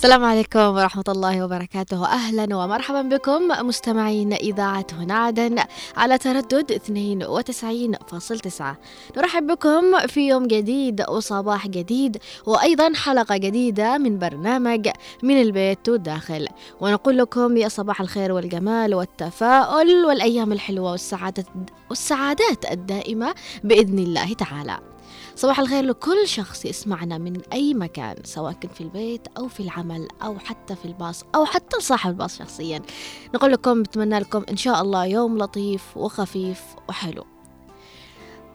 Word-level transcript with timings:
السلام 0.00 0.24
عليكم 0.24 0.60
ورحمة 0.60 1.04
الله 1.08 1.44
وبركاته. 1.44 2.06
أهلا 2.06 2.56
ومرحبا 2.56 3.02
بكم 3.02 3.48
مستمعين 3.66 4.32
إذاعة 4.32 4.86
هنا 4.92 5.14
عدن 5.14 5.58
على 5.96 6.18
تردد 6.18 6.72
92.9 6.72 8.62
نرحب 9.16 9.46
بكم 9.46 10.06
في 10.06 10.28
يوم 10.28 10.46
جديد 10.46 11.04
وصباح 11.08 11.68
جديد 11.68 12.16
وأيضا 12.46 12.92
حلقة 12.94 13.36
جديدة 13.36 13.98
من 13.98 14.18
برنامج 14.18 14.88
من 15.22 15.40
البيت 15.40 15.88
والداخل 15.88 16.48
ونقول 16.80 17.18
لكم 17.18 17.56
يا 17.56 17.68
صباح 17.68 18.00
الخير 18.00 18.32
والجمال 18.32 18.94
والتفاؤل 18.94 20.04
والأيام 20.04 20.52
الحلوة 20.52 20.90
والسعادة 20.90 21.44
والسعادات 21.90 22.72
الدائمة 22.72 23.34
بإذن 23.64 23.98
الله 23.98 24.32
تعالى. 24.32 24.78
صباح 25.40 25.60
الخير 25.60 25.84
لكل 25.84 26.28
شخص 26.28 26.64
يسمعنا 26.64 27.18
من 27.18 27.40
أي 27.52 27.74
مكان 27.74 28.16
سواء 28.24 28.52
كان 28.52 28.70
في 28.70 28.80
البيت 28.80 29.28
أو 29.38 29.48
في 29.48 29.60
العمل 29.60 30.08
أو 30.22 30.38
حتى 30.38 30.76
في 30.76 30.84
الباص 30.84 31.24
أو 31.34 31.44
حتى 31.44 31.80
صاحب 31.80 32.10
الباص 32.10 32.38
شخصيا. 32.38 32.82
نقول 33.34 33.52
لكم 33.52 33.82
بتمنى 33.82 34.18
لكم 34.18 34.44
إن 34.50 34.56
شاء 34.56 34.82
الله 34.82 35.04
يوم 35.04 35.38
لطيف 35.38 35.96
وخفيف 35.96 36.62
وحلو. 36.88 37.24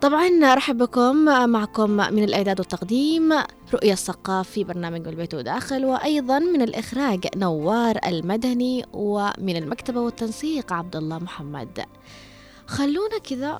طبعا 0.01 0.55
رحب 0.55 0.77
بكم 0.77 1.15
معكم 1.49 1.89
من 1.89 2.23
الإعداد 2.23 2.59
والتقديم 2.59 3.33
رؤية 3.73 3.93
الثقاف 3.93 4.49
في 4.49 4.63
برنامج 4.63 5.07
البيت 5.07 5.33
وداخل 5.33 5.85
وأيضا 5.85 6.39
من 6.39 6.61
الإخراج 6.61 7.27
نوار 7.35 7.99
المدني 8.07 8.85
ومن 8.93 9.55
المكتبة 9.55 9.99
والتنسيق 10.01 10.73
عبد 10.73 10.95
الله 10.95 11.19
محمد. 11.19 11.85
خلونا 12.67 13.17
كذا 13.17 13.59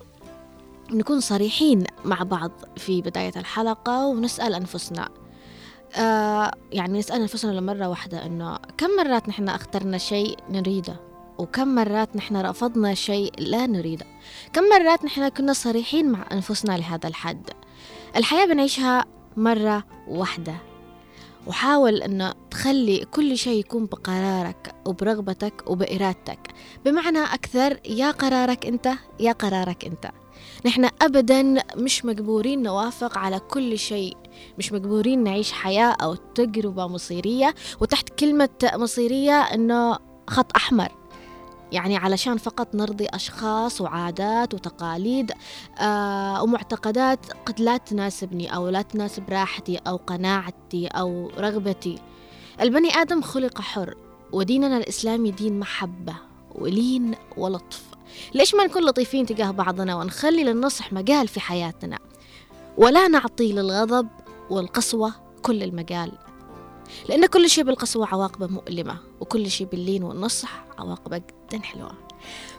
نكون 0.91 1.19
صريحين 1.19 1.83
مع 2.05 2.23
بعض 2.23 2.52
في 2.78 3.02
بداية 3.02 3.33
الحلقة 3.36 4.05
ونسأل 4.05 4.53
أنفسنا. 4.53 5.09
آه 5.97 6.52
يعني 6.72 7.00
نسأل 7.00 7.22
أنفسنا 7.22 7.52
لمرة 7.52 7.88
واحدة 7.88 8.25
إنه 8.25 8.58
كم 8.77 8.89
مرات 8.97 9.30
نحن 9.30 9.50
اخترنا 9.50 9.97
شيء 9.97 10.38
نريده؟ 10.50 10.95
وكم 11.38 11.67
مرات 11.75 12.16
نحن 12.16 12.38
رفضنا 12.38 12.94
شيء 12.94 13.31
لا 13.38 13.66
نريده؟ 13.66 14.05
كم 14.53 14.64
مرات 14.64 15.05
نحن 15.05 15.30
كنا 15.30 15.53
صريحين 15.53 16.11
مع 16.11 16.25
أنفسنا 16.31 16.77
لهذا 16.77 17.08
الحد؟ 17.08 17.49
الحياة 18.16 18.45
بنعيشها 18.45 19.05
مرة 19.38 19.83
واحدة. 20.08 20.55
وحاول 21.47 22.02
أنه 22.02 22.33
تخلي 22.52 23.05
كل 23.05 23.38
شيء 23.38 23.59
يكون 23.59 23.86
بقرارك 23.86 24.76
وبرغبتك 24.86 25.64
وبإرادتك. 25.67 26.39
بمعنى 26.86 27.23
أكثر 27.23 27.80
يا 27.86 28.11
قرارك 28.11 28.65
أنت 28.65 28.92
يا 29.20 29.31
قرارك 29.31 29.86
أنت. 29.86 30.11
نحن 30.65 30.89
أبدا 31.02 31.64
مش 31.76 32.05
مجبورين 32.05 32.64
نوافق 32.64 33.17
على 33.17 33.39
كل 33.39 33.77
شيء. 33.80 34.17
مش 34.58 34.71
مجبورين 34.73 35.23
نعيش 35.23 35.52
حياة 35.52 35.92
أو 36.02 36.15
تجربة 36.15 36.87
مصيرية. 36.87 37.55
وتحت 37.81 38.09
كلمة 38.09 38.49
مصيرية 38.73 39.42
أنه 39.42 39.98
خط 40.27 40.52
أحمر. 40.55 40.92
يعني 41.71 41.98
علشان 41.98 42.37
فقط 42.37 42.75
نرضي 42.75 43.08
أشخاص 43.14 43.81
وعادات 43.81 44.54
وتقاليد 44.54 45.31
آه 45.80 46.43
ومعتقدات 46.43 47.20
قد 47.45 47.59
لا 47.59 47.77
تناسبني 47.77 48.55
أو 48.55 48.70
لا 48.70 48.81
تناسب 48.81 49.30
راحتي 49.30 49.77
أو 49.77 49.95
قناعتي 49.95 50.87
أو 50.87 51.31
رغبتي. 51.37 51.99
البني 52.61 52.89
آدم 52.95 53.21
خلق 53.21 53.61
حر 53.61 53.95
وديننا 54.31 54.77
الإسلامي 54.77 55.31
دين 55.31 55.59
محبة 55.59 56.15
ولين 56.55 57.15
ولطف. 57.37 57.95
ليش 58.33 58.55
ما 58.55 58.64
نكون 58.64 58.86
لطيفين 58.86 59.26
تجاه 59.26 59.52
بعضنا 59.52 59.95
ونخلي 59.95 60.43
للنصح 60.43 60.93
مجال 60.93 61.27
في 61.27 61.39
حياتنا؟ 61.39 61.99
ولا 62.77 63.08
نعطي 63.08 63.53
للغضب 63.53 64.08
والقسوة 64.49 65.14
كل 65.42 65.64
المجال. 65.64 66.11
لأن 67.09 67.25
كل 67.25 67.49
شيء 67.49 67.64
بالقسوة 67.64 68.08
عواقبه 68.08 68.48
مؤلمة 68.48 68.98
وكل 69.20 69.52
شيء 69.52 69.67
باللين 69.67 70.04
والنصح 70.04 70.65
عواقبه 70.77 71.17
جدا 71.17 71.64
حلوة. 71.64 71.92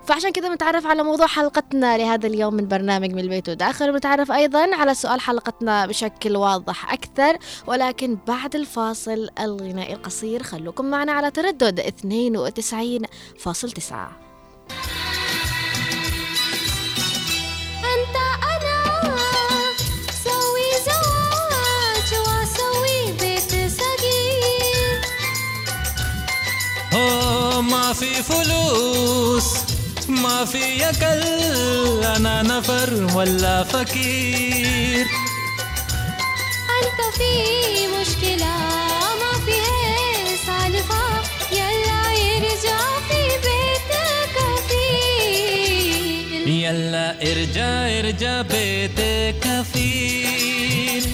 فعشان 0.07 0.33
كذا 0.33 0.49
بنتعرف 0.49 0.87
على 0.87 1.03
موضوع 1.03 1.27
حلقتنا 1.27 1.99
لهذا 1.99 2.27
اليوم 2.27 2.55
من 2.55 2.69
برنامج 2.69 3.13
من 3.13 3.19
البيت 3.19 3.49
وداخل. 3.49 3.93
بنتعرف 3.93 4.33
أيضا 4.33 4.75
على 4.75 4.95
سؤال 4.95 5.21
حلقتنا 5.21 5.87
بشكل 5.87 6.37
واضح 6.37 6.93
أكثر 6.93 7.39
ولكن 7.67 8.19
بعد 8.29 8.57
الفاصل 8.57 9.29
الغنائي 9.41 9.95
القصير. 9.95 10.43
خلوكم 10.43 10.85
معنا 10.85 11.13
على 11.13 11.31
تردد 11.31 11.81
92.9 11.81 14.26
هو 26.97 27.63
ما 27.63 27.93
في 27.93 28.23
فلوس 28.23 29.45
ما 30.09 30.45
في 30.45 30.91
أكل 30.91 31.23
أنا 32.05 32.43
نفر 32.43 33.17
ولا 33.17 33.65
فقير. 33.65 35.07
أنت 36.77 37.01
في 37.19 37.33
مشكلة 38.01 38.55
ما 39.21 39.33
في 39.47 39.53
هي 39.53 40.37
سالفة 40.47 41.05
يلا 41.53 42.03
يرجع 42.13 42.79
في 43.09 43.21
بيتك 43.45 44.35
كفيل 44.37 46.49
يلا 46.49 47.07
ارجع 47.23 47.71
ارجع 47.99 48.43
بيتك 48.43 49.35
كفيل 49.41 51.05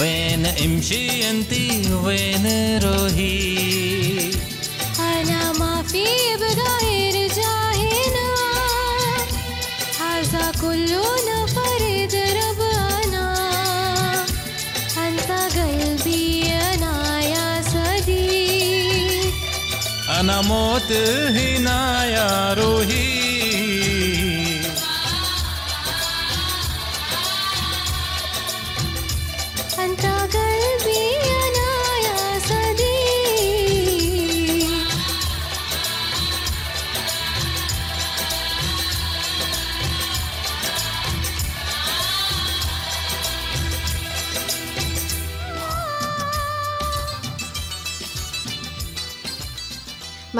وين 0.00 0.46
امشي 0.46 1.30
انتي 1.30 1.94
وين 2.04 2.46
روحي؟ 2.84 4.30
هذا 10.60 10.68
كله 10.68 11.46
فرد 11.46 12.14
ربنا 12.14 13.34
أنت 14.98 15.30
قلبي 15.56 16.52
أنا 16.52 17.20
يا 17.20 17.62
صديق 17.62 19.32
أنا 20.20 20.40
موت 20.40 20.92
هنا 21.36 22.04
يا 22.04 22.54
روحي 22.54 23.19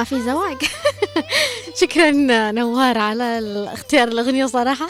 ما 0.01 0.05
في 0.05 0.21
زواج. 0.21 0.57
شكرا 1.81 2.11
نوار 2.51 2.99
على 2.99 3.39
اختيار 3.73 4.09
الأغنية 4.09 4.47
صراحة. 4.47 4.89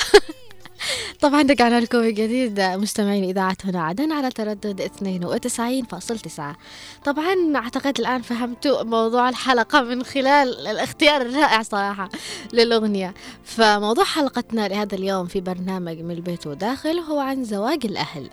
طبعا 1.20 1.42
رجعنا 1.42 1.80
لكم 1.80 2.02
جديد. 2.02 2.60
مستمعين 2.60 3.24
إذاعة 3.24 3.56
هنا 3.64 3.82
عدن 3.82 4.12
على 4.12 4.30
تردد 4.30 4.90
92.9 6.30 6.42
طبعا 7.04 7.56
أعتقد 7.56 7.98
الآن 7.98 8.22
فهمتوا 8.22 8.82
موضوع 8.82 9.28
الحلقة 9.28 9.80
من 9.80 10.02
خلال 10.02 10.66
الاختيار 10.66 11.22
الرائع 11.22 11.62
صراحة 11.62 12.08
للأغنية. 12.52 13.14
فموضوع 13.44 14.04
حلقتنا 14.04 14.68
لهذا 14.68 14.94
اليوم 14.94 15.26
في 15.26 15.40
برنامج 15.40 15.98
من 15.98 16.10
البيت 16.10 16.46
وداخل 16.46 16.98
هو 16.98 17.18
عن 17.18 17.44
زواج 17.44 17.86
الأهل. 17.86 18.30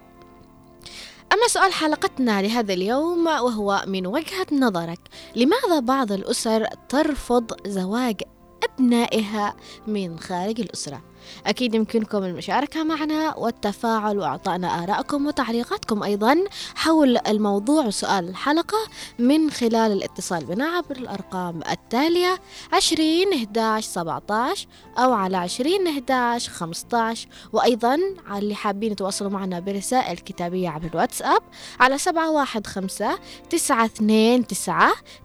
أما 1.34 1.48
سؤال 1.48 1.74
حلقتنا 1.74 2.42
لهذا 2.42 2.74
اليوم 2.74 3.28
وهو 3.28 3.84
من 3.88 4.08
وجهة 4.08 4.48
نظرك 4.52 5.00
لماذا 5.36 5.80
بعض 5.80 6.12
الأسر 6.12 6.66
ترفض 6.90 7.68
زواج 7.68 8.22
أبنائها 8.64 9.56
من 9.88 10.20
خارج 10.20 10.62
الأسرة؟ 10.62 11.06
أكيد 11.48 11.76
يمكنكم 11.76 12.24
المشاركة 12.24 12.84
معنا 12.84 13.36
والتفاعل 13.38 14.18
وإعطائنا 14.18 14.84
آرائكم 14.84 15.28
وتعليقاتكم 15.28 16.04
أيضا 16.04 16.36
حول 16.76 17.18
الموضوع 17.28 17.86
وسؤال 17.86 18.30
الحلقة 18.30 18.78
من 19.20 19.50
خلال 19.52 19.92
الاتصال 19.92 20.46
بنا 20.46 20.66
عبر 20.66 20.96
الأرقام 20.96 21.60
التالية 21.72 22.40
20 22.74 23.34
11 23.34 23.88
17 23.88 24.68
أو 24.98 25.14
على 25.14 25.38
20 25.38 25.88
11 25.88 26.52
15 26.52 27.28
وأيضا 27.54 28.00
على 28.28 28.40
اللي 28.40 28.56
حابين 28.56 28.92
يتواصلوا 28.92 29.32
معنا 29.32 29.60
برسائل 29.60 30.18
كتابية 30.18 30.70
عبر 30.70 30.86
الواتساب 30.94 31.42
على 31.80 31.98
715 31.98 33.20
929 33.50 34.48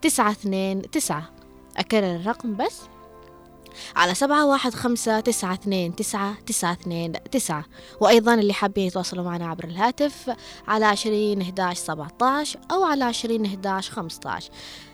929 0.03 1.23
أكرر 1.77 2.17
الرقم 2.17 2.57
بس. 2.57 2.81
على 3.97 4.15
سبعة 4.15 4.47
واحد 4.47 4.75
خمسة 4.75 5.21
تسعة 5.21 5.55
اثنين 5.55 5.97
تسعة 5.97 6.35
تسعة 6.47 6.73
اثنين 6.73 7.13
تسعة. 7.13 7.65
وأيضا 8.01 8.35
اللي 8.35 8.53
حابين 8.53 8.87
يتواصلوا 8.87 9.25
معنا 9.25 9.47
عبر 9.47 9.65
الهاتف 9.65 10.37
على 10.69 10.85
عشرين 10.85 11.41
إحداش 11.41 11.79
سبعة 11.79 12.09
أو 12.71 12.85
على 12.85 13.05
عشرين 13.05 13.47
إحداش 13.47 13.91
خمسة 13.91 14.39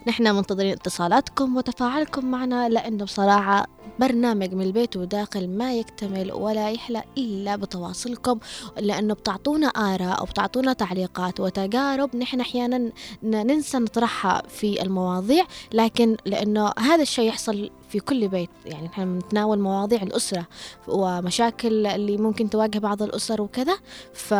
نحن 0.08 0.34
منتظرين 0.34 0.72
اتصالاتكم 0.72 1.56
وتفاعلكم 1.56 2.30
معنا 2.30 2.68
لأنه 2.68 3.04
بصراحة 3.04 3.66
برنامج 4.00 4.54
من 4.54 4.62
البيت 4.62 4.96
وداخل 4.96 5.48
ما 5.50 5.74
يكتمل 5.74 6.32
ولا 6.32 6.70
يحلى 6.70 7.02
إلا 7.18 7.56
بتواصلكم 7.56 8.38
لأنه 8.78 9.14
بتعطونا 9.14 9.66
آراء 9.66 10.22
وبتعطونا 10.22 10.72
تعليقات 10.72 11.40
وتجارب. 11.40 12.16
نحن 12.16 12.40
أحيانا 12.40 12.92
ننسى 13.22 13.78
نطرحها 13.78 14.42
في 14.48 14.82
المواضيع 14.82 15.44
لكن 15.72 16.16
لأنه 16.24 16.72
هذا 16.78 17.02
الشيء 17.02 17.28
يحصل 17.28 17.70
في 17.88 18.00
كل 18.00 18.28
بيت. 18.28 18.50
يعني 18.66 18.86
نحن 18.86 19.18
بنتناول 19.18 19.58
مواضيع 19.58 20.02
الأسرة 20.02 20.46
ومشاكل 20.88 21.86
اللي 21.86 22.16
ممكن 22.16 22.50
تواجه 22.50 22.78
بعض 22.78 23.02
الأسر 23.02 23.42
وكذا 23.42 23.78
ف 24.12 24.34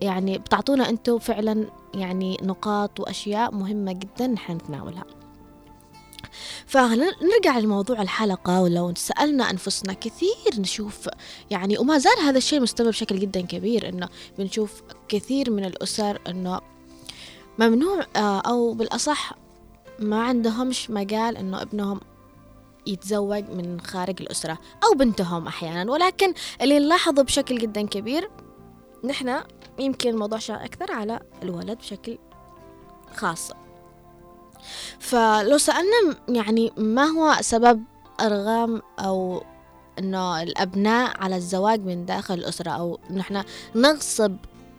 يعني 0.00 0.38
بتعطونا 0.38 0.88
أنتم 0.88 1.18
فعلا 1.18 1.66
يعني 1.94 2.36
نقاط 2.42 3.00
وأشياء 3.00 3.54
مهمة 3.54 3.92
جدا 3.92 4.26
نحن 4.26 4.52
نتناولها. 4.52 5.04
فنرجع 6.66 7.58
لموضوع 7.58 8.02
الحلقة 8.02 8.62
ولو 8.62 8.94
سألنا 8.96 9.50
أنفسنا 9.50 9.92
كثير 9.92 10.58
نشوف 10.58 11.08
يعني 11.50 11.78
وما 11.78 11.98
زال 11.98 12.18
هذا 12.24 12.38
الشيء 12.38 12.60
مستمر 12.60 12.88
بشكل 12.88 13.18
جدا 13.18 13.40
كبير 13.40 13.88
إنه 13.88 14.08
بنشوف 14.38 14.82
كثير 15.08 15.50
من 15.50 15.64
الأسر 15.64 16.20
إنه 16.28 16.60
ممنوع 17.58 18.06
آه، 18.16 18.40
أو 18.40 18.72
بالأصح 18.72 19.32
ما 19.98 20.22
عندهمش 20.22 20.90
مجال 20.90 21.36
إنه 21.36 21.62
ابنهم 21.62 22.00
يتزوج 22.86 23.44
من 23.50 23.80
خارج 23.80 24.22
الأسرة 24.22 24.58
أو 24.84 24.94
بنتهم 24.96 25.46
أحيانا. 25.46 25.92
ولكن 25.92 26.34
اللي 26.62 26.78
نلاحظه 26.78 27.22
بشكل 27.22 27.58
جدا 27.58 27.86
كبير 27.86 28.30
نحن 29.04 29.40
يمكن 29.78 30.10
الموضوع 30.10 30.38
شائع 30.38 30.64
أكثر 30.64 30.92
على 30.92 31.20
الولد 31.42 31.78
بشكل 31.78 32.18
خاص. 33.14 33.52
فلو 34.98 35.58
سألنا 35.58 36.16
يعني 36.28 36.72
ما 36.76 37.04
هو 37.04 37.36
سبب 37.40 37.82
أرغام 38.20 38.82
أو 38.98 39.42
إنه 39.98 40.42
الأبناء 40.42 41.22
على 41.22 41.36
الزواج 41.36 41.80
من 41.80 42.06
داخل 42.06 42.34
الأسرة 42.34 42.70
أو 42.70 42.98
نحن 43.10 43.44
نغصب 43.74 44.36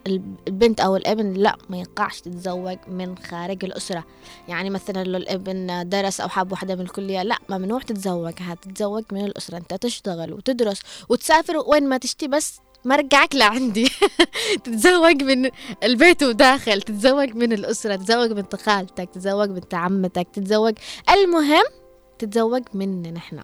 البنت 0.07 0.79
أو 0.79 0.95
الابن 0.95 1.33
لا 1.33 1.55
ما 1.69 1.77
يقعش 1.77 2.21
تتزوج 2.21 2.77
من 2.88 3.17
خارج 3.17 3.65
الأسرة. 3.65 4.03
يعني 4.47 4.69
مثلا 4.69 5.03
لو 5.03 5.17
الابن 5.17 5.89
درس 5.89 6.21
أو 6.21 6.29
حاب 6.29 6.51
واحدة 6.51 6.75
من 6.75 6.81
الكلية 6.81 7.23
لا 7.23 7.38
ممنوع 7.50 7.79
تتزوجها. 7.79 8.55
تتزوج 8.61 9.03
من 9.11 9.25
الأسرة 9.25 9.57
أنت 9.57 9.73
تشتغل 9.73 10.33
وتدرس 10.33 10.81
وتسافر 11.09 11.57
وين 11.57 11.89
ما 11.89 11.97
تشتي 11.97 12.27
بس 12.27 12.59
مرجعك 12.85 13.35
لعندي. 13.35 13.89
تتزوج 14.63 15.23
من 15.23 15.50
البيت 15.83 16.23
وداخل 16.23 16.81
تتزوج 16.81 17.35
من 17.35 17.53
الأسرة 17.53 17.95
تتزوج 17.95 18.31
بنت 18.31 18.55
خالتك 18.55 19.09
تتزوج 19.13 19.50
بنت 19.50 19.73
عمتك 19.73 20.27
تتزوج. 20.33 20.73
المهم 21.09 21.65
تتزوج 22.19 22.63
مننا 22.73 23.11
نحن. 23.11 23.39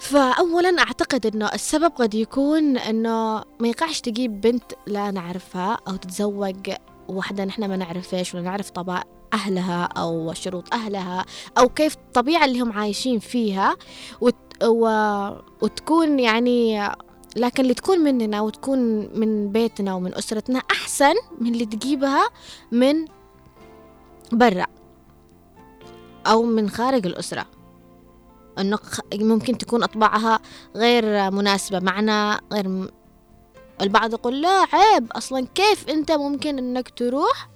فأولا 0.00 0.78
أعتقد 0.78 1.26
أنه 1.26 1.46
السبب 1.46 1.92
قد 1.92 2.14
يكون 2.14 2.76
أنه 2.76 3.44
ما 3.60 3.68
يقعش 3.68 4.00
تجيب 4.00 4.40
بنت 4.40 4.72
لا 4.86 5.10
نعرفها 5.10 5.78
أو 5.88 5.96
تتزوج 5.96 6.70
واحدة 7.08 7.44
نحن 7.44 7.68
ما 7.68 7.76
نعرفش 7.76 8.34
ولا 8.34 8.42
نعرف 8.42 8.70
طباع 8.70 9.04
أهلها 9.32 9.84
أو 9.84 10.32
شروط 10.32 10.74
أهلها 10.74 11.24
أو 11.58 11.68
كيف 11.68 11.94
الطبيعة 11.94 12.44
اللي 12.44 12.60
هم 12.60 12.72
عايشين 12.72 13.18
فيها 13.18 13.76
وت... 14.20 14.36
و... 14.64 14.88
وتكون 15.62 16.18
يعني 16.20 16.88
لكن 17.36 17.62
اللي 17.62 17.74
تكون 17.74 17.98
مننا 17.98 18.40
وتكون 18.40 18.78
من 19.18 19.52
بيتنا 19.52 19.94
ومن 19.94 20.14
أسرتنا 20.14 20.58
أحسن 20.58 21.14
من 21.40 21.52
اللي 21.54 21.66
تجيبها 21.66 22.28
من 22.72 23.04
برا 24.32 24.66
أو 26.26 26.42
من 26.42 26.70
خارج 26.70 27.06
الأسرة. 27.06 27.46
إنه 28.60 28.76
خ- 28.76 29.00
ممكن 29.14 29.58
تكون 29.58 29.82
أطباعها 29.82 30.40
غير 30.76 31.30
مناسبة 31.30 31.78
معنا 31.80 32.40
غير 32.52 32.68
م... 32.68 32.88
البعض 33.80 34.12
يقول 34.12 34.42
لا 34.42 34.66
عيب 34.72 35.12
أصلا 35.12 35.46
كيف 35.54 35.88
أنت 35.88 36.12
ممكن 36.12 36.58
إنك 36.58 36.88
تروح 36.90 37.48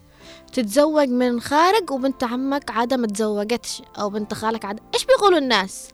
تتزوج 0.52 1.08
من 1.08 1.40
خارج 1.40 1.90
وبنت 1.90 2.24
عمك 2.24 2.70
عادة 2.70 2.96
ما 2.96 3.06
تزوجتش 3.06 3.82
أو 3.98 4.10
بنت 4.10 4.34
خالك 4.34 4.64
عادة؟ 4.64 4.82
إيش 4.94 5.04
بيقولوا 5.04 5.38
الناس؟ 5.38 5.88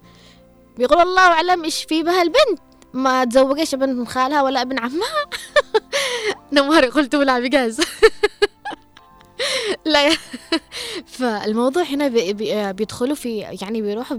بيقولوا 0.78 1.02
الله 1.02 1.22
أعلم 1.22 1.64
إيش 1.64 1.84
في 1.84 2.02
بها 2.02 2.22
البنت. 2.22 2.58
ما 2.92 3.24
تزوجش 3.24 3.74
ابن 3.74 4.04
خالها 4.04 4.42
ولا 4.42 4.62
ابن 4.62 4.78
عمها. 4.78 5.26
نمر 6.52 6.84
قلت 6.84 7.14
ولا 7.14 7.38
بجاز. 7.40 7.80
لا 9.84 10.10
فالموضوع 11.18 11.82
هنا 11.82 12.08
بي 12.08 12.32
بي 12.32 12.72
بيدخلوا 12.72 13.14
في 13.14 13.38
يعني 13.38 13.82
بيروحوا 13.82 14.16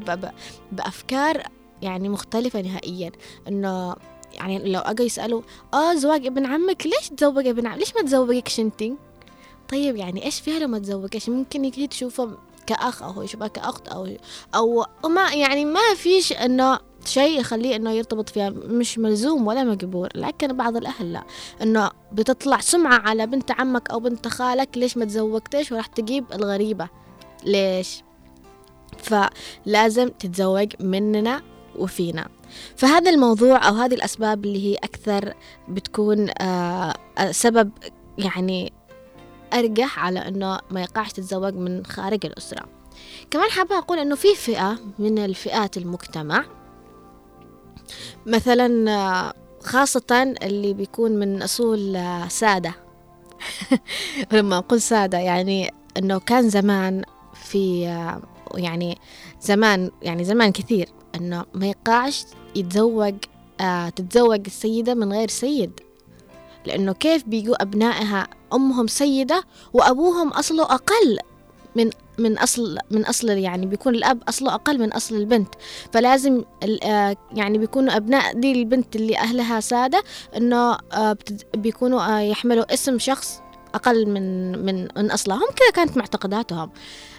بأفكار 0.72 1.44
يعني 1.82 2.10
مختلفة 2.10 2.62
نهائيا. 2.62 3.12
إنه 3.48 3.96
يعني 4.34 4.72
لو 4.72 4.80
أجوا 4.80 5.06
يسألوا 5.06 5.42
آه 5.74 5.94
زواج 5.94 6.26
ابن 6.26 6.46
عمك 6.46 6.86
ليش 6.86 7.10
تزوج 7.10 7.48
ابن 7.48 7.68
عمك 7.68 7.80
ليش 7.80 7.96
ما 7.96 8.02
تزوجكش 8.02 8.60
انتي 8.60 8.96
طيب 9.70 9.96
يعني 9.96 10.26
إيش 10.26 10.40
فيها 10.40 10.60
لو 10.60 10.68
ما 10.68 10.80
تزوجكش؟ 10.80 11.30
ممكن 11.30 11.64
هي 11.64 11.88
تشوفه 11.88 12.38
أو 12.80 13.12
هو 13.12 13.22
يشوفها 13.22 13.48
كأخت 13.48 13.88
أو 13.88 14.16
أو 14.56 14.86
ما 15.10 15.34
يعني 15.34 15.66
ما 15.66 15.96
فيش 15.96 16.34
إنه 16.34 16.80
شيء 17.06 17.40
يخليه 17.40 17.76
إنه 17.76 17.92
يرتبط 17.92 18.30
فيها 18.30 18.50
مش 18.50 18.98
ملزوم 18.98 19.48
ولا 19.48 19.64
مجبور 19.64 20.10
لكن 20.16 20.58
بعض 20.58 20.78
الأهل 20.78 21.14
لا. 21.14 21.24
إنه 21.62 21.92
بتطلع 22.12 22.60
سمعة 22.60 23.00
على 23.00 23.28
بنت 23.28 23.52
عمك 23.52 23.92
أو 23.92 24.00
بنت 24.00 24.28
خالك 24.28 24.78
ليش 24.78 24.98
ما 24.98 25.06
تزوجتش؟ 25.06 25.72
وراح 25.72 25.86
تجيب 25.86 26.26
الغريبة. 26.34 26.90
ليش؟ 27.46 28.04
فلازم 28.98 30.10
تتزوج 30.10 30.74
مننا 30.80 31.42
وفينا. 31.76 32.28
فهذا 32.76 33.12
الموضوع 33.12 33.68
أو 33.68 33.74
هذه 33.74 33.94
الأسباب 33.94 34.46
اللي 34.46 34.66
هي 34.66 34.76
أكثر 34.76 35.34
بتكون 35.70 36.30
آه 36.42 36.94
سبب 37.32 37.72
يعني 38.18 38.74
أرجح 39.54 40.00
على 40.00 40.28
إنه 40.28 40.60
ما 40.72 40.82
يقعش 40.82 41.12
تتزوج 41.12 41.54
من 41.54 41.86
خارج 41.86 42.26
الأسرة. 42.26 42.66
كمان 43.32 43.50
حابة 43.50 43.78
أقول 43.78 44.00
إنه 44.00 44.16
في 44.16 44.36
فئة 44.36 44.80
من 45.00 45.20
الفئات 45.20 45.78
المجتمع 45.78 46.46
مثلا 48.26 49.34
خاصة 49.64 50.36
اللي 50.44 50.74
بيكون 50.74 51.12
من 51.12 51.42
أصول 51.42 51.96
آه، 51.96 52.28
سادة. 52.28 52.76
لما 54.34 54.58
أقول 54.58 54.82
سادة 54.82 55.18
يعني 55.18 55.74
إنه 55.98 56.20
كان 56.20 56.50
زمان 56.50 57.04
في 57.34 57.88
آه، 57.88 58.22
يعني 58.56 58.98
زمان 59.42 59.92
يعني 60.02 60.24
زمان 60.24 60.52
كثير 60.52 60.90
إنه 61.16 61.46
ما 61.54 61.68
يقعش 61.68 62.26
يتزوج 62.56 63.16
آه، 63.62 63.90
تتزوج 63.90 64.42
السيدة 64.46 64.94
من 64.94 65.14
غير 65.14 65.28
سيد. 65.28 65.80
لأنه 66.66 66.94
كيف 66.94 67.24
بيجوا 67.24 67.62
أبنائها 67.62 68.28
أمهم 68.54 68.88
سيدة 68.88 69.44
وأبوهم 69.74 70.30
أصله 70.30 70.64
أقل 70.64 71.18
من 71.76 71.90
من 72.18 72.38
أصل 72.38 72.78
من 72.92 73.06
أصل 73.06 73.30
يعني 73.30 73.66
بيكون 73.66 73.96
الأب 73.96 74.24
أصله 74.30 74.54
أقل 74.54 74.80
من 74.80 74.94
أصل 74.94 75.16
البنت. 75.16 75.56
فلازم 75.94 76.44
آه، 76.84 77.18
يعني 77.34 77.58
بيكونوا 77.58 77.98
أبناء 77.98 78.34
دي 78.34 78.52
البنت 78.52 78.96
اللي 78.96 79.18
أهلها 79.18 79.60
سادة 79.60 80.04
إنه 80.38 80.78
آه، 80.94 81.18
بيكونوا 81.54 82.18
آه، 82.18 82.20
يحملوا 82.20 82.74
اسم 82.74 83.00
شخص 83.00 83.42
أقل 83.76 84.10
من 84.10 84.52
من 84.66 84.88
من 84.98 85.12
أصلهم. 85.12 85.48
كذا 85.56 85.70
كانت 85.74 85.98
معتقداتهم. 85.98 86.72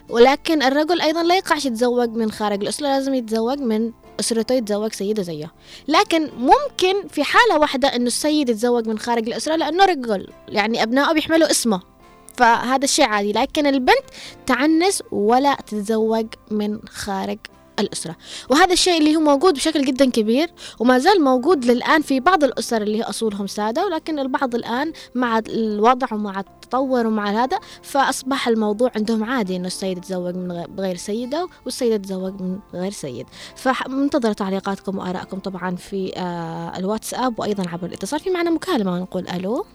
ولكن 0.09 0.63
الرجل 0.63 1.01
أيضا 1.01 1.23
لا 1.23 1.37
يقعش 1.37 1.67
يتزوج 1.67 2.09
من 2.09 2.31
خارج 2.31 2.63
الأسرة 2.63 2.87
لازم 2.87 3.15
يتزوج 3.15 3.59
من 3.59 3.93
أسرته 4.21 4.53
يتزوج 4.55 4.93
سيدة 4.93 5.23
زيه. 5.23 5.53
لكن 5.89 6.31
ممكن 6.37 7.09
في 7.09 7.25
حالة 7.25 7.59
واحدة 7.59 7.89
إنه 7.89 8.07
السيد 8.07 8.49
يتزوج 8.49 8.89
من 8.89 8.99
خارج 8.99 9.29
الأسرة 9.29 9.57
لأنه 9.57 9.85
رجل 9.85 10.29
يعني 10.49 10.83
أبنائه 10.83 11.13
بيحملوا 11.13 11.51
اسمه. 11.51 11.92
فهذا 12.37 12.85
الشيء 12.85 13.05
عادي 13.05 13.33
لكن 13.33 13.67
البنت 13.67 14.05
تعنس 14.47 15.03
ولا 15.12 15.55
تتزوج 15.55 16.27
من 16.51 16.79
خارج 16.89 17.39
الأسرة. 17.79 18.17
وهذا 18.51 18.73
الشيء 18.73 18.99
اللي 18.99 19.17
هو 19.17 19.21
موجود 19.21 19.55
بشكل 19.55 19.85
جدا 19.85 20.11
كبير 20.11 20.51
وما 20.81 20.99
زال 20.99 21.25
موجود 21.25 21.65
للآن 21.65 22.03
في 22.03 22.21
بعض 22.21 22.45
الأسر 22.45 22.83
اللي 22.83 22.99
هي 22.99 23.03
أصولهم 23.03 23.47
سادة 23.47 23.87
ولكن 23.87 24.19
البعض 24.19 24.55
الآن 24.55 24.93
مع 25.15 25.39
الوضع 25.49 26.07
ومع 26.12 26.41
التطور 26.41 27.07
ومع 27.07 27.31
هذا 27.31 27.59
فأصبح 27.83 28.49
الموضوع 28.49 28.91
عندهم 28.97 29.25
عادي 29.25 29.57
إنه 29.57 29.67
السيد 29.67 29.99
يتزوج 29.99 30.35
من 30.35 30.65
غير- 30.79 30.97
سيدة 30.97 31.49
والسيدة 31.65 31.97
تتزوج 31.97 32.41
من 32.43 32.59
غير 32.75 32.91
سيد. 32.93 33.27
فمنتظرة 33.57 34.33
تعليقاتكم 34.33 34.99
وآرائكم 34.99 35.39
طبعا 35.39 35.77
في 35.77 36.12
آه، 36.17 36.79
الواتساب 36.79 37.39
وأيضا 37.41 37.69
عبر 37.71 37.87
الاتصال. 37.87 38.21
في 38.21 38.31
معنا 38.31 38.51
مكالمة 38.51 38.93
ونقول 38.93 39.29
ألو. 39.29 39.67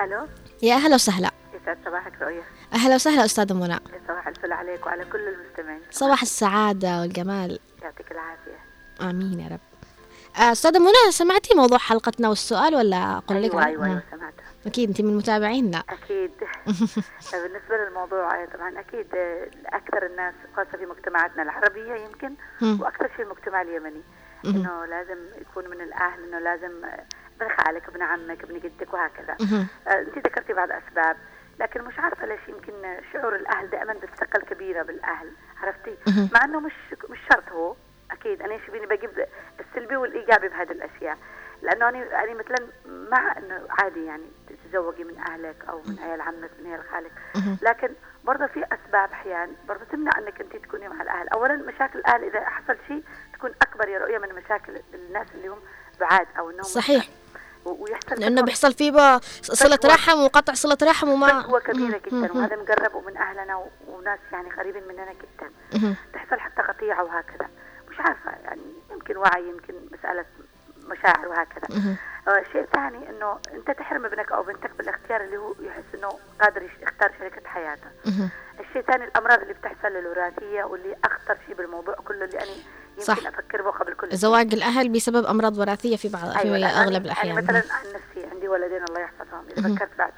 ألو. 0.00 0.26
يا 0.62 0.74
أهلا 0.74 0.94
وسهلا. 0.94 1.30
يسعد 1.62 1.78
صباحك 1.84 2.12
رؤية. 2.22 2.42
أهلا 2.74 2.94
وسهلا 2.94 3.24
أستاذة 3.24 3.54
منى. 3.54 3.78
صباح 4.08 4.28
الفل 4.28 4.52
عليك 4.52 4.86
وعلى 4.86 5.04
كل 5.04 5.28
المستمعين. 5.28 5.80
صباح 5.90 6.22
السعادة 6.22 7.00
والجمال. 7.00 7.58
يعطيك 7.82 8.12
العافية. 8.12 8.58
آمين 9.10 9.40
يا 9.40 9.48
رب. 9.48 9.60
آه، 10.42 10.52
أستاذة 10.52 10.78
منى 10.78 11.10
سمعتي 11.10 11.54
موضوع 11.54 11.78
حلقتنا 11.78 12.28
والسؤال 12.28 12.74
ولا 12.74 13.16
أقول 13.16 13.42
لك 13.42 13.54
عنه؟ 13.54 13.66
أيوه 13.66 13.84
أيوه 13.86 13.94
مم. 13.94 14.02
سمعتها. 14.10 14.44
أكيد 14.66 14.88
أنت 14.88 15.00
من 15.00 15.16
متابعينا 15.16 15.82
أكيد. 15.88 16.30
بالنسبة 17.32 17.76
للموضوع 17.76 18.44
طبعا 18.44 18.80
أكيد 18.80 19.14
آه، 19.14 19.50
أكثر 19.66 20.06
الناس 20.06 20.34
خاصة 20.56 20.78
في 20.78 20.86
مجتمعاتنا 20.86 21.42
العربية 21.42 21.94
يمكن 21.94 22.34
مم. 22.60 22.80
وأكثر 22.80 23.10
شيء 23.16 23.24
المجتمع 23.24 23.62
اليمني. 23.62 24.02
إنه 24.44 24.84
لازم 24.84 25.18
يكون 25.40 25.68
من 25.70 25.80
الأهل 25.80 26.24
إنه 26.24 26.38
لازم 26.38 26.84
آه، 26.84 27.04
ابن 27.40 27.50
خالك 27.58 27.88
ابن 27.88 28.02
عمك 28.02 28.44
ابن 28.44 28.58
جدك 28.58 28.94
وهكذا. 28.94 29.36
آه، 29.88 30.00
أنت 30.00 30.26
ذكرتي 30.26 30.52
بعض 30.52 30.68
أسباب. 30.72 31.16
لكن 31.60 31.82
مش 31.82 31.98
عارفة 31.98 32.26
ليش 32.26 32.40
يمكن 32.48 32.72
شعور 33.12 33.36
الأهل 33.36 33.70
دائما 33.70 33.92
بالثقه 33.92 34.36
الكبيره 34.36 34.82
بالأهل 34.82 35.32
عرفتي. 35.62 35.96
مع 36.32 36.44
إنه 36.44 36.60
مش 36.60 36.72
مش 37.10 37.18
شرط 37.32 37.48
هو 37.52 37.74
أكيد 38.10 38.42
أنا 38.42 38.54
إيش 38.54 38.70
بيني 38.70 38.86
بجيب 38.86 39.26
السلبي 39.60 39.96
والإيجابي 39.96 40.48
بهذه 40.48 40.72
الأشياء 40.72 41.18
لأنه 41.62 41.88
أنا 41.88 41.98
يعني 41.98 42.34
مثلا 42.34 42.66
مع 42.86 43.38
إنه 43.38 43.66
عادي 43.70 44.04
يعني 44.04 44.24
تتزوجي 44.48 45.04
من 45.04 45.18
أهلك 45.18 45.56
أو 45.68 45.80
من 45.86 45.98
عيال 45.98 46.20
عمك 46.20 46.50
من 46.60 46.70
عيال 46.70 46.82
خالك. 46.92 47.12
لكن 47.62 47.88
برضه 48.24 48.46
في 48.46 48.64
أسباب 48.64 49.12
احيان 49.12 49.52
برضه 49.68 49.84
تمنع 49.84 50.10
إنك 50.18 50.40
انت 50.40 50.56
تكوني 50.56 50.88
مع 50.88 51.02
الأهل 51.02 51.28
اولا 51.28 51.54
مشاكل 51.56 51.98
الأهل 51.98 52.24
إذا 52.24 52.44
حصل 52.44 52.76
شيء 52.88 53.02
تكون 53.32 53.50
أكبر 53.62 53.88
يا 53.88 53.98
رؤية 53.98 54.18
من 54.18 54.34
مشاكل 54.34 54.80
الناس 54.94 55.26
اللي 55.34 55.48
هم 55.48 55.58
بعاد 56.00 56.26
أو 56.38 56.50
إنهم 56.50 56.62
صحيح. 56.62 57.08
ويحصل 57.64 58.14
لأنه 58.20 58.42
بيحصل 58.42 58.72
فيه 58.72 58.90
بقى 58.90 59.20
صلة. 59.42 59.78
رحم 59.84 60.18
وقطع 60.18 60.54
صلة 60.54 60.78
رحم 60.82 61.08
وما 61.08 61.42
فجوة 61.42 61.60
كبيرة. 61.60 62.00
جدا 62.06 62.32
وهذا 62.32 62.56
مقرب 62.56 62.94
ومن 62.94 63.16
أهلنا 63.16 63.64
وناس 63.88 64.18
يعني 64.32 64.50
قريبين 64.50 64.82
مننا 64.88 65.12
جدا. 65.12 65.50
تحصل 66.14 66.40
حتى 66.40 66.62
قطيعة 66.62 67.04
وهكذا 67.04 67.48
مش 67.90 68.00
عارفة 68.00 68.30
يعني 68.44 68.62
يمكن 68.90 69.16
وعي 69.16 69.48
يمكن 69.48 69.74
مسألة 69.92 70.24
مشاعر 70.86 71.28
وهكذا. 71.28 71.96
آه 72.28 72.42
شيء 72.52 72.66
ثاني 72.74 73.10
إنه 73.10 73.38
أنت 73.54 73.70
تحرم 73.70 74.04
ابنك 74.04 74.32
أو 74.32 74.42
بنتك 74.42 74.70
بالاختيار 74.78 75.20
اللي 75.20 75.36
هو 75.36 75.54
يحس 75.60 75.84
إنه 75.94 76.18
قادر 76.40 76.62
يختار 76.82 77.12
شريكة 77.18 77.48
حياته. 77.48 77.90
الشيء 78.60 78.80
الثاني 78.82 79.04
الأمراض 79.04 79.40
اللي 79.40 79.54
بتحصل 79.54 79.88
الوراثيه 79.88 80.64
واللي 80.64 80.96
أخطر 81.04 81.38
شيء 81.46 81.54
بالموضوع 81.54 81.94
كله 81.94 82.24
اللي 82.24 82.38
أنا 82.38 82.50
يمكن 82.90 83.02
صح. 83.02 83.26
أفكر 83.26 83.62
به 83.62 83.70
قبل 83.70 83.94
كل. 83.94 84.16
زواج 84.16 84.54
الأهل 84.54 84.88
بسبب 84.88 85.24
أمراض 85.26 85.58
وراثية 85.58 85.96
في 85.96 86.08
بعض 86.08 86.30
في 86.38 86.48
لأن 86.48 86.64
أغلب 86.64 86.92
يعني 86.92 87.04
الاحيان 87.06 87.34
مثلا 87.34 87.56
عن 87.56 87.86
نفسي 87.94 88.30
عندي 88.32 88.48
ولدين 88.48 88.84
الله 88.84 89.00
يحفظهم 89.00 89.44
إذا. 89.58 89.76
فكرت 89.76 89.98
بعد 89.98 90.12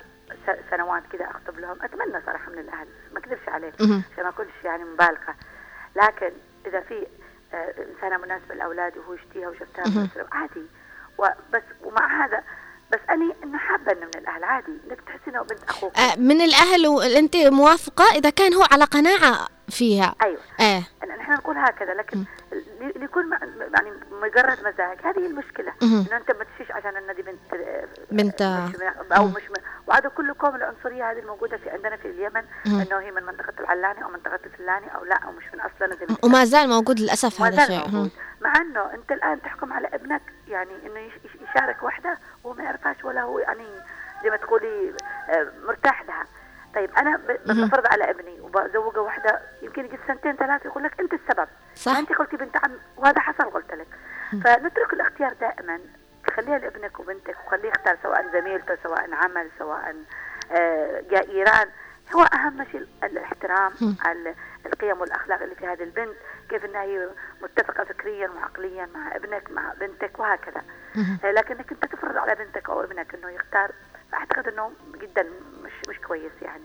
سنوات 0.70 1.02
كذا 1.12 1.24
أخطب 1.24 1.58
لهم 1.58 1.82
أتمنى 1.82 2.22
صراحة 2.26 2.50
من 2.50 2.58
الأهل 2.58 2.86
ما 3.12 3.18
أكذبش 3.18 3.48
مهم. 3.80 4.02
عشان 4.12 4.24
ما 4.24 4.28
أكونش 4.28 4.64
يعني 4.64 4.84
مبالغة 4.84 5.34
لكن 5.96 6.32
إذا 6.66 6.80
في 6.80 7.06
آه، 7.54 7.74
إنسانة 7.94 8.16
مناسبة 8.16 8.54
لأولادي 8.54 8.98
وهو 8.98 9.14
يشتيها 9.14 9.48
وشفتها 9.48 10.06
عادي 10.32 10.66
وبس 11.18 11.62
ومع 11.84 12.24
هذا 12.24 12.42
بس 12.92 12.98
أني 13.10 13.32
إنه 13.44 13.58
حابة 13.58 13.92
إنه 13.92 14.00
من 14.06 14.20
الأهل 14.22 14.44
عادي 14.44 14.66
إنك 14.90 15.00
تحسي 15.00 15.30
إنه 15.30 15.42
بنت 15.42 15.62
أخوك. 15.68 15.96
آه، 15.98 16.16
من 16.16 16.40
الأهل 16.40 16.86
وانت 16.86 17.36
موافقة 17.36 18.04
إذا 18.14 18.30
كان 18.30 18.54
هو 18.54 18.64
على 18.72 18.84
قناعة 18.84 19.48
فيها. 19.70 20.14
أيوه. 20.22 20.40
إيه 20.60 20.82
إن 21.04 21.08
نحن 21.18 21.32
نقول 21.32 21.56
هكذا 21.58 21.94
لكن 21.94 22.24
اللي 22.52 22.90
اللي 22.94 23.04
يكون 23.04 23.26
مع- 23.26 23.38
يعني 23.74 23.90
مجرد 24.22 24.58
مزاج. 24.60 24.98
هذه 25.04 25.26
المشكلة. 25.26 25.72
إنه 25.82 26.16
أنت 26.16 26.30
ما 26.30 26.44
تشيش 26.54 26.70
عشان 26.70 26.96
انها 26.96 27.12
دي 27.14 27.22
بنت 27.22 27.38
بنت- 28.10 28.42
مش 28.42 28.76
من- 28.80 29.12
أو 29.12 29.26
مش 29.28 29.42
وهذا 29.86 30.08
كله 30.08 30.34
كوم 30.34 30.54
العنصرية 30.56 31.10
هذه 31.10 31.18
الموجودة 31.18 31.56
في 31.56 31.70
عندنا 31.70 31.96
في 31.96 32.08
اليمن. 32.08 32.42
إنه 32.66 32.98
هي 32.98 33.10
من 33.10 33.22
منطقة 33.22 33.52
العلاني 33.60 34.04
أو 34.04 34.08
منطقة 34.10 34.38
الفلاني 34.46 34.94
أو 34.94 35.04
لا 35.04 35.14
أو 35.14 35.32
مش 35.32 35.44
من 35.54 35.60
أصلنا 35.60 35.96
زي 35.96 36.16
وما 36.22 36.44
زال 36.44 36.68
موجود 36.68 37.00
للأسف 37.00 37.42
هذا 37.42 37.62
الشيء. 37.62 38.08
انه 38.60 38.94
انت 38.94 39.12
الآن 39.12 39.42
تحكم 39.42 39.72
على 39.72 39.88
ابنك 39.88 40.22
يعني 40.48 40.86
إنه 40.86 40.98
يش- 41.00 41.24
يش- 41.24 41.36
يشارك 41.50 41.82
وحده 41.82 42.18
وهو 42.44 42.54
ما 42.54 42.64
يعرفهاش 42.64 43.04
ولا 43.04 43.22
هو 43.22 43.38
يعني 43.38 43.66
زي 44.22 44.30
ما 44.30 44.36
تقولي 44.36 44.94
آه، 45.30 45.46
مرتاح 45.66 46.02
لها. 46.02 46.24
طيب 46.74 46.90
أنا. 46.98 47.16
بفرض 47.46 47.86
على 47.92 48.10
ابني 48.10 48.40
وبزوجه 48.40 49.00
واحدة 49.00 49.40
يمكن 49.62 49.84
يجي 49.84 49.98
سنتين 50.06 50.36
ثلاثة 50.36 50.66
يقول 50.66 50.82
لك 50.82 51.00
أنت 51.00 51.12
السبب. 51.14 51.48
صح. 51.74 51.96
أنت 51.96 52.12
قلتي 52.12 52.36
بنت 52.36 52.56
عم 52.64 52.72
وهذا 52.96 53.20
حصل 53.20 53.50
قلت 53.50 53.74
لك. 53.74 53.86
فنترك 54.44 54.92
الاختيار 54.92 55.32
دائما. 55.32 55.80
خليها 56.36 56.58
لابنك 56.58 57.00
وبنتك 57.00 57.36
وخليه 57.46 57.68
يختار 57.68 57.98
سواء 58.02 58.26
زميلته 58.32 58.76
سواء 58.82 59.14
عمل 59.14 59.48
سواء 59.58 59.96
آه، 60.52 61.02
جاء 61.10 61.30
إيران. 61.30 61.68
هو 62.16 62.22
أهم 62.22 62.64
شيء 62.72 62.86
الاحترام 63.04 63.72
ال- 64.06 64.34
القيم 64.66 65.00
والأخلاق 65.00 65.42
اللي 65.42 65.54
في 65.54 65.66
هذه 65.66 65.82
البنت. 65.82 66.16
كيف 66.52 66.64
إنها 66.64 66.82
هي 66.82 67.08
متفقة 67.42 67.84
فكريا 67.84 68.28
وعقليا 68.28 68.88
مع 68.94 69.16
ابنك 69.16 69.50
مع 69.50 69.74
بنتك 69.80 70.18
وهكذا. 70.18 70.62
آه، 71.24 71.32
لكنك 71.32 71.72
أنت 71.72 71.84
تفرض 71.84 72.16
على 72.16 72.34
بنتك 72.34 72.70
أو 72.70 72.84
ابنك 72.84 73.14
إنه 73.14 73.30
يختار. 73.30 73.72
أعتقد 74.14 74.48
إنه 74.48 74.72
جدا 75.02 75.26
مش 75.62 75.72
مش 75.88 75.98
كويس 76.08 76.32
يعني. 76.42 76.64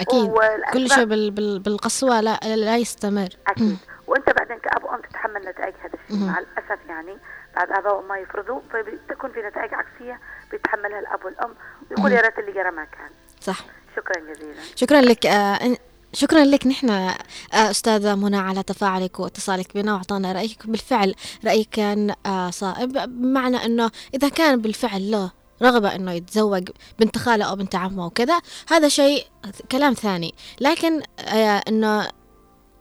أكيد. 0.00 0.32
كل 0.72 0.90
شيء 0.90 1.04
بال 1.04 1.30
بال 1.30 1.58
بالقسوة 1.58 2.20
لا 2.20 2.40
لا 2.56 2.76
يستمر. 2.76 3.28
أكيد. 3.46 3.78
وأنت 4.06 4.30
بعدين 4.30 4.58
كاب 4.58 4.84
وام 4.84 5.00
تتحمل 5.00 5.48
نتائج 5.48 5.74
هذا 5.82 5.98
الشيء. 6.04 6.26
مع 6.26 6.38
الأسف 6.38 6.78
يعني. 6.88 7.18
بعد 7.56 7.72
اباء 7.72 7.98
وما 7.98 8.18
يفرضوا 8.18 8.60
فبتكون 8.72 9.32
في 9.32 9.42
نتائج 9.42 9.74
عكسية 9.74 10.20
بيتحملها 10.50 10.98
الأب 10.98 11.24
والأم 11.24 11.54
ويقول 11.90 12.12
يا 12.12 12.20
ريت 12.20 12.38
اللي 12.38 12.52
جرى 12.52 12.70
ما 12.70 12.84
كان. 12.84 13.10
صح. 13.40 13.58
شكرا 13.96 14.20
جزيلا. 14.20 14.60
شكرا 14.74 15.00
لك. 15.00 15.26
آه 15.26 15.76
شكرا 16.12 16.44
لك. 16.44 16.66
نحن 16.66 16.90
آه 16.90 17.16
أستاذة 17.52 18.14
منى 18.14 18.36
على 18.36 18.62
تفاعلك 18.62 19.20
واتصالك 19.20 19.74
بنا 19.74 19.94
وأعطانا 19.94 20.32
رأيك. 20.32 20.66
بالفعل 20.66 21.14
رأيك 21.44 21.68
كان 21.68 22.14
آه 22.26 22.50
صائب. 22.50 22.92
بمعنى 22.92 23.56
أنه 23.56 23.90
إذا 24.14 24.28
كان 24.28 24.60
بالفعل 24.60 25.10
له 25.10 25.30
رغبة 25.62 25.94
أنه 25.94 26.12
يتزوج 26.12 26.68
بنت 26.98 27.18
خالة 27.18 27.44
أو 27.44 27.56
بنت 27.56 27.74
عمه 27.74 28.06
وكذا 28.06 28.40
هذا 28.68 28.88
شيء 28.88 29.26
كلام 29.72 29.94
ثاني. 29.94 30.34
لكن 30.60 31.02
آه 31.18 31.62
أنه 31.68 32.08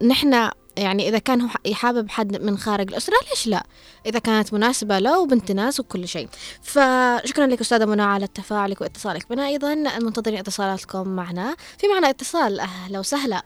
نحن 0.01 0.49
يعني 0.77 1.09
إذا 1.09 1.17
كان 1.17 1.41
هو 1.41 1.49
حابب 1.73 2.09
حد 2.09 2.41
من 2.41 2.57
خارج 2.57 2.89
الأسرة 2.89 3.15
ليش 3.29 3.47
لا؟ 3.47 3.63
إذا 4.05 4.19
كانت 4.19 4.53
مناسبة 4.53 4.99
له 4.99 5.19
وبنت 5.19 5.51
ناس 5.51 5.79
وكل 5.79 6.07
شيء. 6.07 6.29
فشكرا 6.63 7.45
لك 7.45 7.61
أستاذة 7.61 7.85
منى 7.85 8.03
على 8.03 8.27
تفاعلك 8.27 8.81
واتصالك 8.81 9.29
بنا. 9.29 9.47
أيضا 9.47 9.75
منتظرين 9.75 10.37
اتصالاتكم 10.37 11.07
معنا. 11.07 11.55
في 11.79 11.87
معنا 11.87 12.09
اتصال. 12.09 12.59
أهلا 12.59 12.99
وسهلا. 12.99 13.41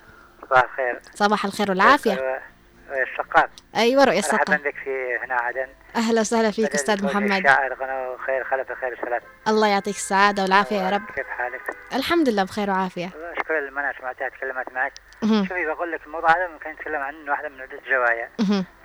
صباح 0.50 0.64
الخير. 0.64 1.02
صباح 1.16 1.46
الخير 1.46 1.70
والعافية. 1.70 2.14
رؤية 2.14 3.04
الشقاق 3.04 3.50
أيوة 3.76 4.04
رؤية 4.04 4.22
مرحبا 4.22 4.38
السقا 4.38 4.56
بك 4.56 4.76
في 4.84 5.18
هنا 5.26 5.36
عدن. 5.36 5.68
أهلا 5.96 6.22
وسهلا 6.22 6.52
فيك 6.52 6.78
زوج 6.78 7.04
محمد. 7.04 7.32
الشاعر 7.32 7.74
غنى 7.74 8.18
خير 8.26 8.44
خلف 8.44 8.80
خير 8.82 9.00
سلام. 9.06 9.22
الله 9.48 9.68
يعطيك 9.68 9.96
السعادة 9.96 10.44
والعافية 10.44 10.76
يا 10.76 10.90
رب. 10.90 11.06
كيف 11.16 11.28
حالك؟ 11.28 11.62
الحمد 11.94 12.30
لله 12.30 12.44
بخير 12.44 12.70
وعافية. 12.70 13.10
شكرا 13.40 13.60
لما 13.60 13.82
أنا 13.82 13.94
سمعتها 14.00 14.30
تكلمت 14.30 14.74
معك. 14.74 14.94
شوفي 15.22 15.66
بقول 15.66 15.92
لك 15.92 16.06
الموضوع 16.06 16.30
هذا 16.38 16.48
ممكن 16.48 16.70
نتكلم 16.70 17.02
عنه 17.02 17.32
واحدة 17.32 17.50
من 17.50 17.62
عدة 17.62 17.80
زوايا. 17.90 18.30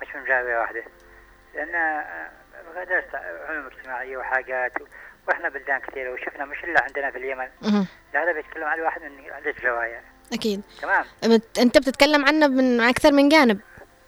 مش 0.01 0.15
من 0.15 0.25
زاوية 0.27 0.59
واحدة. 0.59 0.83
لأن 1.55 1.75
آه، 1.75 2.29
درست 2.83 3.15
علوم 3.49 3.65
اجتماعية 3.67 4.17
وحاجات 4.17 4.81
و- 4.81 4.85
وإحنا 5.27 5.49
بلدان 5.49 5.79
كثيرة 5.79 6.11
وشفنا 6.13 6.45
مش 6.45 6.63
إلا 6.63 6.83
عندنا 6.83 7.11
في 7.11 7.17
اليمن. 7.17 7.47
هذا 8.13 8.31
بيتكلم 8.31 8.63
عن 8.63 8.79
واحد 8.79 9.01
من 9.01 9.31
عدة 9.31 9.53
زوايا 9.63 10.01
أكيد. 10.33 10.61
تمام؟ 10.81 11.05
أنت 11.59 11.77
بتتكلم 11.77 12.25
عنه 12.25 12.47
من 12.47 12.81
أكثر 12.81 13.11
من 13.11 13.29
جانب. 13.29 13.59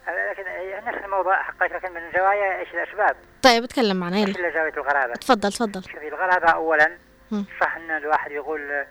آه، 0.07 0.31
لكن 0.31 0.43
آه، 0.48 0.89
نفس 0.89 1.05
الموضوع 1.05 1.41
حقيقة 1.43 1.75
لكن 1.77 1.93
من 1.93 2.01
زوايا 2.17 2.59
إيش 2.59 2.69
الأسباب؟ 2.74 3.15
طيب 3.41 3.63
اتكلم 3.63 3.98
معنا 4.00 4.17
يلا. 4.17 4.31
إلا 4.39 4.50
زاوية 4.53 4.74
الغرابة؟ 4.74 5.13
تفضل 5.13 5.51
تفضل. 5.51 5.83
شوفي 5.83 6.07
الغرابة 6.07 6.50
أولا 6.50 6.91
مم. 7.31 7.45
صح 7.62 7.75
إن 7.75 7.91
الواحد 7.91 8.31
يقول 8.31 8.86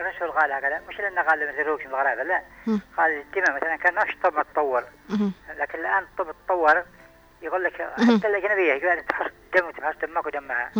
الرسول 0.00 0.30
قال 0.30 0.52
هكذا 0.52 0.80
مش 0.88 0.98
لأنه 0.98 1.22
قال 1.22 1.48
مثل 1.48 1.62
روش 1.68 1.86
الغرابة 1.86 2.22
لا. 2.22 2.42
قال 2.96 3.10
الدماء 3.12 3.56
مثلا 3.56 3.76
كان 3.76 3.94
ما 3.94 4.04
في 4.04 4.12
طب 4.22 4.34
متطور 4.38 4.84
مهم. 5.10 5.32
لكن 5.58 5.78
الآن 5.78 6.02
الطب 6.02 6.34
تطور 6.46 6.82
يقول 7.42 7.64
لك. 7.64 7.72
حتى 7.92 8.28
الاجنبيه 8.28 8.72
يقول 8.72 8.96
لك 8.96 9.04
تحس 9.08 9.30
دم 9.56 9.66
وتحس 9.66 9.94
دمك 10.02 10.26
ودمها. 10.26 10.70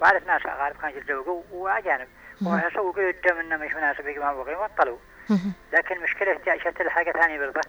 وعرف 0.00 0.26
ناس 0.26 0.46
اغارب 0.46 0.76
كانوا 0.76 0.96
يتزوجوا 0.96 1.42
وأجانب 1.50 2.08
ويسوقوا 2.46 3.10
الدم 3.10 3.36
إنه 3.38 3.56
مش 3.56 3.74
مناسب 3.74 4.04
بغي 4.04 4.18
وبطلوا 4.54 4.98
مهم. 5.30 5.52
لكن 5.72 5.96
المشكلة 5.96 6.32
إنت 6.32 6.48
اشرت 6.48 6.82
لها 6.82 6.90
حاجة 6.90 7.12
ثانية 7.12 7.38
برضه 7.38 7.60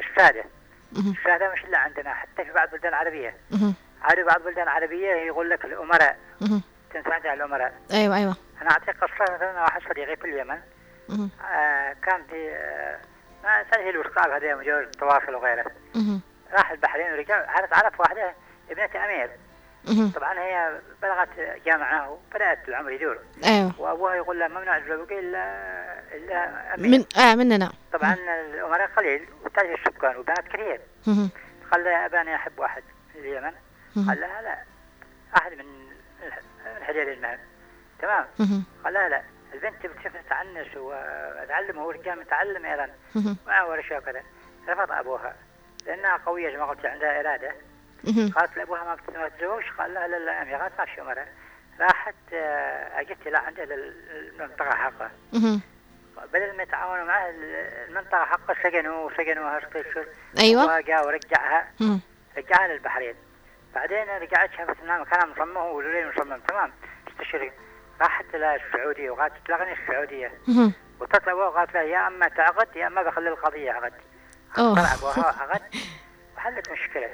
الساده 0.00 0.44
مهم. 0.92 1.14
الساده 1.18 1.52
مش 1.52 1.64
إلا 1.64 1.78
عندنا 1.78 2.14
حتى 2.14 2.44
في 2.44 2.52
بعض 2.52 2.68
البلدان 2.68 2.92
العربية 2.92 3.34
مهم. 3.50 3.74
عاد 4.02 4.20
بعض 4.20 4.36
البلدان 4.36 4.62
العربية 4.62 5.12
يقول 5.14 5.50
لك 5.50 5.64
الأمراء 5.64 6.18
مهم. 6.94 7.02
تنسى 7.02 7.14
عندها 7.14 7.34
الامراء 7.34 7.74
أيوة 7.92 8.16
أيوة 8.16 8.36
أنا 8.62 8.70
أعطيك 8.70 8.96
قصة 8.96 9.34
مثلا 9.34 9.62
واحد 9.62 9.82
صديقي 9.90 10.16
في 10.16 10.24
اليمن. 10.24 10.58
آه 11.50 11.92
كان 12.02 12.22
في 12.30 12.50
آه 12.50 12.98
ما 13.44 13.64
سهل 13.70 13.88
الوثقاب 13.88 14.30
هذا 14.30 14.54
مجال 14.54 14.82
التواصل 14.82 15.34
وغيره. 15.34 15.66
راح 16.52 16.70
البحرين 16.70 17.12
ورجع 17.12 17.50
عرف 17.50 17.74
عرف 17.74 18.00
واحدة 18.00 18.34
ابنة 18.70 19.04
أمير 19.04 19.30
مهم. 19.88 20.10
طبعا 20.10 20.38
هي 20.38 20.80
بلغت 21.02 21.28
جامعة 21.66 22.10
وبدأت 22.10 22.68
العمر 22.68 22.90
يدور 22.90 23.18
أيوة 23.44 23.80
وأبوها 23.80 24.14
يقول 24.14 24.38
لها 24.38 24.48
ممنوع 24.48 24.76
الزواج 24.76 25.12
إلا 25.12 25.44
إلا 26.12 26.74
أمير 26.74 26.90
من 26.98 27.04
آه 27.22 27.34
مننا 27.34 27.72
طبعا 27.92 28.14
الأمراء 28.54 28.90
قليل 28.96 29.28
وتعرف 29.44 29.88
السكان 29.88 30.16
وبنات 30.16 30.48
كثير. 30.48 30.80
قال 31.72 31.84
لها 31.84 32.06
أباني 32.06 32.34
أحب 32.34 32.58
واحد 32.58 32.82
اليمن 33.14 33.52
مهم. 33.96 34.08
قال 34.08 34.20
لها 34.20 34.42
لا 34.42 34.58
أحد 35.36 35.52
من 35.52 35.85
من 36.88 36.94
حديد 36.94 37.08
المهم 37.08 37.38
تمام. 37.98 38.26
قال 38.84 38.94
لها 38.94 39.08
لا. 39.08 39.22
البنت 39.54 39.86
بتشوف 39.86 40.12
تتعنس 40.16 40.76
وتعلم 40.76 41.78
هو 41.78 41.90
رجال 41.90 42.18
متعلم 42.18 42.64
أيضا. 42.66 42.88
ما 43.46 43.62
ورشة 43.62 43.98
وكذا. 43.98 44.22
رفض 44.68 44.92
أبوها. 44.92 45.36
لأنها 45.86 46.16
قوية 46.26 46.50
زي 46.50 46.56
ما 46.56 46.64
قلت 46.64 46.86
عندها 46.86 47.20
إرادة. 47.20 47.54
قالت 48.36 48.56
لأبوها 48.56 48.84
ما 48.84 48.94
بت- 48.94 49.16
ما 49.16 49.28
تتزوج 49.28 49.62
قال 49.78 49.94
لا 49.94 50.08
لا 50.08 50.16
لا 50.16 50.42
أمي 50.42 50.54
قالت 50.54 50.78
ما 50.78 50.84
في 50.84 51.00
امرها 51.00 51.26
راحت 51.80 52.14
آه، 52.32 53.00
أجت 53.00 53.26
إلى 53.26 53.36
عنده 53.38 53.64
المنطقة 53.70 54.70
حقه. 54.70 55.10
بدل 56.32 56.56
ما 56.56 56.62
يتعاونوا 56.62 57.04
معه 57.04 57.30
المنطقة 57.88 58.24
حقه 58.24 58.54
أيوة. 60.38 60.62
أبوها 60.62 60.80
جاء 60.80 61.06
ورجعها. 61.06 61.68
رجعها 62.36 62.68
للبحرين. 62.68 63.14
بعدين 63.76 64.08
رجعت 64.08 64.50
شافت 64.56 64.80
انها 64.82 64.98
مكانها 64.98 65.26
مصمم 65.26 65.56
والولين 65.56 66.08
مصمم 66.08 66.38
تمام. 66.48 66.72
استشري 67.08 67.52
راحت 68.00 68.24
إلى 68.34 68.54
السعودية 68.56 69.10
وقالت 69.10 69.32
تلغني 69.46 69.72
السعودية. 69.72 70.32
وتطلع 71.00 71.32
وقالت 71.32 71.74
لها 71.74 71.82
يا 71.82 72.06
أما 72.06 72.28
تعقد 72.28 72.76
يا 72.76 72.86
أما 72.86 73.02
بخلي 73.02 73.28
القضية 73.28 73.72
عقد. 73.72 73.92
طلع 74.56 74.94
ابوها 74.98 75.26
عقد 75.42 75.62
وحلت 76.36 76.70
مشكلة. 76.70 77.10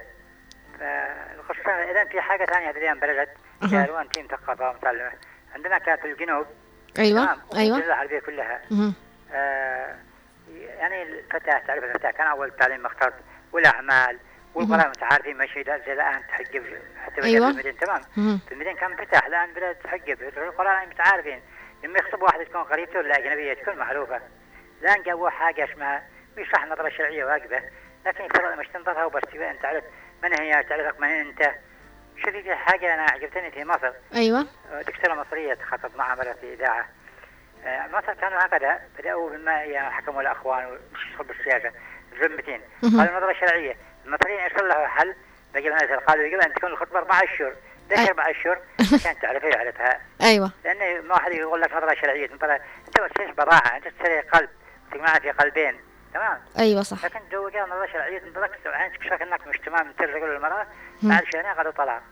فالقصة 0.78 1.70
اذا 1.90 2.04
في 2.04 2.20
حاجة 2.20 2.44
ثانية 2.44 2.70
هذه 2.70 2.76
الأيام 2.76 3.00
بلدت. 3.00 3.36
أها. 3.62 3.80
قالوا 3.80 4.00
انت 4.00 4.18
مثقفه 4.18 4.70
ومتعلمه 4.70 5.12
عندنا 5.54 5.78
كانت 5.78 6.00
في 6.00 6.12
الجنوب 6.12 6.46
تمام. 6.94 7.38
أيوة. 7.56 7.76
الجزيره 7.76 7.86
العربية 7.86 8.18
كلها. 8.20 8.60
آه، 9.32 9.96
يعني 10.54 11.02
الفتاة 11.02 11.58
تعرف 11.58 11.84
الفتاة 11.84 12.10
كان 12.10 12.26
أول 12.26 12.50
تعليم 12.50 12.82
مختلط 12.82 13.14
والأعمال 13.52 14.18
والقراءة 14.54 14.88
متعارفين 14.88 15.36
ماشي 15.36 15.62
لا 15.62 15.78
زي 15.86 15.92
الآن 15.92 16.22
تحجب 16.28 16.64
حتى 17.04 17.22
أيوة. 17.22 17.46
في 17.46 17.52
المدينة 17.52 17.76
تمام. 17.76 18.00
في 18.48 18.52
المدينة 18.52 18.76
كان 18.76 18.96
فتاح 18.96 19.26
الآن 19.26 19.52
بدأت 19.52 19.82
تحجب 19.84 20.22
القراءة 20.22 20.86
متعارفين. 20.86 21.40
لما 21.84 21.98
يخطب 21.98 22.22
واحدة 22.22 22.44
تكون 22.44 22.62
قريبته 22.62 22.98
ولا 22.98 23.18
أجنبية 23.18 23.54
تكون 23.54 23.76
معروفة. 23.76 24.20
الآن 24.82 25.02
جابوا 25.02 25.30
حاجة 25.30 25.72
اسمها 25.72 26.02
مش 26.38 26.46
صح 26.52 26.66
نظرة 26.66 26.88
شرعية 26.88 27.24
واجبة 27.24 27.60
لكن 28.06 28.24
يفترض 28.24 28.58
مش 28.58 28.68
تنظرها 28.68 29.04
وبس 29.04 29.22
أنت 29.34 29.62
تعرف 29.62 29.84
من 30.22 30.40
هي 30.40 30.62
تعرفك 30.62 31.00
من 31.00 31.08
أنت. 31.08 31.50
شوفي 32.24 32.42
في 32.42 32.54
حاجة 32.54 32.94
أنا 32.94 33.02
عجبتني 33.02 33.50
في 33.50 33.64
مصر. 33.64 33.92
أيوة. 34.14 34.46
دكتورة 34.86 35.14
مصرية 35.14 35.54
تخطط 35.54 35.96
معها 35.96 36.14
مرة 36.14 36.32
في 36.32 36.54
إذاعة. 36.54 36.88
آه، 37.64 37.86
مصر 37.88 38.14
كانوا 38.14 38.38
هكذا. 38.46 38.80
بدأوا 38.98 39.30
بما 39.30 39.62
يعني 39.62 39.90
حكموا 39.90 40.22
الأخوان 40.22 40.66
ومش 40.66 41.06
يدخل 41.10 41.24
بالسياسة. 41.24 41.72
ذمتين 42.20 42.60
مهم. 42.82 43.00
قالوا 43.00 43.32
نظرة 44.06 44.18
شرعية 44.22 44.46
المصريين 44.46 44.46
يصلحوا 44.46 44.86
حل 44.86 45.14
لنا 45.54 45.74
مثل 45.74 45.96
قالوا 45.96 46.24
يجب 46.24 46.40
أن 46.40 46.54
تكون 46.54 46.70
الخطبة 46.70 46.98
أربعة 46.98 47.24
أشهر. 47.24 47.52
ليش 47.90 47.98
أي. 47.98 48.08
أربعة 48.08 48.30
أشهر؟ 48.30 48.58
عشان 48.94 49.18
تعرفها 49.18 49.48
يعرفها 49.50 50.00
أيوة. 50.22 50.52
لأن 50.64 51.04
ما 51.04 51.14
واحد 51.14 51.32
يقول 51.32 51.60
لك 51.60 51.72
نظرة 51.74 51.94
شرعية. 51.94 52.30
نظرة 52.34 52.60
أنت 52.88 53.00
ما 53.00 53.08
تشتري 53.08 53.32
بضاعة 53.32 53.76
أنت 53.76 53.88
تشتري 53.88 54.20
قلب. 54.20 54.48
تجمعها 54.92 55.18
في 55.18 55.30
قلبين. 55.30 55.80
تمام؟ 56.14 56.38
أيوة 56.58 56.82
صح. 56.82 57.04
لكن 57.04 57.20
تزوجها 57.30 57.66
نظرة 57.66 57.86
شرعية 57.92 58.18
تنطلق 58.18 58.50
عينك 58.66 58.96
تكشف 58.96 59.22
إنك 59.22 59.46
مش 59.46 59.58
تمام. 59.58 59.92
ترجع 59.92 60.26
للمرأة 60.26 60.66
مم. 61.02 61.10
بعد 61.10 61.24
شهرين 61.32 61.46
قالوا 61.52 61.72
طلاق. 61.72 62.02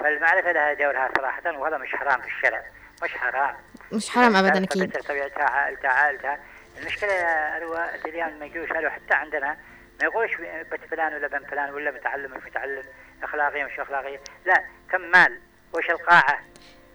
فالمعرفة 0.00 0.52
لها 0.52 0.74
دورها 0.74 1.10
صراحة. 1.16 1.58
وهذا 1.58 1.78
مش 1.78 1.88
حرام 1.96 2.20
في 2.20 2.26
الشرع. 2.26 2.62
مش 3.02 3.10
حرام. 3.10 3.54
مش 3.92 4.10
حرام 4.10 4.36
أبدا 4.36 4.50
تعرف 4.50 4.64
أكيد. 4.64 4.92
طبيعتها 5.08 5.44
عائلتها 5.44 5.90
عائلتها 5.90 6.38
المشكلة 6.78 7.12
يا 7.12 7.56
أروى 7.56 7.84
اليوم 8.04 8.38
ما 8.38 8.46
يجوش. 8.46 8.68
حتى 8.68 9.14
عندنا 9.14 9.56
ما 10.00 10.04
يقولش 10.06 10.32
بنت 10.70 10.80
فلان 10.90 11.14
ولا 11.14 11.28
بنت 11.28 11.50
فلان 11.50 11.74
ولا 11.74 11.90
متعلم 11.90 12.30
مش 12.36 12.42
متعلم 12.50 12.82
أخلاقية 13.22 13.64
مش 13.64 13.80
أخلاقية. 13.80 14.20
لا 14.46 14.64
كم 14.92 15.00
مال؟ 15.00 15.40
وش 15.74 15.90
القاعة؟ 15.90 16.40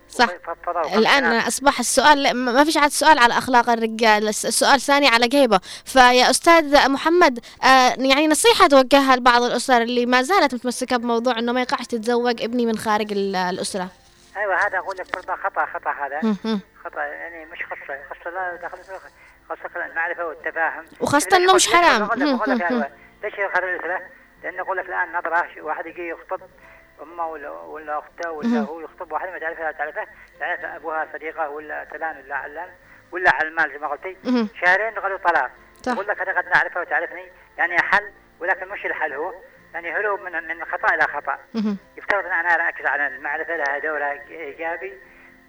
صح. 0.10 0.28
الآن. 0.96 1.24
أصبح 1.26 1.80
السؤال 1.80 2.34
ما 2.34 2.64
فيش 2.64 2.78
عاد 2.78 2.90
سؤال 2.92 3.20
على 3.20 3.38
أخلاق 3.38 3.70
الرجال 3.70 4.28
الس- 4.28 4.46
السؤال 4.46 4.82
ثاني 4.82 5.08
على 5.08 5.28
جيبه 5.28 5.60
فيا 5.86 6.30
أستاذ 6.30 6.90
محمد 6.90 7.40
آه 7.64 7.96
يعني 7.98 8.28
نصيحة 8.28 8.68
توجهها 8.68 9.16
لبعض 9.16 9.42
الأسر 9.44 9.82
اللي 9.82 10.06
ما 10.06 10.22
زالت 10.22 10.54
متمسكة 10.54 10.98
بموضوع 10.98 11.40
أنه 11.40 11.52
ما 11.52 11.62
يقعش 11.62 11.86
تتزوج 11.88 12.42
ابني 12.42 12.66
من 12.66 12.78
خارج 12.78 13.12
ال- 13.12 13.36
الأسرة. 13.36 13.88
أيوة 14.38 14.56
هذا 14.68 14.78
أقول 14.78 14.96
لك 14.98 15.16
خطأ 15.16 15.66
خطأ 15.66 15.92
هذا. 15.92 16.36
خطأ 16.86 17.02
يعني 17.04 17.46
مش 17.46 17.60
قصة 17.64 17.96
قصة 18.12 18.30
لا 18.30 18.56
دخل 18.64 18.78
قصة 19.50 19.86
المعرفة 19.86 20.26
والتفاهم 20.26 20.86
وخاصة 21.02 21.38
إنه 21.38 21.56
مش 21.56 21.68
حرام. 21.74 22.10
ليش 23.24 23.34
يخرج 23.34 23.64
الأسرة؟ 23.70 24.02
لأن 24.44 24.60
أقول 24.60 24.78
لك 24.78 24.86
الآن 24.86 25.14
نظرة 25.14 25.48
واحد 25.62 25.86
يجي 25.86 26.08
يخطب 26.08 26.42
أمه 27.02 27.28
ولا 27.28 27.50
ولا 27.50 28.00
أخته 28.00 28.32
ولا. 28.32 28.60
هو 28.60 28.80
يخطب 28.80 29.12
واحد 29.12 29.30
ما 29.30 29.40
تعرفها 29.40 29.72
تعرفه 29.72 30.08
تعرف 30.40 30.66
أبوها 30.66 31.08
صديقة 31.14 31.50
ولا 31.50 31.86
فلان 31.86 32.18
ولا 32.26 32.36
علان 32.36 32.70
ولا 33.12 33.36
على 33.36 33.48
المال 33.48 33.72
زي 33.72 33.78
ما 33.78 33.88
قلتي. 33.88 34.18
شهرين 34.62 35.00
قالوا 35.00 35.18
طلاق 35.18 35.52
صح. 35.82 35.92
أقول 35.92 36.08
لك 36.08 36.22
أنا 36.22 36.42
قد 36.42 36.48
نعرفه 36.48 36.82
وتعرفني 36.82 37.26
يعني 37.58 37.78
حل 37.82 38.12
ولكن 38.40 38.68
مش 38.68 38.86
الحل 38.86 39.14
هو 39.14 39.34
يعني 39.74 39.92
هروب 39.92 40.20
من 40.22 40.48
من 40.48 40.66
خطأ 40.66 40.94
إلى 40.96 41.04
خطأ 41.04 41.40
مهم. 41.54 41.78
يفترض 41.98 42.26
أن 42.26 42.32
أنا 42.34 42.50
أركز 42.56 42.86
على 42.86 43.08
المعرفة 43.08 43.56
لها 43.56 43.80
دورها 43.80 44.12
إيجابي 44.30 44.94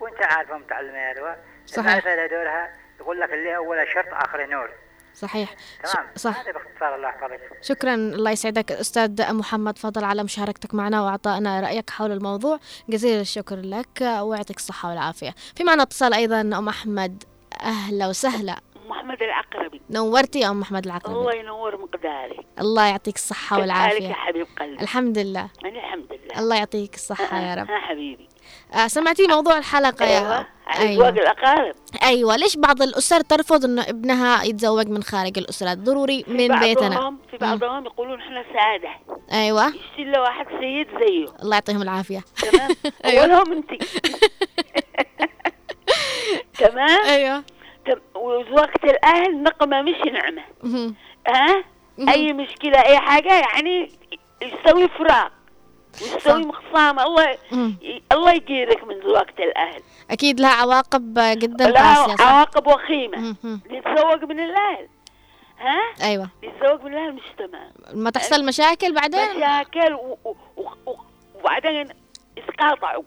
وأنت 0.00 0.22
عارفه 0.24 0.59
متعلمه 0.59 0.98
يا 0.98 1.14
لؤي 1.14 1.37
صحيح. 1.66 1.87
المعرفة 1.87 2.14
لها 2.14 2.26
دورها 2.26 2.72
يقول 3.00 3.20
لك 3.20 3.32
اللي 3.32 3.56
أول 3.56 3.76
شرط 3.94 4.06
آخر 4.12 4.46
نور. 4.46 4.70
صحيح. 5.14 5.54
تمام. 5.92 6.06
صح. 6.16 6.40
هذا 6.40 6.52
باختصار 6.52 6.94
الله 6.94 7.09
يحفظك. 7.09 7.40
شكرا. 7.62 7.94
الله 7.94 8.30
يسعدك. 8.30 8.72
أستاذ 8.72 9.35
محمد 9.35 9.78
فضل 9.78 10.04
على 10.04 10.24
مشاركتك 10.24 10.74
معنا 10.74 11.02
وأعطائنا 11.02 11.61
رأيك 11.61 11.90
حول 11.90 12.12
الموضوع. 12.12 12.59
جزيل 12.88 13.20
الشكر 13.20 13.56
لك 13.56 14.00
ويعطيك 14.20 14.56
الصحة 14.56 14.88
والعافية. 14.88 15.35
في 15.56 15.64
معنا 15.64 15.82
اتصال 15.82 16.14
أيضا 16.14 16.40
أم 16.40 16.68
أحمد. 16.68 17.24
أهلا 17.62 18.09
وسهلا. 18.09 18.56
محمد 18.88 19.22
العقربي. 19.22 19.80
نورتي 19.90 20.40
يا 20.40 20.50
أم 20.50 20.62
أحمد 20.62 20.85
العقربي. 20.85 21.18
الله 21.18 21.35
ينور 21.35 21.76
مقداري. 21.76 22.46
الله 22.61 22.87
يعطيك 22.87 23.14
الصحة 23.14 23.56
كيف 23.56 23.70
حالك 23.70 24.00
يا 24.00 24.06
والعافية 24.06 24.12
حبيب 24.12 24.46
قلبي. 24.61 24.82
الحمد 24.82 25.18
لله. 25.18 25.48
الحمد 25.64 26.12
لله. 26.12 26.38
الله 26.40 26.56
يعطيك 26.56 26.94
الصحة 26.94 27.40
يا 27.40 27.54
رب. 27.54 27.70
ها 27.70 27.78
حبيبي. 27.78 28.28
سمعتي 28.87 29.27
موضوع 29.27 29.59
الحلقة 29.59 30.05
يا 30.07 30.19
أيوه 30.19 30.47
على 30.66 30.92
أزواج 30.95 31.19
أيوة. 31.19 31.31
الأقارب. 31.33 31.75
أيوة 32.03 32.37
ليش 32.37 32.57
بعض 32.57 32.83
الأسر 32.83 33.21
ترفض 33.21 33.64
إنه 33.64 33.83
ابنها 33.83 34.42
يتزوج 34.45 34.88
من 34.88 35.03
خارج 35.03 35.38
الأسرة؟ 35.38 35.75
ضروري 35.75 36.23
في 36.25 36.31
من 36.49 36.59
بيتنا. 36.61 37.16
في 37.31 37.37
بعضهم 37.37 37.85
يقولون 37.85 38.21
إحنا 38.21 38.45
سعادة. 38.53 38.88
أيوة. 39.33 39.66
يشتري 39.66 40.05
له 40.05 40.21
واحد 40.21 40.47
سيد 40.61 40.87
زيه. 41.01 41.27
الله 41.42 41.57
يعطيهم 41.57 41.83
العافية. 41.83 42.25
تمام؟ 42.42 42.71
أيوة. 43.05 43.23
أولهم 43.25 43.53
أنت. 43.53 43.71
تمام؟ 46.59 47.05
أيوة. 47.07 47.45
تم- 47.87 48.01
ووقت 48.21 48.85
الأهل 48.85 49.42
نقمة 49.42 49.83
مش 49.83 49.97
نعمة. 50.12 50.42
ها. 51.29 51.64
أي 52.09 52.33
مشكلة 52.33 52.79
أي 52.79 52.99
حاجة 52.99 53.33
يعني 53.40 53.90
يسوي 54.42 54.88
فراق 54.88 55.33
ويسوي 56.02 56.18
صح. 56.20 56.35
مخصامة 56.48 57.02
الله 57.06 57.38
الله 58.12 58.32
يجيرك 58.32 58.85
من 58.85 59.06
وقت 59.06 59.38
الأهل. 59.40 59.82
أكيد 60.11 60.40
لها 60.40 60.50
عواقب 60.50 61.14
جدا 61.18 61.70
لها؟ 61.70 62.16
عواقب 62.22 62.66
وخيمة. 62.66 63.18
مهم. 63.18 63.61
نتزوج 63.70 64.24
من 64.24 64.40
الأهل. 64.40 64.88
ها؟ 65.59 66.06
أيوة. 66.09 66.30
نتزوج 66.44 66.82
من 66.82 66.92
الأهل 66.92 67.12
مش 67.12 67.22
تمام 67.38 67.72
ما 67.94 68.11
تحصل 68.11 68.46
مشاكل 68.46 68.94
بعدين؟ 68.94 69.37
مشاكل 69.37 69.92
و- 69.94 70.18
و- 70.24 70.35
و- 70.56 70.96
وبعدين 71.35 71.88
يتقاطعوا. 72.37 73.02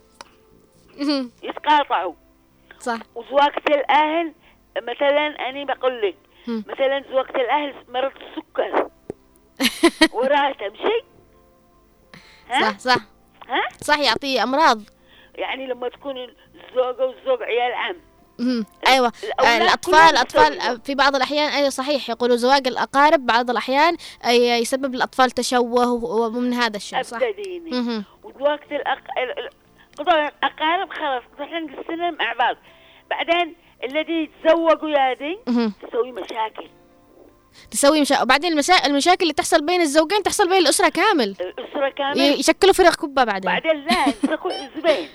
يتقاطعوا. 1.44 2.14
صح. 2.80 3.00
وزواجة 3.16 3.62
الأهل 3.68 4.34
مثلا 4.78 5.50
أنا 5.50 5.64
بقول 5.74 6.02
لك. 6.02 6.16
مثلا 6.48 7.04
زواجة 7.12 7.36
الأهل 7.36 7.74
مرض 7.90 8.12
السكر. 8.22 8.90
وراها 10.16 10.54
تمشي 10.54 10.84
ها 10.84 11.04
صح 12.50 12.80
صح. 12.80 12.96
ها؟ 13.50 13.62
صح 13.82 14.00
يعطيه 14.00 14.44
أمراض. 14.44 14.82
يعني 15.36 15.68
لما 15.68 15.90
تكون 15.90 16.16
الزوجة 16.18 17.06
والزوج 17.06 17.42
عيال 17.44 17.74
عم. 17.74 17.96
مهم. 18.40 18.66
أيوه. 18.88 19.12
الأولاد 19.24 19.62
الأطفال 19.62 19.94
الأطفال 20.14 20.58
يسووا. 20.58 20.78
في 20.78 20.96
بعض 20.96 21.16
الأحيان 21.16 21.50
أيوه 21.52 21.70
صحيح. 21.70 22.10
يقولوا 22.10 22.36
زواج 22.36 22.68
الأقارب 22.68 23.26
بعض 23.26 23.50
الأحيان 23.50 23.98
أي- 24.24 24.28
يسبب 24.62 24.96
الأطفال 24.96 25.32
تشوه 25.32 26.04
ومن 26.04 26.54
هذا 26.54 26.78
الشيء 26.78 27.02
صح؟ 27.02 27.18
أبدا 27.18 27.32
ديني 27.32 27.70
مهم. 27.72 28.04
وزواجة 28.24 28.66
الأق... 28.72 28.98
ال- 29.18 29.40
ال- 29.40 29.50
قضاء 29.98 30.16
الأقارب 30.44 30.94
خلاص 30.94 31.24
إحنا 31.42 31.60
نقسمهم 31.60 32.14
مع 32.14 32.34
بعض. 32.34 32.56
بعدين 33.10 33.56
الذي 33.84 34.14
يتزوجوا 34.46 34.90
يا 34.90 35.14
دي. 35.14 35.40
تسوي 35.88 36.12
مشاكل. 36.12 36.68
تسوي 37.72 38.02
مشا... 38.02 38.22
وبعدين 38.22 38.52
المشا... 38.52 38.86
المشاكل 38.86 39.22
اللي 39.22 39.34
تحصل 39.34 39.66
بين 39.66 39.82
الزوجين 39.82 40.24
تحصل 40.24 40.50
بين 40.50 40.58
الأسرة 40.58 40.90
كامل. 40.90 41.36
الأسرة 41.42 41.90
كامل. 41.90 42.20
يشكلوا 42.20 42.74
فرق 42.74 42.96
كبه 42.96 43.24
بعدين. 43.24 43.52
بعدين 43.52 43.86
لا 43.86 44.06
يمسكوا 44.06 44.52
حزبين. 44.52 45.10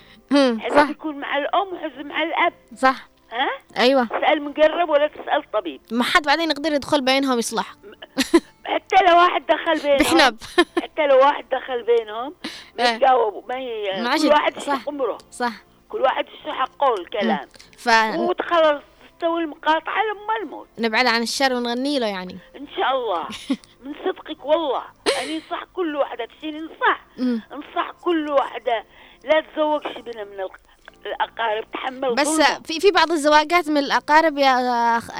حزب 0.60 0.76
صح. 0.76 0.90
يكون 0.90 1.16
مع 1.16 1.38
الأم 1.38 1.68
وحزب 1.72 2.06
مع 2.06 2.22
الأب. 2.22 2.52
صح. 2.76 3.08
ها؟ 3.32 3.48
أيوه. 3.82 4.04
تسأل 4.04 4.42
مقرب 4.42 4.88
ولا 4.88 5.08
تسأل 5.08 5.50
طبيب. 5.52 5.80
ما 5.90 6.04
حد 6.04 6.22
بعدين 6.22 6.50
يقدر 6.50 6.72
يدخل 6.72 7.00
بينهم 7.00 7.38
يصلح. 7.38 7.74
حتى 8.64 8.96
لو 9.06 9.16
واحد 9.16 9.42
دخل 9.46 9.82
بينهم. 9.82 9.98
بحنب 9.98 10.36
حتى 10.82 11.06
لو 11.06 11.18
واحد 11.18 11.44
دخل 11.52 11.82
بينهم 11.82 12.34
ما 12.78 12.84
إيه. 12.84 12.94
يتجاوبوا 12.94 13.42
ما 13.48 13.54
ي... 13.54 14.18
كل 14.18 14.28
واحد 14.28 14.58
صح. 14.58 14.88
عمره. 14.88 15.18
صح. 15.30 15.52
كل 15.88 16.00
واحد 16.02 16.24
يشق 16.28 16.50
حقه 16.50 16.94
الكلام 16.94 17.48
ف 17.78 17.88
وتخلص 18.16 18.82
تستوي 19.18 19.40
المقاطعة 19.40 20.02
لما 20.02 20.36
الموت 20.42 20.68
نبعد 20.78 21.06
عن 21.06 21.22
الشر 21.22 21.52
ونغني 21.54 21.98
له 21.98 22.06
يعني. 22.06 22.38
إن 22.56 22.66
شاء 22.76 22.90
الله. 22.96 23.28
من 23.84 23.94
صدقك 24.04 24.44
والله. 24.44 24.82
أنا 25.22 25.34
انصح 25.36 25.64
كل 25.72 25.96
واحدة. 25.96 26.24
تشيني 26.26 26.58
انصح 26.58 27.00
مم. 27.18 27.42
انصح 27.52 27.90
كل 27.90 28.28
واحدة. 28.30 28.84
لا 29.24 29.40
تزوجش 29.40 29.98
بنا 29.98 30.24
من 30.24 30.40
الق- 30.40 30.73
الأقارب 31.06 31.64
تحمل 31.72 32.14
بس. 32.14 32.40
في 32.64 32.80
في 32.80 32.90
بعض 32.90 33.10
الزواجات 33.12 33.68
من 33.68 33.76
الأقارب 33.78 34.38
يا 34.38 34.44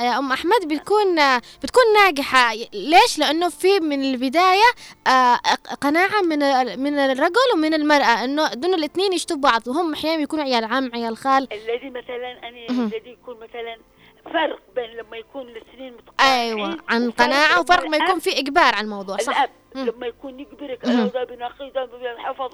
يا 0.00 0.18
أم 0.18 0.32
أحمد 0.32 0.68
بتكون 0.68 1.16
بتكون 1.62 1.82
ناجحة 2.04 2.54
ليش 2.72 3.18
لأنه 3.18 3.48
في 3.48 3.80
من 3.80 4.04
البداية 4.04 4.70
آه، 5.06 5.36
قناعة 5.80 6.20
من 6.22 6.38
من 6.82 6.98
الرجل 6.98 7.48
ومن 7.54 7.74
المرأة 7.74 8.24
إنه 8.24 8.54
دول 8.54 8.74
الاثنين 8.74 9.12
يشتوا 9.12 9.36
بعض 9.36 9.68
وهم 9.68 9.92
أحيانا 9.92 10.22
يكونوا 10.22 10.44
عيال 10.44 10.64
عم 10.64 10.90
عيال 10.94 11.16
خال 11.16 11.48
الذي 11.52 11.90
مثلا 11.90 12.48
أنا. 12.48 12.66
الذي 12.70 13.10
يكون 13.10 13.36
مثلا 13.36 13.76
فرق 14.24 14.58
بين 14.76 14.90
لما 14.90 15.16
يكون 15.16 15.42
الاثنين 15.48 15.92
متقاطعين 15.92 16.58
أيوه 16.58 16.78
عن 16.88 17.10
قناعة 17.10 17.60
وفرق 17.60 17.86
ما 17.86 17.96
يكون 17.96 18.18
في 18.18 18.38
إجبار 18.38 18.74
على 18.74 18.84
الموضوع 18.84 19.16
صح 19.16 19.36
الأب 19.38 19.50
مم. 19.74 19.86
لما 19.86 20.06
يكون 20.06 20.40
يجبرك. 20.40 20.84
أنا 20.84 21.06
ده 21.06 21.24
بين 21.24 21.42
أخي 21.42 21.70
ده 21.70 21.84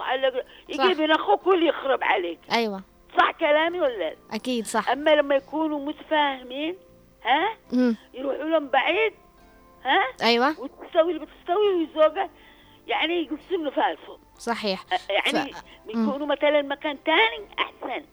عليك 0.00 0.34
صح. 0.78 0.84
يجي 0.84 0.94
بين 0.94 1.10
أخوك 1.10 1.46
واللي 1.46 1.66
يخرب 1.68 2.04
عليك 2.04 2.38
أيوه 2.52 2.82
صح 3.18 3.30
كلامي 3.30 3.80
ولا 3.80 3.96
لا؟ 3.98 4.16
أكيد 4.32 4.66
صح. 4.66 4.88
أما 4.88 5.14
لما 5.14 5.34
يكونوا 5.34 5.78
متفاهمين 5.86 6.76
ها؟ 7.24 7.56
مم. 7.72 7.96
يروحوا 8.14 8.44
لهم 8.44 8.68
بعيد 8.68 9.12
ها؟ 9.84 10.26
أيوه. 10.26 10.60
وتستوي 10.60 11.12
اللي 11.12 11.26
بتستوي 11.26 11.74
ويزوجها 11.74 12.30
يعني 12.86 13.14
يقسم 13.22 13.64
له 13.64 13.70
فالفهم 13.70 14.18
صحيح. 14.38 14.84
يعني 15.10 15.52
ف- 15.52 15.62
يكونوا 15.88 16.26
مثلا 16.26 16.62
مكان 16.62 16.98
تاني 17.04 17.46
أحسن. 17.58 18.04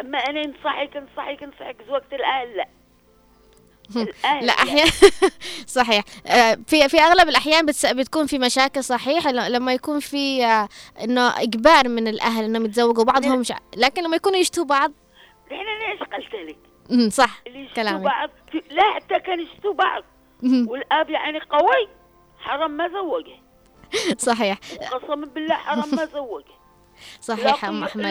أما 0.00 0.18
أنا 0.18 0.44
انصحك 0.44 0.96
انصحك 0.96 1.42
انصحك 1.42 1.76
زوجة 1.88 2.04
الاهل 2.12 2.56
لا. 2.56 2.68
لا 4.24 4.52
أحيانا 4.52 4.90
صحيح. 5.66 6.04
آه، 6.26 6.58
في 6.66 6.88
في 6.88 7.00
أغلب 7.00 7.28
الأحيان 7.28 7.66
بتكون 7.66 8.26
في 8.26 8.38
مشاكل 8.38 8.84
صحيح 8.84 9.26
لما 9.28 9.74
يكون 9.74 10.00
في 10.00 10.44
آه، 10.44 10.68
إنه 11.04 11.42
إجبار 11.42 11.88
من 11.88 12.08
الأهل 12.08 12.44
إنهم 12.44 12.64
يتزوجوا 12.64 13.04
بعضهم 13.04 13.40
مش 13.40 13.52
لكن 13.76 14.02
لما 14.02 14.16
يكونوا 14.16 14.38
يشتوا 14.38 14.64
بعض 14.64 14.92
نحن 15.52 15.64
ليش 15.90 16.00
قلت 16.00 16.34
لك. 16.34 17.12
صح. 17.12 17.42
كلامك. 17.76 18.00
بعض 18.00 18.30
لا 18.70 18.94
حتى 18.94 19.20
كان 19.20 19.40
يشتوا 19.40 19.72
بعض. 19.74 20.04
والأب 20.42 21.10
يعني 21.10 21.40
قوي 21.40 21.88
حرام 22.38 22.70
ما 22.70 22.88
زوجه. 22.88 23.36
صحيح. 24.30 24.58
قسما 24.92 25.26
بالله 25.26 25.54
حرام 25.54 25.94
ما 25.96 26.04
زوجه. 26.04 26.58
صحيح 27.20 27.64
أم 27.64 27.84
أحمد. 27.84 28.04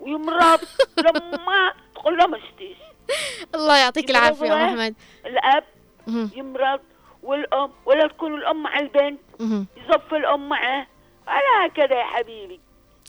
ويمرض 0.00 0.60
لما 1.06 1.72
تقول 1.94 2.18
له 2.18 2.26
ما 2.26 2.36
اشتيش 2.36 2.76
الله 3.54 3.76
يعطيك 3.76 4.10
يبغى 4.10 4.64
أحمد. 4.64 4.94
الأب 5.26 5.64
مم، 6.06 6.30
يمرض 6.36 6.80
والأم 7.22 7.70
ولا 7.86 8.06
تكون 8.08 8.34
الأم 8.34 8.62
مع 8.62 8.78
البنت 8.78 9.20
مم. 9.40 9.66
يزف 9.76 10.14
الأم 10.14 10.48
معه 10.48 10.86
على 11.28 11.70
هكذا 11.70 11.98
يا 11.98 12.04
حبيبي. 12.04 12.60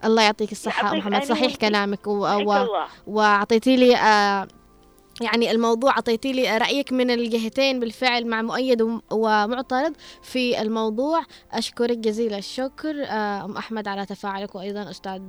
الله 0.05 0.23
يعطيك 0.23 0.51
الصحة 0.51 0.81
ام 0.89 0.95
يعطيك 0.95 1.07
محمد 1.11 1.23
صحيح. 1.23 1.55
كلامك 1.55 2.07
و... 2.07 2.11
و... 2.11 2.27
الله. 2.27 2.87
وأعطيتي 3.07 3.75
لي 3.77 3.95
آه 3.95 4.47
يعني 5.21 5.51
الموضوع 5.51 5.91
أعطيتي 5.91 6.31
لي 6.33 6.57
رأيك 6.57 6.93
من 6.93 7.11
الجهتين 7.11 7.79
بالفعل 7.79 8.27
مع 8.27 8.41
مؤيد 8.41 8.81
وم- 8.81 9.01
ومعترض 9.11 9.93
في 10.21 10.61
الموضوع. 10.61 11.23
أشكرك 11.51 11.97
جزيل 11.97 12.33
الشكر. 12.33 13.03
آه، 13.05 13.45
أم 13.45 13.57
أحمد 13.57 13.87
على 13.87 14.05
تفاعلك 14.05 14.55
وأيضا 14.55 14.89
أستاذ 14.89 15.21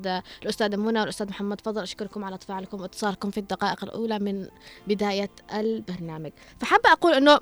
الأستاذة 0.43 0.77
منى 0.77 1.01
والأستاذ 1.01 1.29
محمد 1.29 1.61
فضل. 1.61 1.83
أشكركم 1.83 2.25
على 2.25 2.39
تفاعلكم 2.39 2.81
وإتصالكم 2.81 3.31
في 3.31 3.39
الدقائق 3.39 3.85
الأولى 3.85 4.19
من 4.19 4.47
بداية 4.87 5.31
البرنامج. 5.55 6.33
فحابه 6.61 6.93
أقول 6.93 7.13
إنه 7.15 7.39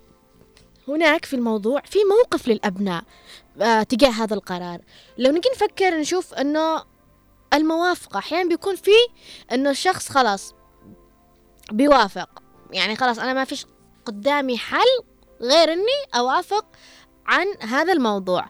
هناك 0.89 1.25
في 1.25 1.37
الموضوع 1.37 1.81
في 1.87 1.99
موقف 2.19 2.49
للأبناء 2.49 3.05
آه، 3.61 3.83
تجاه 3.83 4.11
هذا 4.11 4.35
القرار. 4.35 4.81
لو 5.19 5.31
نجي 5.31 5.49
نفكر 5.55 5.99
نشوف 6.01 6.35
إنه 6.35 6.83
الموافقة 7.55 8.19
أحيانا 8.19 8.49
بيكون 8.49 8.77
في 8.77 8.91
إنه 9.53 9.71
الشخص 9.71 10.09
خلاص 10.09 10.55
بيوافق. 11.73 12.43
يعني 12.71 12.97
خلاص 12.97 13.19
أنا 13.19 13.33
ما 13.33 13.45
فيش 13.45 13.67
قدامي 14.05 14.59
حل 14.59 15.05
غير 15.41 15.73
إني 15.73 16.17
أوافق 16.17 16.67
عن 17.27 17.47
هذا 17.61 17.93
الموضوع. 17.93 18.49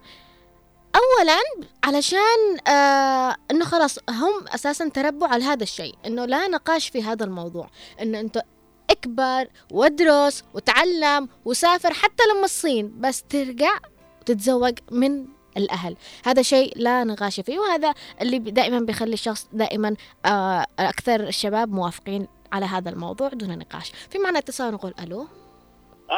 اولا 0.94 1.68
علشان 1.84 2.68
آه 2.68 3.36
إنه 3.50 3.64
خلاص 3.64 3.98
هم 4.10 4.48
أساسا 4.54 4.88
تربوا 4.88 5.28
على 5.28 5.44
هذا 5.44 5.62
الشيء 5.62 5.94
إنه 6.06 6.24
لا 6.24 6.48
نقاش 6.48 6.88
في 6.88 7.02
هذا 7.02 7.24
الموضوع. 7.24 7.70
انه 8.02 8.20
أنت 8.20 8.42
اكبر 8.90 9.48
وادرس 9.70 10.44
وتعلم 10.54 11.28
وسافر 11.44 11.92
حتى 11.92 12.22
لما 12.34 12.44
الصين 12.44 13.00
بس 13.00 13.22
ترجع 13.22 13.78
وتتزوج 14.20 14.78
من 14.90 15.26
الأهل. 15.56 15.96
هذا 16.24 16.42
شيء 16.42 16.72
لا 16.76 17.04
نقاش 17.04 17.40
فيه 17.40 17.58
وهذا 17.58 17.94
اللي 18.20 18.38
دائما 18.38 18.80
بيخلي 18.80 19.14
الشخص 19.14 19.48
دائما 19.52 19.96
آه 20.26 20.66
أكثر 20.78 21.20
الشباب 21.20 21.72
موافقين 21.72 22.28
على 22.52 22.66
هذا 22.66 22.90
الموضوع 22.90 23.28
دون 23.28 23.58
نقاش. 23.58 23.92
في 24.10 24.18
معنا 24.18 24.38
اتصال 24.38 24.74
نقول 24.74 24.94
ألو. 25.02 25.26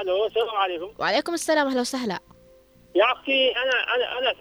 ألو 0.01 0.27
السلام 0.27 0.57
عليكم. 0.57 0.91
وعليكم 0.99 1.35
السلام 1.35 1.67
أهلا 1.67 1.81
وسهلا. 1.81 2.19
يا 2.95 3.13
أختي 3.13 3.53
أنا 3.57 3.95
أنا 3.95 4.19
أنا 4.19 4.33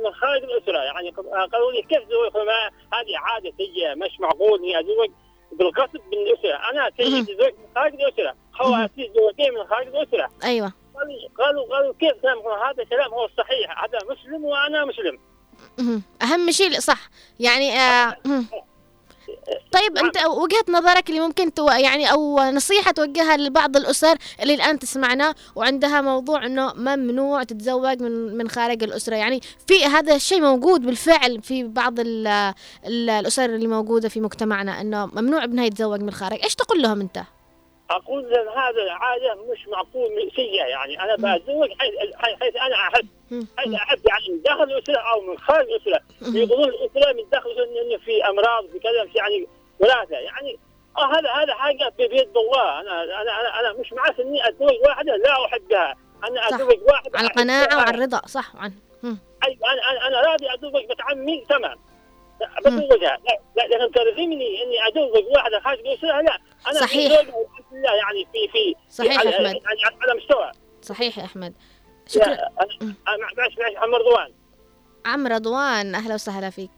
من 0.00 0.12
خارج 0.12 0.42
الاسره 0.42 0.78
يعني 0.78 1.10
قالوا 1.52 1.72
لي 1.72 1.82
كيف 1.82 1.98
زوج 1.98 2.46
ما 2.46 2.70
هذه 2.98 3.18
عادة 3.18 3.52
سيئه 3.56 3.94
مش 3.94 4.20
معقول 4.20 4.58
اني 4.58 4.80
ازوج 4.80 5.10
بالغصب 5.52 6.00
من 6.12 6.18
الاسره 6.18 6.70
أنا 6.70 6.90
سيد 6.96 7.38
زوج 7.38 7.52
من 7.52 7.74
خارج 7.74 7.94
الاسره 7.94 8.34
خواتي 8.52 9.12
زوجين 9.14 9.54
من 9.54 9.66
خارج 9.66 9.86
الاسره 9.86 10.30
أيوه. 10.44 10.72
قالوا 10.94 11.28
قالوا 11.38 11.76
قالوا 11.76 11.94
كيف 12.00 12.24
هذا 12.68 12.84
كلام 12.84 13.10
هو 13.12 13.24
الصحيح 13.24 13.84
هذا 13.84 13.98
مسلم 14.10 14.44
وأنا 14.44 14.84
مسلم. 14.84 15.18
أهم 16.22 16.50
شيء 16.50 16.80
صح. 16.80 17.10
يعني 17.40 17.72
آه. 17.72 18.16
مهم. 18.24 18.46
طيب 19.72 19.98
أنت 19.98 20.16
وجهة 20.26 20.64
نظرك 20.68 21.08
اللي 21.08 21.20
ممكن 21.20 21.54
تو 21.54 21.68
يعني 21.68 22.12
أو 22.12 22.40
نصيحة 22.40 22.90
توجهها 22.90 23.36
لبعض 23.36 23.76
الأسر 23.76 24.16
اللي 24.42 24.54
الآن 24.54 24.78
تسمعنا 24.78 25.34
وعندها 25.56 26.00
موضوع 26.00 26.46
إنه 26.46 26.72
ممنوع 26.74 27.42
تتزوج 27.42 28.02
من 28.02 28.36
من 28.36 28.48
خارج 28.48 28.82
الأسرة. 28.82 29.16
يعني 29.16 29.40
في 29.66 29.84
هذا 29.84 30.14
الشيء 30.14 30.40
موجود 30.40 30.80
بالفعل 30.80 31.42
في 31.42 31.62
بعض 31.62 32.00
ال 32.00 32.26
ال 32.86 33.10
الأسر 33.10 33.44
اللي 33.44 33.66
موجودة 33.66 34.08
في 34.08 34.20
مجتمعنا 34.20 34.80
إنه 34.80 35.06
ممنوع 35.06 35.44
ابنها 35.44 35.64
يتزوج 35.64 36.00
من 36.00 36.08
الخارج 36.08 36.38
إيش 36.44 36.54
تقول 36.54 36.82
لهم 36.82 37.00
أنت؟ 37.00 37.22
أقول 37.90 38.30
لهم 38.30 38.48
هذا 38.48 38.92
عاده 38.92 39.34
مش 39.34 39.68
معقول 39.68 40.30
سيئه 40.36 40.64
يعني. 40.64 41.02
أنا 41.02 41.14
بتزوج 41.16 41.68
حيث 41.78 41.92
حيث 42.40 42.56
أنا 42.56 42.74
أحب. 42.76 43.08
حيث 43.58 43.74
أحب 43.74 43.98
يعني 44.08 44.28
من 44.28 44.42
داخل 44.42 44.62
الأسرة 44.62 44.98
أو 44.98 45.20
من 45.20 45.38
خارج 45.38 45.66
الأسرة. 45.70 46.00
يقولون 46.34 46.68
الأسرة 46.68 47.12
من 47.12 47.28
داخل 47.32 47.50
انه 47.50 47.98
في 47.98 48.24
أمراض 48.28 48.66
في 48.72 48.78
كذا 48.78 49.08
يعني 49.14 49.46
ولاده 49.80 50.18
يعني 50.18 50.58
آه 50.98 51.12
هذا 51.18 51.30
هذا 51.30 51.54
حاجة 51.54 51.92
بيد 51.98 52.36
الله. 52.36 52.80
أنا 52.80 53.02
أنا 53.04 53.22
أنا, 53.22 53.60
أنا 53.60 53.72
مش 53.80 53.92
معك 53.92 54.20
إني 54.20 54.48
أتزوج 54.48 54.76
واحدة 54.86 55.16
لا 55.16 55.44
أحبها. 55.46 55.96
أنا. 56.24 56.48
أتزوج 56.48 56.82
واحدة 56.88 57.18
على. 57.18 57.26
القناعة 57.26 57.76
وعلى 57.76 57.90
الرضا. 57.96 58.20
صح. 58.26 58.54
مم. 59.02 59.18
أيوه 59.46 59.72
أنا 59.72 59.90
أنا 59.90 60.08
أنا 60.08 60.30
راضي 60.30 60.54
أتزوج 60.54 60.84
بنت 60.84 61.00
عمي 61.02 61.44
تمام. 61.48 61.78
بتزوجها. 62.60 63.18
لكن 63.56 63.92
تلزمني 63.92 64.62
إني 64.62 64.88
أتزوج 64.88 65.24
واحدة 65.34 65.60
خارج 65.60 65.78
الأسرة؟ 65.78 66.20
لا. 66.20 66.38
أنا 66.70 66.80
صحيح. 66.80 67.22
لله 67.72 67.94
يعني 67.94 68.28
في 68.32 68.52
في 68.52 68.74
صحيح 68.90 69.18
على 69.18 69.30
يا 69.30 69.36
أحمد. 69.36 69.46
يعني 69.46 69.96
على 70.02 70.20
مستوى. 70.20 70.52
صحيح 70.82 71.18
يا 71.18 71.24
أحمد. 71.24 71.54
شكرا. 72.06 72.26
معلش 72.26 72.78
معلش 73.38 73.76
عم 73.76 73.94
رضوان. 73.94 74.32
عم 75.06 75.26
رضوان 75.26 75.94
أهلا 75.94 76.14
وسهلا 76.14 76.50
فيك. 76.50 76.70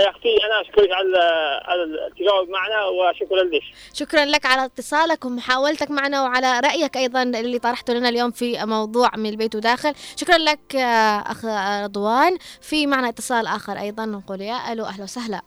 يا 0.00 0.10
أختي 0.10 0.36
أنا 0.46 0.60
أشكرك 0.60 0.88
على 0.92 1.18
على 1.64 1.82
التجاوب 1.84 2.48
معنا 2.48 2.84
وشكرا 2.86 3.42
لك. 3.42 3.62
شكرا 3.94 4.24
لك 4.24 4.46
على 4.46 4.64
اتصالك 4.64 5.24
ومحاولتك 5.24 5.90
معنا 5.90 6.22
وعلى 6.22 6.60
رأيك 6.60 6.96
أيضا 6.96 7.22
اللي 7.22 7.58
طرحته 7.58 7.94
لنا 7.94 8.08
اليوم 8.08 8.30
في 8.30 8.64
موضوع 8.66 9.10
من 9.16 9.30
البيت 9.30 9.54
وداخل. 9.54 9.94
شكرا 10.16 10.38
لك 10.38 10.76
آه، 10.76 11.20
أخ 11.20 11.44
رضوان. 11.84 12.38
في 12.60 12.86
معنا 12.86 13.08
اتصال 13.08 13.46
آخر 13.46 13.78
أيضا 13.78 14.04
نقول 14.04 14.40
يا 14.40 14.72
ألو 14.72 14.84
أهلا 14.84 15.04
وسهلا. 15.04 15.42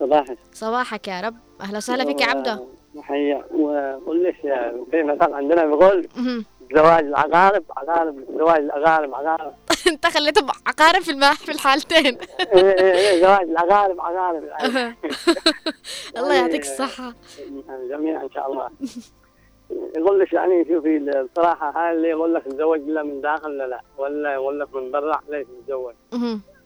صباحك. 0.00 0.38
صباحك 0.52 1.08
يا 1.08 1.20
رب. 1.20 1.36
أهلا 1.60 1.76
وسهلا 1.76 2.04
فيك 2.04 2.20
يا 2.20 2.26
عبده 2.26 2.79
محيا 2.94 3.44
وقول 3.54 4.24
لك 4.24 4.34
في 4.90 5.02
مثل 5.02 5.32
عندنا 5.32 5.66
بيقول 5.66 6.08
مهم. 6.16 6.44
زواج 6.74 7.04
العقارب 7.04 7.64
عقارب 7.76 8.24
زواج 8.38 8.56
الأقارب 8.58 9.14
عقارب 9.14 9.52
أنت 9.92 10.06
خليته 10.06 10.46
عقارب 10.66 11.02
في 11.02 11.20
في 11.46 11.52
الحالتين. 11.52 12.18
إيه 12.54 12.62
إيه 12.80 12.92
إيه 12.94 13.20
زواج 13.22 13.40
العقارب 13.50 14.00
عقارب 14.00 14.44
الله 16.18 16.34
يعطيك 16.34 16.60
الصحة. 16.62 17.14
جميعا 17.90 18.22
إن 18.24 18.30
شاء 18.30 18.52
الله. 18.52 18.68
يقول 19.96 20.20
لك 20.20 20.32
يعني 20.32 20.64
شوفي 20.68 20.96
الصراحة 20.96 21.70
هاي 21.70 21.92
اللي 21.92 22.08
يقول 22.08 22.34
لك 22.34 22.42
تزوج 22.44 22.78
الا 22.80 23.02
من 23.02 23.20
داخل 23.20 23.58
لا 23.58 23.66
لا. 23.66 23.80
ولا 23.98 24.32
يقول 24.32 24.60
لك 24.60 24.74
من 24.74 24.90
برا 24.90 25.20
ليش 25.28 25.46
تتزوج. 25.46 25.94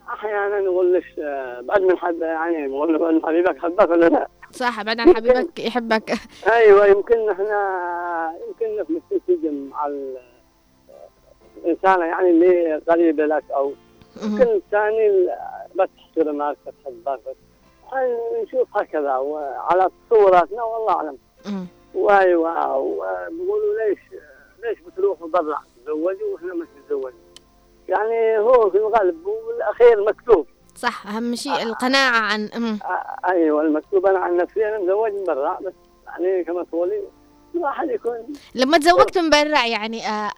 أحيانا 0.09 0.57
يقول 0.57 0.93
لك 0.93 1.03
آه، 1.19 1.61
بعد 1.61 1.81
من 1.81 1.97
حد 1.97 2.19
يعني 2.21 2.65
يقول 2.65 2.93
لك 2.95 3.01
ان 3.01 3.21
حبيبك 3.25 3.57
حبك 3.59 3.89
ولا 3.89 4.05
لا. 4.05 4.27
صح 4.55 4.81
بعد 4.81 4.99
عن 4.99 5.15
حبيبك 5.15 5.59
يحبك. 5.59 6.13
أيوه 6.51 6.85
يمكن 6.87 7.29
إحنا 7.29 8.33
يمكن 8.47 8.83
في 9.09 9.15
السجن 9.15 9.69
مع 9.69 9.87
ال- 9.87 10.17
الانسانه 11.57 12.05
يعني 12.05 12.29
اللي 12.29 12.75
قريبة 12.89 13.25
لك 13.25 13.43
أو. 13.51 13.73
يمكن 14.23 14.43
الثاني 14.43 15.07
ال- 15.07 15.29
بس 15.75 15.89
تحترمك 15.97 16.57
بتحبك 16.67 17.19
بس 17.27 17.35
يعني 17.93 18.17
نشوف 18.43 18.77
هكذا 18.77 19.15
وعلى 19.17 19.89
صوراتنا 20.09 20.63
والله 20.63 20.93
أعلم. 20.95 21.17
وأيوة 21.95 22.77
وبيقولوا 22.77 23.75
ليش 23.87 23.99
ليش 24.63 24.79
بتروحوا 24.81 25.27
برا؟ 25.27 25.57
تتزوجوا 25.77 26.33
وإحنا 26.33 26.53
ما 26.53 26.65
نتزوج. 26.83 27.13
يعني 27.89 28.37
هو 28.37 28.69
في 28.69 28.77
الغالب 28.77 29.25
والأخير 29.25 30.03
مكتوب. 30.03 30.45
صح 30.75 31.07
أهم 31.07 31.35
شيء 31.35 31.63
القناعة 31.63 32.19
عن 32.19 32.49
مهم. 32.55 32.79
آه، 32.85 33.29
أيوه 33.31 33.61
المكتوب 33.61 34.05
أنا 34.05 34.19
عن 34.19 34.37
نفسي 34.37 34.67
أنا 34.69 34.79
مزوج 34.79 35.11
من 35.11 35.23
برا 35.23 35.59
بس 35.65 35.73
يعني 36.07 36.43
كما 36.43 36.63
تقولي 36.63 37.01
الواحد 37.55 37.89
يكون 37.89 38.33
لما 38.55 38.77
تزوجت 38.77 39.17
من 39.17 39.29
برا 39.29 39.65
يعني 39.65 40.07
آه 40.07 40.31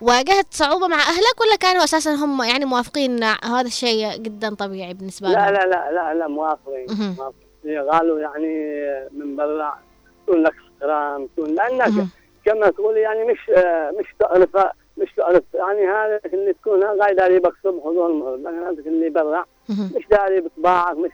واجهت 0.00 0.46
صعوبة 0.50 0.88
مع 0.88 0.96
أهلك 0.96 1.40
ولا 1.40 1.56
كانوا 1.60 1.84
أساسا 1.84 2.14
هم 2.14 2.42
يعني 2.42 2.64
موافقين 2.64 3.24
هذا 3.24 3.66
الشيء 3.66 4.16
جدا 4.16 4.54
طبيعي 4.54 4.94
بالنسبة 4.94 5.28
لا 5.28 5.34
لهم؟ 5.34 5.54
لا 5.54 5.66
لا 5.66 5.92
لا 5.92 6.14
لا 6.14 6.28
موافقين 6.28 6.86
مهم. 6.90 7.16
موافقين 7.18 7.90
قالوا 7.90 8.20
يعني 8.20 8.74
من 9.12 9.36
برا 9.36 9.78
يكون 10.22 10.42
لك 10.42 10.54
احترام 10.54 11.22
يكون 11.22 11.54
لأنك 11.54 11.88
مهم. 11.88 12.08
كما 12.44 12.70
تقولي 12.70 13.00
يعني 13.00 13.24
مش 13.24 13.50
آه، 13.56 13.90
مش 14.00 14.06
تعرف 14.18 14.48
مش 14.98 15.12
تعرف 15.16 15.42
يعني 15.54 15.86
هذا 15.86 16.20
اللي 16.24 16.52
تكون 16.52 16.84
قاعد 16.84 17.16
بك 17.16 17.54
صبح 17.64 17.86
وظهر 17.86 18.06
المغرب 18.10 18.40
لكن 18.40 18.58
هذاك 18.58 18.86
اللي 18.86 19.10
برا. 19.10 19.44
مش 19.68 20.06
داري 20.10 20.40
بطباعك 20.40 20.96
مش 20.96 21.10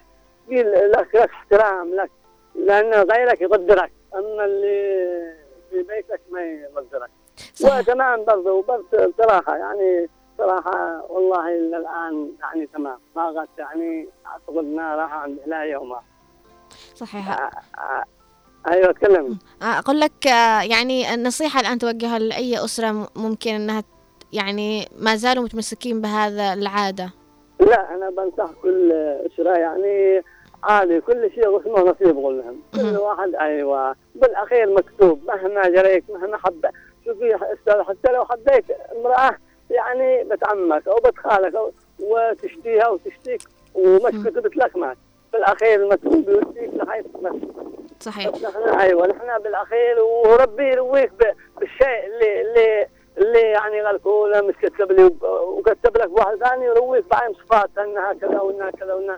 لك 0.51 1.09
لك 1.15 1.31
احترام 1.31 1.95
لك 1.95 2.11
لأن 2.55 2.93
غيرك 2.95 3.41
يقدرك 3.41 3.93
أما 4.15 4.45
اللي 4.45 5.35
في 5.71 5.83
بيتك 5.83 6.21
ما 6.31 6.43
يقدرك 6.43 7.11
وتمام 7.65 8.25
برضه 8.25 8.63
برضه 8.63 9.07
بصراحه 9.19 9.57
يعني 9.57 10.09
صراحة 10.39 11.03
والله 11.09 11.49
إلى 11.49 11.77
الآن 11.77 12.33
يعني 12.41 12.67
تمام. 12.67 12.99
ما 13.17 13.29
قد 13.29 13.49
يعني 13.59 14.09
اعتقد 14.27 14.59
انها 14.65 14.97
راح 14.97 15.13
عند 15.13 15.39
لا 15.47 15.63
يوم 15.63 15.97
صحيح. 16.95 17.29
آه، 17.31 17.51
آه، 17.79 18.05
أيوه 18.69 18.93
تكلم. 18.93 19.39
آه، 19.63 19.79
أقول 19.79 20.01
لك 20.01 20.27
يعني 20.71 21.15
النصيحة 21.15 21.61
الآن 21.61 21.79
توجهها 21.79 22.19
لأي 22.19 22.65
أسرة 22.65 22.93
م- 22.93 23.07
ممكن 23.17 23.51
أنها 23.55 23.81
ت- 23.81 23.85
يعني 24.33 24.89
ما 24.99 25.17
زالوا 25.17 25.45
متمسكين 25.45 26.01
بهذا 26.01 26.53
العادة. 26.53 27.11
لا 27.61 27.95
أنا 27.95 28.11
بنصح 28.11 28.51
كل 28.63 28.93
إسرة 28.93 29.59
يعني 29.59 30.23
عادي 30.65 31.01
كل 31.01 31.31
شيء 31.35 31.61
اسمه 31.61 31.81
نصيب 31.81 32.19
أقول 32.19 32.39
لهم 32.39 32.63
كل. 32.75 32.97
واحد 32.99 33.35
أيوه. 33.35 33.97
بالأخير 34.15 34.75
مكتوب 34.75 35.21
مهما 35.27 35.69
جريت 35.69 36.05
مهما 36.11 36.37
حب. 36.39 36.67
شوفي 37.05 37.35
أستاذ؟ 37.35 37.83
حتى 37.83 38.13
لو 38.13 38.25
حبيت 38.25 38.65
امرأة 38.97 39.37
يعني 39.71 40.25
بنت 40.25 40.49
عمك 40.49 40.89
أو 40.89 40.97
بنت 40.97 41.19
خالك 41.19 41.55
أو 41.55 41.73
وتشتيها 42.01 42.89
وتشتيك 42.89 43.41
ومش. 43.75 44.27
كتبت 44.27 44.57
لك 44.57 44.77
مات 44.77 44.97
بالأخير 45.33 45.83
المكتوب 45.83 46.29
يوديك 46.29 46.71
لحيث 46.75 47.05
صحيح. 48.01 48.27
نحن 48.29 48.69
أيوه 48.81 49.07
نحن 49.07 49.43
بالأخير 49.43 50.01
وربي 50.03 50.69
يرويك 50.69 51.13
بالشيء 51.61 52.07
اللي 52.07 52.41
اللي 52.41 52.87
اللي 53.19 53.41
يعني 53.41 53.81
قالكوا 53.81 54.29
لا 54.29 54.43
مش 54.43 54.55
كتب 54.63 54.93
لي. 54.93 55.05
وكتب 55.25 55.97
لك 55.97 56.11
واحد 56.11 56.37
ثاني 56.37 56.65
يرويك 56.65 57.05
بعين 57.11 57.35
صفات 57.35 57.71
إنها 57.79 58.13
كذا 58.13 58.41
وإنها 58.41 58.71
كذا 58.71 58.95
وإنها 58.95 59.17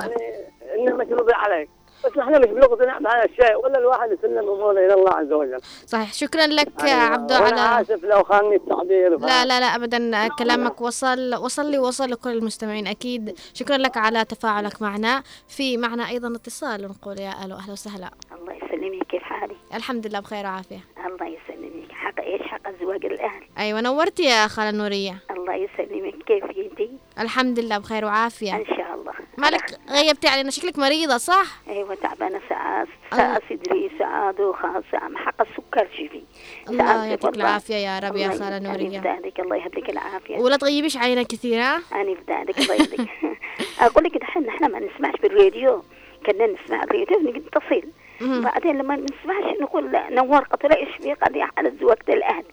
يعني 0.00 0.46
انه 0.74 0.96
مكتوب 0.96 1.30
عليك. 1.30 1.70
بس 2.04 2.16
نحن 2.16 2.40
مش 2.40 2.46
بنقتنع 2.46 2.98
بهذا 2.98 3.24
الشيء 3.24 3.56
ولا 3.56 3.78
الواحد 3.78 4.12
يسلم 4.12 4.38
اموره 4.38 4.70
إلى 4.70 4.94
الله 4.94 5.10
عز 5.10 5.32
وجل. 5.32 5.60
صحيح. 5.86 6.12
شكرا 6.12 6.46
لك 6.46 6.82
أيوة. 6.82 6.92
عبدو 6.92 7.34
على 7.34 7.80
آسف 7.80 8.04
لو 8.04 8.22
خانني 8.22 8.56
التعبير. 8.56 9.18
لا 9.18 9.44
لا 9.44 9.60
لا 9.60 9.66
ابدا 9.66 10.28
كلامك 10.38 10.80
وصل 10.80 11.34
وصل 11.34 11.70
لي 11.70 11.78
وصل 11.78 12.10
لكل 12.10 12.30
المستمعين 12.30 12.86
أكيد. 12.86 13.38
شكرا 13.54 13.76
لك 13.76 13.96
على 13.96 14.24
تفاعلك 14.24 14.82
معنا. 14.82 15.22
في 15.48 15.76
معنا 15.76 16.08
أيضا 16.08 16.36
اتصال 16.36 16.82
نقول 16.82 17.18
يا 17.18 17.44
ألو 17.44 17.56
أهلا 17.56 17.72
وسهلا. 17.72 18.10
الله 18.40 18.52
يسلمك 18.52 19.06
كيف 19.06 19.22
حالك؟ 19.22 19.56
الحمد 19.74 20.06
لله 20.06 20.20
بخير 20.20 20.44
وعافية. 20.44 20.80
الله 21.06 21.26
يسلمك. 21.26 21.71
حق 22.02 22.20
إيش 22.20 22.42
حق 22.42 22.60
زواج 22.80 23.06
الأهل. 23.06 23.42
أيوه 23.58 23.80
نورتي 23.80 24.22
يا 24.22 24.46
خاله 24.46 24.70
نورية. 24.70 25.18
الله 25.30 25.54
يسلمك. 25.54 26.14
كيف 26.26 26.44
انتي؟ 26.44 26.90
الحمد 27.18 27.58
لله 27.58 27.78
بخير 27.78 28.04
وعافية. 28.04 28.56
إن 28.56 28.66
شاء 28.66 28.94
الله. 28.94 29.12
مالك 29.38 29.78
غيبتي 29.90 30.28
علينا؟ 30.28 30.50
شكلك 30.50 30.78
مريضة 30.78 31.16
صح؟ 31.16 31.46
أيوه 31.68 31.94
تعبانة. 31.94 32.40
ساعات. 32.48 32.88
ساعة 33.10 33.40
صدري 33.50 33.90
دوخة 34.38 34.82
ساعة 34.92 35.10
حق 35.16 35.40
السكر 35.40 35.88
شوفي. 35.96 36.22
الله 36.68 36.84
ساعات 36.86 37.10
يعطيك. 37.10 37.36
العافية 37.36 37.74
يا 37.74 37.98
رب 37.98 38.16
يا 38.16 38.28
خاله 38.28 38.58
نورية. 38.58 39.00
بذلك 39.00 39.40
الله 39.40 39.56
يهديك 39.56 39.90
العافية. 39.90 40.38
ولا 40.38 40.56
تغيبيش 40.56 40.96
علينا 40.96 41.22
كثير 41.22 41.60
ها؟ 41.62 41.82
أنا 41.92 42.14
بذلك 42.14 42.58
الله 42.58 42.74
يهديك 42.74 43.08
أقول 43.86 44.04
لك 44.04 44.18
دحين 44.18 44.42
نحن 44.42 44.72
ما 44.72 44.78
نسمعش 44.78 45.14
بالراديو. 45.22 45.82
كنا 46.26 46.46
نسمع 46.46 46.82
الراديو 46.82 47.18
نتصل. 47.20 47.82
بعدين 48.22 48.78
لما 48.78 48.96
ما 48.96 49.04
نسمعش 49.04 49.56
نقول 49.60 49.92
لا، 49.92 50.10
نور 50.10 50.38
قتل 50.38 50.72
إيش 50.72 50.96
في 50.96 51.12
قضية 51.12 51.48
على 51.56 51.72
زواج 51.80 51.98
الاهل. 52.08 52.44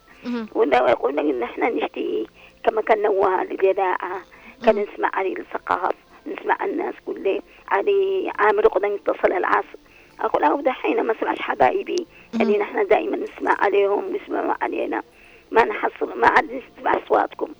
ولا 0.53 0.89
يقول 0.89 1.15
لك 1.15 1.23
إن 1.25 1.43
إحنا 1.43 1.69
نشتي 1.69 2.27
كما 2.63 2.81
كان 2.81 3.01
نوال 3.01 3.51
الإذاعة 3.51 4.21
كان 4.65 4.75
نسمع 4.75 5.09
علي 5.13 5.33
الثقاف 5.33 5.93
نسمع 6.27 6.65
الناس 6.65 6.93
كله 7.05 7.41
علي 7.67 8.31
عامر 8.39 8.67
قد 8.67 8.83
يتصل 8.83 9.31
العصر. 9.31 9.77
أقول 10.19 10.43
أو 10.43 10.61
دحين 10.61 11.03
ما 11.03 11.15
سمعش 11.19 11.39
حبايبي 11.41 12.07
اللي 12.41 12.57
نحن 12.57 12.87
دائما 12.87 13.17
نسمع 13.17 13.55
عليهم 13.59 14.15
نسمع 14.15 14.57
علينا. 14.61 15.03
ما 15.51 15.65
نحصل 15.65 16.19
ما 16.19 16.27
عاد 16.27 16.61
نسمع 16.77 16.97
أصواتكم. 17.05 17.53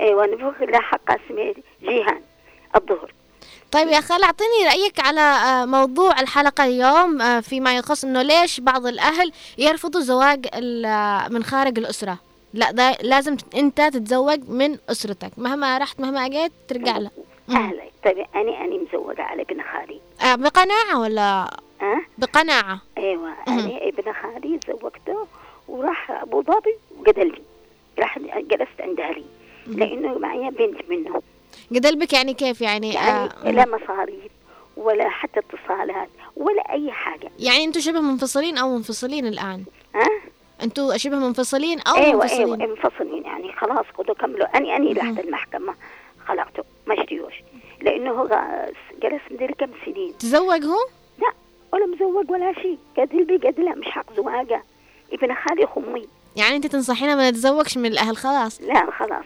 أيوه 0.00 0.26
نفوخ 0.26 0.62
لها 0.62 0.80
حق 0.80 1.10
اسمي 1.10 1.54
جيهان 1.82 2.20
الظهر. 2.76 3.12
طيب 3.72 3.88
يا 3.88 4.00
خالة 4.00 4.24
أعطيني 4.26 4.64
رأيك 4.66 5.00
على 5.00 5.20
آه، 5.20 5.64
موضوع 5.64 6.20
الحلقة 6.20 6.64
اليوم 6.64 7.22
آه، 7.22 7.40
فيما 7.40 7.76
يخص 7.76 8.04
إنه 8.04 8.22
ليش 8.22 8.60
بعض 8.60 8.86
الأهل 8.86 9.32
يرفضوا 9.58 10.00
زواج 10.00 10.46
آه، 10.54 11.28
من 11.28 11.44
خارج 11.44 11.78
الأسرة. 11.78 12.18
لا 12.54 12.70
ده 12.70 12.96
لازم 13.02 13.36
ت- 13.36 13.54
أنت 13.54 13.80
تتزوج 13.80 14.40
من 14.48 14.78
أسرتك. 14.90 15.30
مهما 15.36 15.78
رحت 15.78 16.00
مهما 16.00 16.26
أجيت 16.26 16.52
ترجع 16.68 16.98
له. 16.98 17.10
مم. 17.48 17.56
أهلا. 17.56 17.82
طيب 18.04 18.18
أنا 18.34 18.64
أنا 18.64 18.76
مزوجة 18.76 19.22
على 19.22 19.42
ابن 19.42 19.62
خالي. 19.72 20.00
آه، 20.22 20.34
بقناعة 20.34 21.00
ولا؟ 21.00 21.50
ها؟ 21.80 22.00
بقناعة. 22.18 22.80
أيوه. 22.98 23.32
أنا 23.48 23.78
ابن 23.88 24.12
خالي 24.22 24.60
زوجته 24.68 25.26
وراح 25.68 26.10
أبو 26.10 26.42
ظبي 26.42 26.76
وقتلني 26.98 27.42
راح 27.98 28.18
جلست 28.18 28.80
عند 28.80 29.00
أهلي. 29.00 29.24
لأنه 29.66 30.18
معي 30.18 30.50
بنت 30.50 30.80
منه 30.90 31.22
قدلبك 31.70 32.12
يعني 32.12 32.34
كيف 32.34 32.60
يعني؟ 32.60 32.94
يعني 32.94 33.30
آه 33.44 33.50
لا 33.50 33.66
مصاريف 33.66 34.32
ولا 34.76 35.08
حتى 35.08 35.40
اتصالات 35.40 36.08
ولا 36.36 36.72
أي 36.72 36.92
حاجة. 36.92 37.30
يعني 37.38 37.64
أنتوا 37.64 37.80
شبه 37.80 38.00
منفصلين 38.00 38.58
أو 38.58 38.76
منفصلين 38.76 39.26
الآن؟ 39.26 39.64
ها؟ 39.94 40.08
أنتوا 40.62 40.96
شبه 40.96 41.16
منفصلين 41.16 41.80
أو 41.80 41.94
أيوه 41.94 42.22
منفصلين 42.22 42.60
أيوه 42.60 42.76
منفصلين؟ 42.76 43.24
يعني 43.24 43.52
خلاص 43.52 43.86
خذوا 43.98 44.14
كملوا. 44.14 44.56
اني 44.56 44.76
أني 44.76 44.94
لحد 44.94 45.18
المحكمة 45.18 45.74
خلعته 46.26 46.64
ما 46.86 47.00
اشتيوش 47.00 47.34
لأنه 47.80 48.10
هو 48.10 48.28
جلس 49.02 49.22
مدري 49.30 49.54
كم 49.54 49.70
سنين. 49.84 50.18
تزوج 50.18 50.64
هو؟ 50.64 50.78
لا 51.18 51.32
ولا 51.72 51.86
مزوج 51.86 52.30
ولا 52.30 52.52
شيء. 52.52 52.78
قتل 52.98 53.24
بي 53.24 53.36
قتله 53.36 53.74
مش 53.74 53.86
حق 53.86 54.12
زواجه. 54.16 54.62
ابن 55.12 55.34
خالي 55.34 55.66
خمي. 55.66 56.08
يعني 56.36 56.56
أنت 56.56 56.66
تنصحينا 56.66 57.14
ما 57.14 57.30
نتزوجش 57.30 57.78
من 57.78 57.86
الأهل 57.86 58.16
خلاص؟ 58.16 58.60
لا 58.60 58.90
خلاص. 58.90 59.24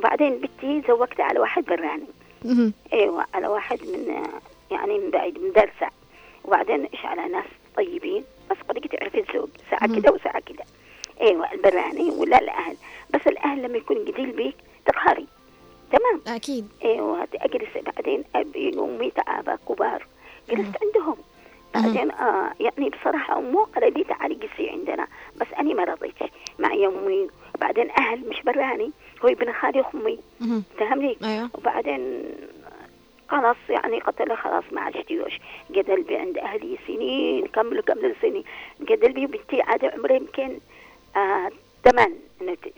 وبعدين 0.00 0.40
بنتي 0.40 0.88
زوجت 0.88 1.20
على 1.20 1.40
واحد 1.40 1.64
براني. 1.64 2.06
إيوه 2.92 3.24
على 3.34 3.48
واحد 3.48 3.78
من 3.82 4.24
يعني 4.70 4.98
من 4.98 5.10
بعيد 5.10 5.38
من 5.38 5.52
درسة. 5.52 5.90
وبعدين 6.44 6.84
إيش 6.84 7.04
على 7.04 7.28
ناس 7.28 7.44
طيبين. 7.76 8.24
بس 8.50 8.56
قد 8.68 8.80
تعرف 8.80 9.14
الزوج. 9.14 9.48
ساعة. 9.70 10.00
كده 10.00 10.12
وساعة 10.12 10.40
كده. 10.40 10.64
إيوه 11.20 11.52
البراني 11.52 12.10
ولا 12.10 12.38
الأهل. 12.38 12.76
بس 13.14 13.20
الأهل 13.26 13.62
لما 13.62 13.76
يكون 13.76 13.96
قتيل 13.96 14.30
بيك 14.30 14.56
تقهري. 14.86 15.26
تمام؟ 15.92 16.36
أكيد. 16.36 16.68
إيوه 16.84 17.28
اجلس 17.34 17.84
بعدين 17.96 18.24
ابي 18.34 18.76
وأمي 18.76 19.10
تعابة 19.10 19.56
كبار. 19.68 20.06
جلست 20.50 20.76
عندهم. 20.82 21.16
بعدين 21.74 22.10
آه 22.10 22.52
يعني 22.60 22.90
بصراحة 22.90 23.38
أمه 23.38 23.64
قالت 23.64 23.96
لي 23.96 24.04
تعالي 24.04 24.34
قسي 24.34 24.70
عندنا. 24.70 25.06
بس 25.36 25.46
أنا 25.58 25.74
ما 25.74 25.84
رضيتش. 25.84 26.30
معي 26.58 26.86
أمي. 26.86 27.30
بعدين 27.60 27.90
أهل 27.90 28.28
مش 28.28 28.42
براني. 28.42 28.90
هو 29.24 29.28
ابن 29.28 29.52
خالي 29.52 29.84
أمي. 29.94 30.18
فهمني؟ 30.78 31.16
أيوه. 31.24 31.50
وبعدين 31.54 32.24
خلاص 33.28 33.56
يعني 33.68 34.00
قتله 34.00 34.34
خلاص 34.34 34.64
ما 34.72 34.80
عادش 34.80 35.04
تيوش 35.06 35.38
قتل 35.76 36.02
بي 36.02 36.16
عند 36.16 36.38
أهلي 36.38 36.78
سنين 36.86 37.46
كملوا 37.46 37.82
كملوا 37.82 38.14
سنين. 38.22 38.44
قتل 38.88 39.12
بي 39.12 39.26
بنتي 39.26 39.62
عاد 39.62 39.84
عمرها 39.84 40.16
يمكن 40.16 40.58
آه 41.16 41.50
ثمان 41.84 42.14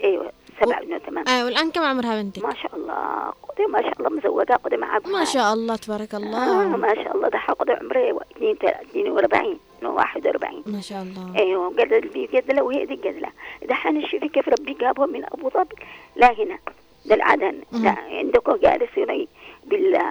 أيوة 0.05 0.33
سبع 0.61 0.79
إنه 0.83 0.99
ثمان. 0.99 1.29
أيوه 1.29 1.45
والآن 1.45 1.71
كم 1.71 1.83
عمرها 1.83 2.23
بنتك؟ 2.23 2.45
ما 2.45 2.55
شاء 2.55 2.77
الله 2.77 3.33
قدي 3.49 3.67
ما 3.67 3.83
شاء 3.83 3.93
الله 3.99 4.11
مزوجة 4.11 4.53
قدي 4.53 4.77
معاك 4.77 5.07
ما 5.09 5.25
شاء 5.25 5.53
الله 5.55 5.77
تبارك 5.77 6.15
آه 6.15 6.19
الله 6.19 6.77
ما 6.77 6.95
شاء 6.95 7.17
الله 7.17 7.29
ده 7.29 7.39
قدي 7.39 7.73
عمري 7.73 8.11
42 8.11 9.59
41 9.91 10.63
ما 10.67 10.81
شاء 10.81 11.03
الله. 11.03 11.39
أيوه 11.39 11.69
قدل 11.69 12.09
بي 12.09 12.27
قدله 12.27 12.63
وهي 12.63 12.87
دي 12.87 12.95
قدله 12.95 13.29
دحين 13.69 14.07
شوفي 14.07 14.29
كيف 14.29 14.49
ربي 14.49 14.75
جابهم 14.75 15.13
من 15.13 15.25
أبو 15.25 15.51
ظبي؟ 15.51 15.77
لا 16.17 16.33
هنا 16.33 16.59
ده 17.07 17.15
العدن. 17.15 17.61
لا 17.73 17.95
عندكم 18.11 18.57
جالس 18.57 18.99
هنا 18.99 19.27
بال 19.65 20.03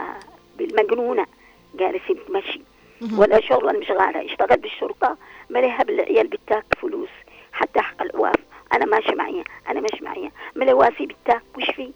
بالمجنونة 0.57 1.25
جالس 1.75 2.01
بتمشي 2.12 2.62
مهم. 3.01 3.19
ولا 3.19 3.41
شغل 3.41 3.79
مش 3.79 3.91
غاله 3.91 4.25
اشتغل 4.25 4.57
بالشرطة. 4.57 5.17
مليها 5.49 5.84
بالعيال 5.84 6.27
بتاك 6.27 6.65
فلوس؟ 6.81 7.10
حتى 7.53 7.79
حق 7.81 8.01
العواف 8.01 8.36
أنا 8.73 8.86
ماشي 8.86 9.15
معي 9.15 9.43
أنا 9.69 9.79
ماشي 9.79 10.03
معي. 10.03 10.31
ملي 10.55 10.73
واسي 10.73 11.05
بتاك 11.05 11.43
وش 11.57 11.71
في؟ 11.71 11.91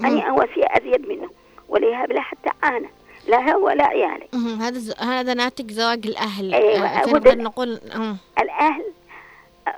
أنا 0.00 0.22
أواسي 0.22 0.64
أزيد 0.66 1.08
منه. 1.08 1.30
ولا 1.68 2.06
بلا 2.06 2.20
حتى 2.20 2.50
أنا. 2.64 2.88
لا 3.28 3.52
هو 3.54 3.68
عيالي 3.68 4.28
مهم. 4.32 4.60
هذا 4.62 4.78
ز... 4.78 4.94
هذا 5.00 5.34
ناتج 5.34 5.70
زواج 5.70 6.06
الأهل. 6.06 6.54
آه، 6.54 7.04
هو 7.04 7.10
نقدر 7.16 7.38
نقول. 7.38 7.80
الأهل 8.38 8.84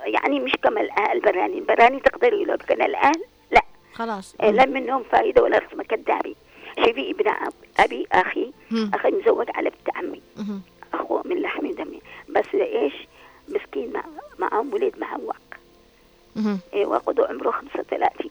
يعني 0.05 0.39
مش 0.39 0.51
كما 0.63 0.81
البراني 1.13 1.57
البراني 1.57 1.99
تقدري 1.99 2.45
له 2.45 2.53
لكن 2.53 2.81
الأهل 2.81 3.23
لا. 3.51 3.61
خلاص. 3.93 4.35
آه، 4.41 4.51
لا 4.51 4.65
منهم 4.65 5.03
فايدة 5.03 5.43
ولا 5.43 5.57
رسمه 5.57 5.83
كذابين 5.83 6.35
شوفي 6.77 7.11
ابن 7.11 7.29
أب- 7.29 7.79
أبي 7.83 8.07
أخي. 8.11 8.51
مم. 8.71 8.91
أخي 8.93 9.11
مزوج 9.11 9.47
على 9.55 9.69
بنت 9.69 9.97
عمي. 9.97 10.21
أخوه 10.93 11.21
من 11.25 11.41
لحم 11.41 11.67
دمي. 11.71 12.01
بس 12.29 12.45
إيش؟ 12.55 12.93
مسكين 13.49 13.93
مع 13.93 14.03
معهم 14.39 14.73
ولد 14.73 14.93
معوق. 14.97 15.35
أيوه 16.73 16.97
قدو 16.97 17.23
عمره 17.23 17.51
35 17.51 18.29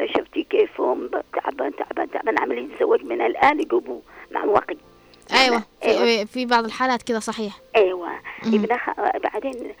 لو 0.00 0.06
شفتي 0.06 0.42
كيفهم 0.42 1.10
تعبان 1.32 1.76
تعبان 1.76 2.10
تعبان 2.10 2.38
عمال 2.38 2.58
يتزوج 2.58 3.02
من 3.04 3.20
الآن 3.20 3.60
يجيبوا 3.60 4.00
معوقي 4.30 4.76
أيوه 5.32 5.62
أيوه 5.84 6.04
في, 6.04 6.26
في 6.26 6.46
بعض 6.46 6.64
الحالات 6.64 7.02
كذا 7.02 7.18
صحيح. 7.18 7.58
أيوه. 7.76 8.08
ابن 8.44 8.72
أخ... 8.72 8.90
بعدين 9.24 9.74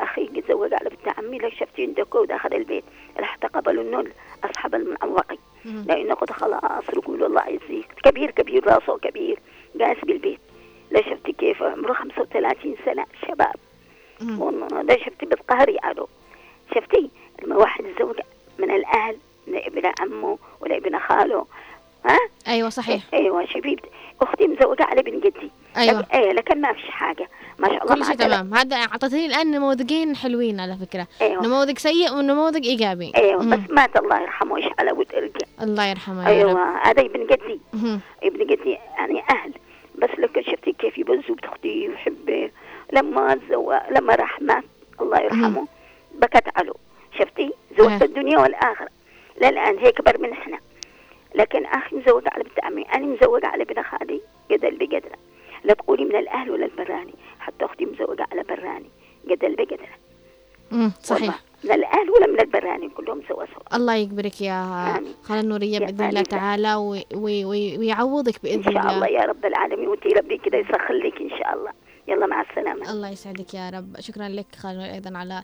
أخي 0.00 0.26
تزوج 0.26 0.74
على 0.74 0.90
بنت 0.90 1.18
عمي 1.18 1.38
لو 1.38 1.50
شفتي 1.50 1.82
عندكم 1.82 2.18
ودخل 2.18 2.54
البيت. 2.54 2.84
راح 3.18 3.36
تقبلوا 3.36 3.82
النول 3.82 4.12
أصحاب 4.44 4.74
المعوقي 4.74 5.38
مهم. 5.64 5.84
لأنه 5.88 6.14
قد 6.14 6.30
خلاص 6.30 6.84
يقولوا 6.92 7.28
الله 7.28 7.48
يجزيك. 7.48 7.92
كبير 8.04 8.30
كبير 8.30 8.66
راسه 8.66 8.98
كبير. 8.98 9.38
جالس 9.74 10.04
بالبيت. 10.04 10.40
لا 10.90 11.02
شفتي 11.02 11.32
كيف؟ 11.32 11.62
عمره 11.62 11.92
35 11.92 12.76
سنة 12.84 13.04
شباب. 13.28 13.54
لا 14.82 14.98
شفتي 14.98 15.26
بالقهر 15.26 15.68
يعلو. 15.68 16.08
شفتي؟ 16.74 17.10
لما 17.42 17.56
واحد 17.56 17.84
يتزوج 17.84 18.16
من 18.58 18.70
الأهل 18.70 19.16
من 19.46 19.56
ابن 19.56 19.92
عمه 20.00 20.38
ولا 20.60 20.76
ابن 20.76 20.98
خاله 20.98 21.46
ها؟ 22.08 22.18
أيوه 22.48 22.68
صحيح. 22.68 23.02
أيوه 23.14 23.44
شوفي 23.46 23.76
أختي 24.22 24.46
مزوجة 24.46 24.82
على 24.84 25.02
بن 25.02 25.20
جدي. 25.20 25.50
أيوة. 25.76 26.00
لك- 26.00 26.14
إيه 26.14 26.32
لكن 26.32 26.60
ما 26.60 26.72
فيش 26.72 26.90
حاجة. 26.90 27.28
ما 27.58 27.68
شاء 27.68 27.82
الله 27.82 27.94
كل 27.94 28.04
شيء 28.04 28.14
تمام. 28.14 28.54
هذا 28.54 28.76
اعطيتني 28.76 29.26
الآن 29.26 29.50
نموذجين 29.50 30.16
حلوين 30.16 30.60
على 30.60 30.76
فكرة. 30.76 31.06
أيوه. 31.20 31.46
نموذج 31.46 31.78
سيء 31.78 32.12
ونموذج 32.14 32.64
إيجابي. 32.66 33.12
أيوه 33.16 33.42
مم. 33.42 33.50
بس 33.50 33.70
مات 33.70 33.96
الله 33.96 34.20
يرحمه 34.22 34.56
إيش 34.56 34.66
على 34.78 34.92
ود 34.92 35.14
ارجع 35.14 35.46
الله 35.62 35.84
يرحمه 35.86 36.26
أيوه 36.26 36.78
هذا 36.86 37.02
ابن 37.02 37.26
جدي. 37.26 37.60
ابن 38.22 38.46
جدي 38.46 38.70
يعني 38.98 39.22
أهل. 39.30 39.52
بس 39.98 40.10
لكن 40.18 40.42
شفتي 40.42 40.72
كيف 40.72 40.98
يبزوا 40.98 41.34
بتختي 41.34 41.88
ويحب 41.88 42.50
لما 42.92 43.34
تزوج 43.34 43.76
لما 43.90 44.14
راح 44.14 44.40
مات. 44.42 44.64
الله 45.00 45.20
يرحمه. 45.20 45.66
بكت 46.14 46.44
عليه 46.56 46.72
شفتي؟ 47.18 47.50
زوجت 47.78 48.02
إيه. 48.02 48.08
الدنيا 48.08 48.38
والآخرة. 48.38 48.88
لا 49.40 49.48
الان 49.48 49.78
هي 49.78 49.92
كبر 49.92 50.18
من 50.20 50.32
إحنا. 50.32 50.58
لكن 51.34 51.66
أخي 51.66 51.96
مزوج 51.96 52.22
على 52.26 52.44
بنت 52.44 52.64
عمي. 52.64 52.82
أنا 52.82 53.06
مزوجه 53.06 53.46
على 53.46 53.62
ابن 53.62 53.82
خالي 53.82 54.20
قدل 54.50 54.76
بقدره 54.78 55.18
لا 55.64 55.74
تقولي 55.74 56.04
من 56.04 56.16
الأهل 56.16 56.50
ولا 56.50 56.64
البراني. 56.66 57.14
حتى 57.40 57.64
أختي 57.64 57.84
مزوجه 57.84 58.26
على 58.32 58.42
براني. 58.42 58.90
قدل 59.30 59.54
بقدره 59.56 59.88
مم. 60.70 60.78
والله. 60.80 60.92
صحيح 61.02 61.40
من 61.64 61.72
الأهل 61.72 62.10
ولا 62.10 62.26
من 62.26 62.40
البراني 62.40 62.88
كلهم 62.88 63.22
سوا 63.28 63.44
سوا. 63.46 63.76
الله 63.76 63.94
يجبرك 63.94 64.40
يا 64.40 65.00
نورية 65.30 65.72
يا 65.74 65.78
بإذن 65.78 66.08
الله. 66.08 66.22
تعالى 66.22 66.74
وي- 66.74 67.04
وي- 67.14 67.44
وي- 67.44 67.78
ويعوضك 67.78 68.34
إن 68.34 68.40
بإذن 68.42 68.62
شاء 68.62 68.72
الله. 68.82 68.94
الله 68.94 69.06
يا 69.06 69.20
رب 69.24 69.46
العالمين. 69.46 69.88
وانتي 69.88 70.08
ربي 70.08 70.38
كده 70.38 70.58
يسخر 70.58 70.92
لك 70.94 71.20
إن 71.20 71.30
شاء 71.30 71.54
الله. 71.54 71.72
يلا 72.08 72.26
مع 72.26 72.40
السلامة. 72.40 72.90
الله 72.90 73.08
يسعدك 73.10 73.54
يا 73.54 73.70
رب. 73.70 73.96
شكرا 74.00 74.28
لك 74.28 74.46
نورية 74.64 74.94
أيضا 74.94 75.18
على 75.18 75.42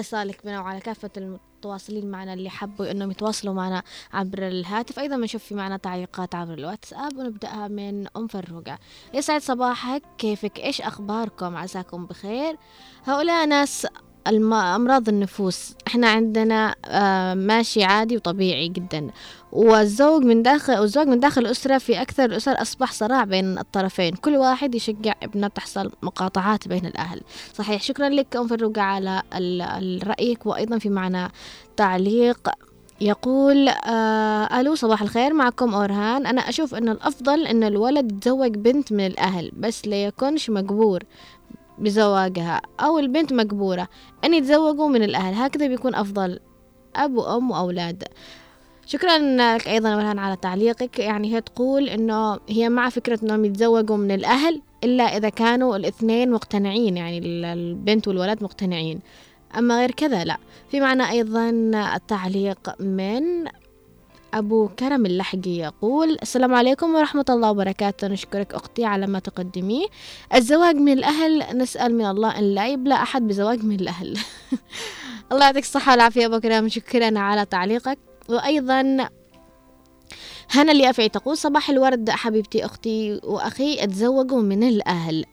اتصالك 0.00 0.44
بنا 0.44 0.60
وعلى 0.60 0.80
كافة 0.80 1.10
المتواصلين 1.16 2.10
معنا 2.10 2.34
اللي 2.34 2.50
حبوا 2.50 2.90
إنهم 2.90 3.10
يتواصلوا 3.10 3.54
معنا 3.54 3.82
عبر 4.12 4.48
الهاتف. 4.48 4.98
أيضا 4.98 5.16
بنشوف 5.16 5.44
في 5.44 5.54
معنا 5.54 5.76
تعليقات 5.76 6.34
عبر 6.34 6.54
الواتساب 6.54 7.18
ونبدأها 7.18 7.68
من 7.68 8.06
أم 8.16 8.26
فروقه 8.26 8.78
يسعد 9.14 9.40
صباحك 9.40 10.02
كيفك؟ 10.18 10.58
إيش 10.58 10.80
أخباركم؟ 10.80 11.56
عساكم 11.56 12.06
بخير. 12.06 12.56
هؤلاء 13.04 13.46
ناس 13.46 13.86
أمراض 14.76 15.08
النفوس. 15.08 15.74
إحنا 15.86 16.08
عندنا 16.08 16.74
آه، 16.84 17.34
ماشي 17.34 17.84
عادي 17.84 18.16
وطبيعي 18.16 18.68
جدا. 18.68 19.10
والزوج 19.52 20.22
من 20.22 20.42
داخل 20.42 20.72
الزوج 20.72 21.06
من 21.06 21.20
داخل 21.20 21.40
الأسرة 21.40 21.78
في 21.78 22.02
أكثر 22.02 22.24
الأسر 22.24 22.62
أصبح 22.62 22.92
صراع 22.92 23.24
بين 23.24 23.58
الطرفين. 23.58 24.14
كل 24.14 24.36
واحد 24.36 24.74
يشجع 24.74 25.14
ابنه 25.22 25.48
تحصل 25.48 25.92
مقاطعات 26.02 26.68
بين 26.68 26.86
الأهل. 26.86 27.20
صحيح 27.54 27.82
شكرا 27.82 28.08
لك 28.08 28.36
أم 28.36 28.46
فروقة 28.46 28.82
على 28.82 29.22
رأيك 30.06 30.46
وأيضا 30.46 30.78
في 30.78 30.88
معنا 30.88 31.30
تعليق 31.76 32.48
يقول 33.00 33.68
آه 33.68 34.60
ألو 34.60 34.74
صباح 34.74 35.02
الخير. 35.02 35.34
معكم 35.34 35.74
أورهان. 35.74 36.26
أنا 36.26 36.40
أشوف 36.40 36.74
أن 36.74 36.88
الأفضل 36.88 37.46
أن 37.46 37.64
الولد 37.64 38.12
يتزوج 38.12 38.54
بنت 38.54 38.92
من 38.92 39.06
الأهل 39.06 39.52
بس 39.56 39.86
ليكونش 39.86 40.50
مجبور. 40.50 41.02
بزواجها 41.78 42.60
أو 42.80 42.98
البنت 42.98 43.32
مجبورة 43.32 43.88
أن 44.24 44.34
يتزوجوا 44.34 44.88
من 44.88 45.02
الأهل 45.02 45.34
هكذا 45.34 45.66
بيكون 45.66 45.94
أفضل. 45.94 46.40
أب 46.96 47.14
وأم 47.14 47.50
وأولاد. 47.50 48.04
شكرا 48.86 49.18
لك 49.18 49.68
أيضا 49.68 49.96
ورهان 49.96 50.18
على 50.18 50.36
تعليقك. 50.36 50.98
يعني 50.98 51.34
هي 51.34 51.40
تقول 51.40 51.88
إنه 51.88 52.38
هي 52.48 52.68
مع 52.68 52.88
فكرة 52.88 53.18
إنهم 53.22 53.44
يتزوجوا 53.44 53.96
من 53.96 54.10
الأهل 54.10 54.62
إلا 54.84 55.04
إذا 55.04 55.28
كانوا 55.28 55.76
الاثنين 55.76 56.30
مقتنعين 56.30 56.96
يعني 56.96 57.18
ال- 57.18 57.44
البنت 57.44 58.08
والولد 58.08 58.42
مقتنعين. 58.42 59.00
أما 59.58 59.78
غير 59.78 59.90
كذا 59.90 60.24
لا. 60.24 60.36
في 60.70 60.80
معنا 60.80 61.10
أيضا 61.10 61.50
التعليق 61.96 62.80
من 62.82 63.22
أبو 64.38 64.68
كرم 64.68 65.06
اللحقي 65.06 65.50
يقول 65.50 66.18
السلام 66.22 66.54
عليكم 66.54 66.94
ورحمة 66.94 67.24
الله 67.30 67.50
وبركاته. 67.50 68.08
نشكرك 68.08 68.54
أختي 68.54 68.84
على 68.84 69.06
ما 69.06 69.18
تقدميه. 69.18 69.86
الزواج 70.34 70.76
من 70.76 70.92
الأهل 70.92 71.58
نسأل 71.58 71.94
من 71.94 72.06
الله 72.06 72.38
أن 72.38 72.54
لا 72.54 72.68
يبلى 72.68 72.94
أحد 72.94 73.22
بزواج 73.26 73.64
من 73.64 73.80
الأهل. 73.80 74.18
الله 75.32 75.44
يعطيك 75.44 75.64
الصحة 75.64 75.92
والعافية 75.92 76.26
أبو 76.26 76.40
كرم 76.40 76.68
شكرا 76.68 77.18
على 77.18 77.44
تعليقك. 77.44 77.98
وأيضا 78.28 79.08
هنا 80.50 80.72
اليافعي 80.72 81.08
تقول 81.08 81.36
صباح 81.36 81.70
الورد 81.70 82.10
حبيبتي 82.10 82.64
أختي 82.64 83.20
وأخي 83.24 83.84
اتزوجوا 83.84 84.42
من 84.42 84.62
الأهل. 84.62 85.24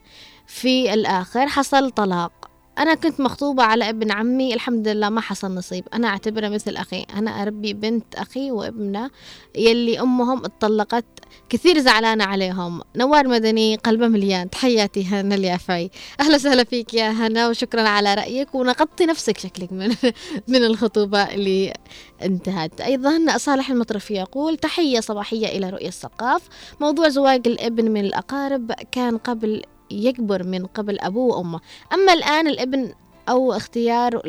في 0.48 0.94
الآخر 0.94 1.48
حصل 1.48 1.92
طلاق. 1.92 2.43
أنا 2.78 2.96
كنت 2.96 3.22
مخطوبة 3.22 3.64
على 3.64 3.90
ابن 3.90 4.12
عمي 4.12 4.54
الحمد 4.54 4.88
لله 4.88 5.10
ما 5.10 5.22
حصل 5.22 5.56
نصيب. 5.56 5.84
أنا 5.94 6.08
أعتبره 6.08 6.50
مثل 6.50 6.76
أخي. 6.76 7.06
أنا 7.16 7.42
أربي 7.42 7.74
بنت 7.74 8.16
أخي 8.16 8.52
وابنة 8.52 9.12
يلي 9.56 10.00
أمهم 10.00 10.46
اتطلقت. 10.46 11.06
كثير 11.50 11.80
زعلانة 11.80 12.24
عليهم. 12.24 12.82
نوار 12.96 13.28
مدني 13.28 13.76
قلبه 13.76 14.08
مليان. 14.08 14.50
تحياتي 14.50 15.06
هنا 15.06 15.36
اليافعي 15.36 15.92
أهلا 16.20 16.36
وسهلا 16.36 16.64
فيك 16.64 16.94
يا 16.94 17.12
هنا 17.12 17.50
وشكرا 17.50 17.82
على 17.82 18.14
رأيك. 18.14 18.56
ونقضتي 18.56 19.06
نفسك 19.06 19.38
شكلك 19.38 19.72
من 19.74 19.96
من 20.48 20.64
الخطوبة 20.64 21.24
اللي 21.24 21.74
انتهت. 22.22 22.82
أيضا 22.82 23.38
صالح 23.38 23.70
المطرفي 23.70 24.14
يقول 24.14 24.58
تحية 24.58 25.00
صباحية 25.00 25.48
إلى 25.48 25.70
رؤية 25.70 25.88
الثقاف. 25.88 26.42
موضوع 26.82 27.10
زواج 27.10 27.48
الابن 27.48 27.92
من 27.92 28.06
الأقارب 28.06 28.72
كان 28.92 29.18
قبل 29.18 29.64
يكبر 29.92 30.44
من 30.44 30.66
قبل 30.66 31.00
أبوه 31.00 31.38
وأمه. 31.38 31.60
أما 31.94 32.14
الآن 32.14 32.48
الابن 32.48 32.94
أو 33.30 33.54
اختيار. 33.54 34.22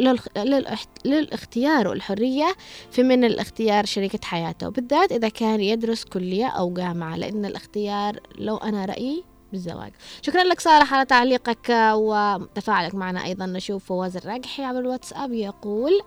للاختيار 1.04 1.88
والحرية 1.88 2.54
في 2.90 3.02
من 3.02 3.24
الاختيار 3.24 3.84
شريكة 3.84 4.18
حياته. 4.22 4.68
بالذات 4.68 5.12
إذا 5.12 5.28
كان 5.28 5.60
يدرس 5.60 6.04
كلية 6.04 6.46
أو 6.46 6.72
جامعة 6.72 7.16
لأن 7.16 7.44
الاختيار 7.44 8.20
لو 8.38 8.56
أنا 8.56 8.84
رأيي 8.84 9.24
بالزواج. 9.52 9.92
شكرا 10.22 10.44
لك 10.44 10.60
صالح 10.60 10.94
على 10.94 11.04
تعليقك 11.04 11.70
وتفاعلك 11.94 12.94
معنا 12.94 13.24
أيضا. 13.24 13.46
نشوف 13.46 13.84
فواز 13.84 14.16
الراجحي 14.16 14.64
عبر 14.64 14.78
الواتساب 14.78 15.32
يقول 15.32 16.00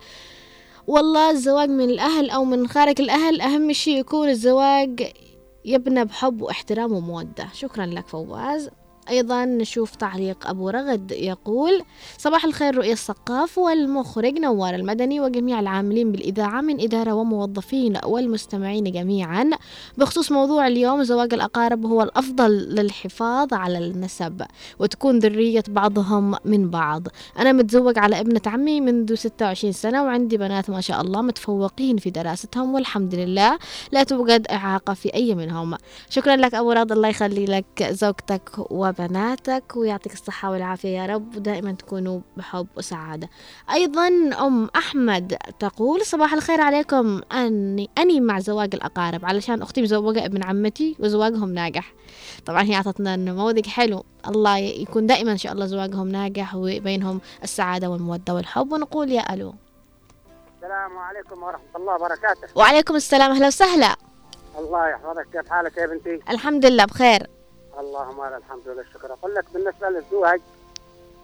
والله 0.86 1.30
الزواج 1.30 1.68
من 1.68 1.84
الأهل 1.84 2.30
أو 2.30 2.44
من 2.44 2.68
خارج 2.68 3.00
الأهل 3.00 3.40
أهم 3.40 3.72
شيء 3.72 3.98
يكون 4.00 4.28
الزواج 4.28 5.12
يبنى 5.64 6.04
بحب 6.04 6.42
واحترام 6.42 6.92
ومودة. 6.92 7.48
شكرا 7.52 7.86
لك 7.86 8.08
فواز. 8.08 8.70
أيضا 9.10 9.44
نشوف 9.44 9.94
تعليق 9.94 10.46
أبو 10.46 10.68
رغد 10.70 11.12
يقول 11.12 11.82
صباح 12.18 12.44
الخير 12.44 12.76
رؤية 12.76 12.92
الثقاف 12.92 13.58
والمخرج 13.58 14.38
نوار 14.38 14.74
المدني 14.74 15.20
وجميع 15.20 15.60
العاملين 15.60 16.12
بالإذاعة 16.12 16.60
من 16.60 16.80
إدارة 16.80 17.12
وموظفين 17.12 17.98
والمستمعين 18.04 18.92
جميعا. 18.92 19.50
بخصوص 19.96 20.32
موضوع 20.32 20.66
اليوم 20.66 21.02
زواج 21.02 21.34
الأقارب 21.34 21.86
هو 21.86 22.02
الأفضل 22.02 22.50
للحفاظ 22.50 23.54
على 23.54 23.78
النسب 23.78 24.42
وتكون 24.78 25.18
ذرية 25.18 25.64
بعضهم 25.68 26.34
من 26.44 26.70
بعض. 26.70 27.02
أنا 27.38 27.52
متزوج 27.52 27.98
على 27.98 28.20
ابنة 28.20 28.40
عمي 28.46 28.80
منذ 28.80 29.14
26 29.14 29.72
سنة 29.72 30.04
وعندي 30.04 30.36
بنات 30.36 30.70
ما 30.70 30.80
شاء 30.80 31.00
الله 31.00 31.22
متفوقين 31.22 31.96
في 31.96 32.10
دراستهم 32.10 32.74
والحمد 32.74 33.14
لله. 33.14 33.58
لا 33.92 34.02
توجد 34.02 34.46
إعاقة 34.46 34.94
في 34.94 35.14
أي 35.14 35.34
منهم. 35.34 35.76
شكرا 36.10 36.36
لك 36.36 36.54
أبو 36.54 36.72
راض 36.72 36.92
الله 36.92 37.08
يخلي 37.08 37.44
لك 37.44 37.88
زوجتك 37.90 38.50
وبناتك 38.98 39.76
ويعطيك 39.76 40.12
الصحة 40.12 40.50
والعافية. 40.50 40.88
يا 40.88 41.06
رب 41.06 41.36
ودائما 41.36 41.72
تكونوا 41.72 42.20
بحب 42.36 42.66
وسعادة. 42.76 43.28
أيضا 43.72 44.08
أم 44.46 44.70
أحمد 44.76 45.36
تقول 45.58 46.06
صباح 46.06 46.32
الخير 46.32 46.60
عليكم. 46.60 47.20
أني 47.32 47.90
أني 47.98 48.20
مع 48.20 48.38
زواج 48.38 48.74
الأقارب 48.74 49.24
علشان 49.24 49.62
أختي 49.62 49.82
مزوجة 49.82 50.24
ابن 50.24 50.44
عمتي 50.44 50.96
وزواجهم 50.98 51.52
ناجح. 51.52 51.92
طبعا 52.46 52.62
هي 52.62 52.74
أعطتنا 52.74 53.16
نموذج 53.16 53.66
حلو. 53.66 54.04
الله 54.28 54.58
يكون 54.58 55.06
دائما 55.06 55.32
إن 55.32 55.38
شاء 55.38 55.52
الله 55.52 55.66
زواجهم 55.66 56.08
ناجح 56.08 56.54
وبينهم 56.54 57.20
السعادة 57.42 57.90
والمودة 57.90 58.34
والحب. 58.34 58.72
ونقول 58.72 59.12
يا 59.12 59.34
ألو. 59.34 59.54
السلام 60.56 60.98
عليكم 60.98 61.42
ورحمة 61.42 61.76
الله 61.76 61.94
وبركاته. 61.94 62.48
وعليكم 62.54 62.96
السلام. 62.96 63.30
أهلا 63.30 63.46
وسهلا. 63.46 63.96
الله 64.58 64.88
يحفظك. 64.88 65.26
كيف 65.32 65.50
حالك 65.50 65.76
يا 65.76 65.86
بنتي؟ 65.86 66.20
الحمد 66.30 66.66
لله 66.66 66.84
بخير. 66.84 67.37
اللهم 67.78 68.20
لك 68.20 68.36
الحمد 68.36 68.62
لله 68.68 68.82
الشكر 68.82 69.12
أقول 69.12 69.34
لك 69.34 69.44
بالنسبة 69.54 69.88
للزواج. 69.88 70.40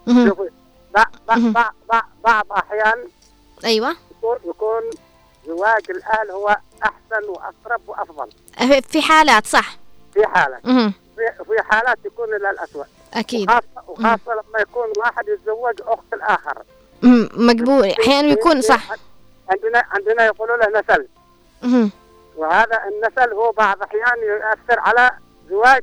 شوفي 0.07 0.51
بعض 2.25 2.53
أحيان 2.53 3.09
أيوة. 3.65 3.97
يكون 4.11 4.37
يكون 4.45 4.83
زواج 5.47 5.91
الأهل 5.91 6.31
هو 6.31 6.57
أحسن 6.83 7.29
وأقرب 7.29 7.81
وأفضل. 7.89 8.29
في 8.87 9.03
حالات 9.03 9.47
صح. 9.47 9.77
في 10.15 10.23
مهم. 10.65 10.93
في 11.17 11.45
في 11.45 11.63
حالات 11.63 11.99
يكون 12.05 12.35
إلى 12.35 12.51
الأسوأ. 12.51 12.85
أكيد. 13.15 13.51
وخاصة 13.51 13.65
وخاصة 13.89 14.33
لما 14.33 14.59
يكون 14.61 14.89
واحد 14.99 15.29
يتزوج 15.29 15.75
أخت 15.81 16.13
الآخر. 16.13 16.63
مم. 17.03 17.29
مقبول 17.35 17.89
أحيانا 17.91 18.29
يكون 18.29 18.61
صح. 18.61 18.91
عندنا 19.49 19.85
عندنا 19.91 20.25
يقولوا 20.27 20.57
له 20.57 20.81
نسل. 20.81 21.09
وهذا 22.37 22.81
النسل 22.85 23.33
هو 23.33 23.53
بعض 23.53 23.77
الأحيان 23.77 24.19
يؤثر 24.23 24.81
على 24.81 25.11
زواج 25.51 25.83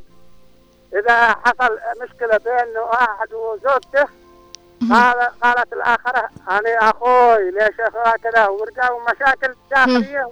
إذا 0.93 1.27
حصل 1.27 1.79
مشكلة 2.01 2.37
بين 2.37 2.77
واحد 2.77 3.33
وزوجته 3.33 4.07
قال 4.89 5.29
قالت 5.43 5.73
الآخرة 5.73 6.29
أنا 6.49 6.89
أخوي 6.89 7.51
ليش 7.51 7.79
أخوها 7.79 8.15
كذا 8.17 8.47
ورجعوا 8.47 8.99
مشاكل 9.01 9.55
داخلية 9.71 10.29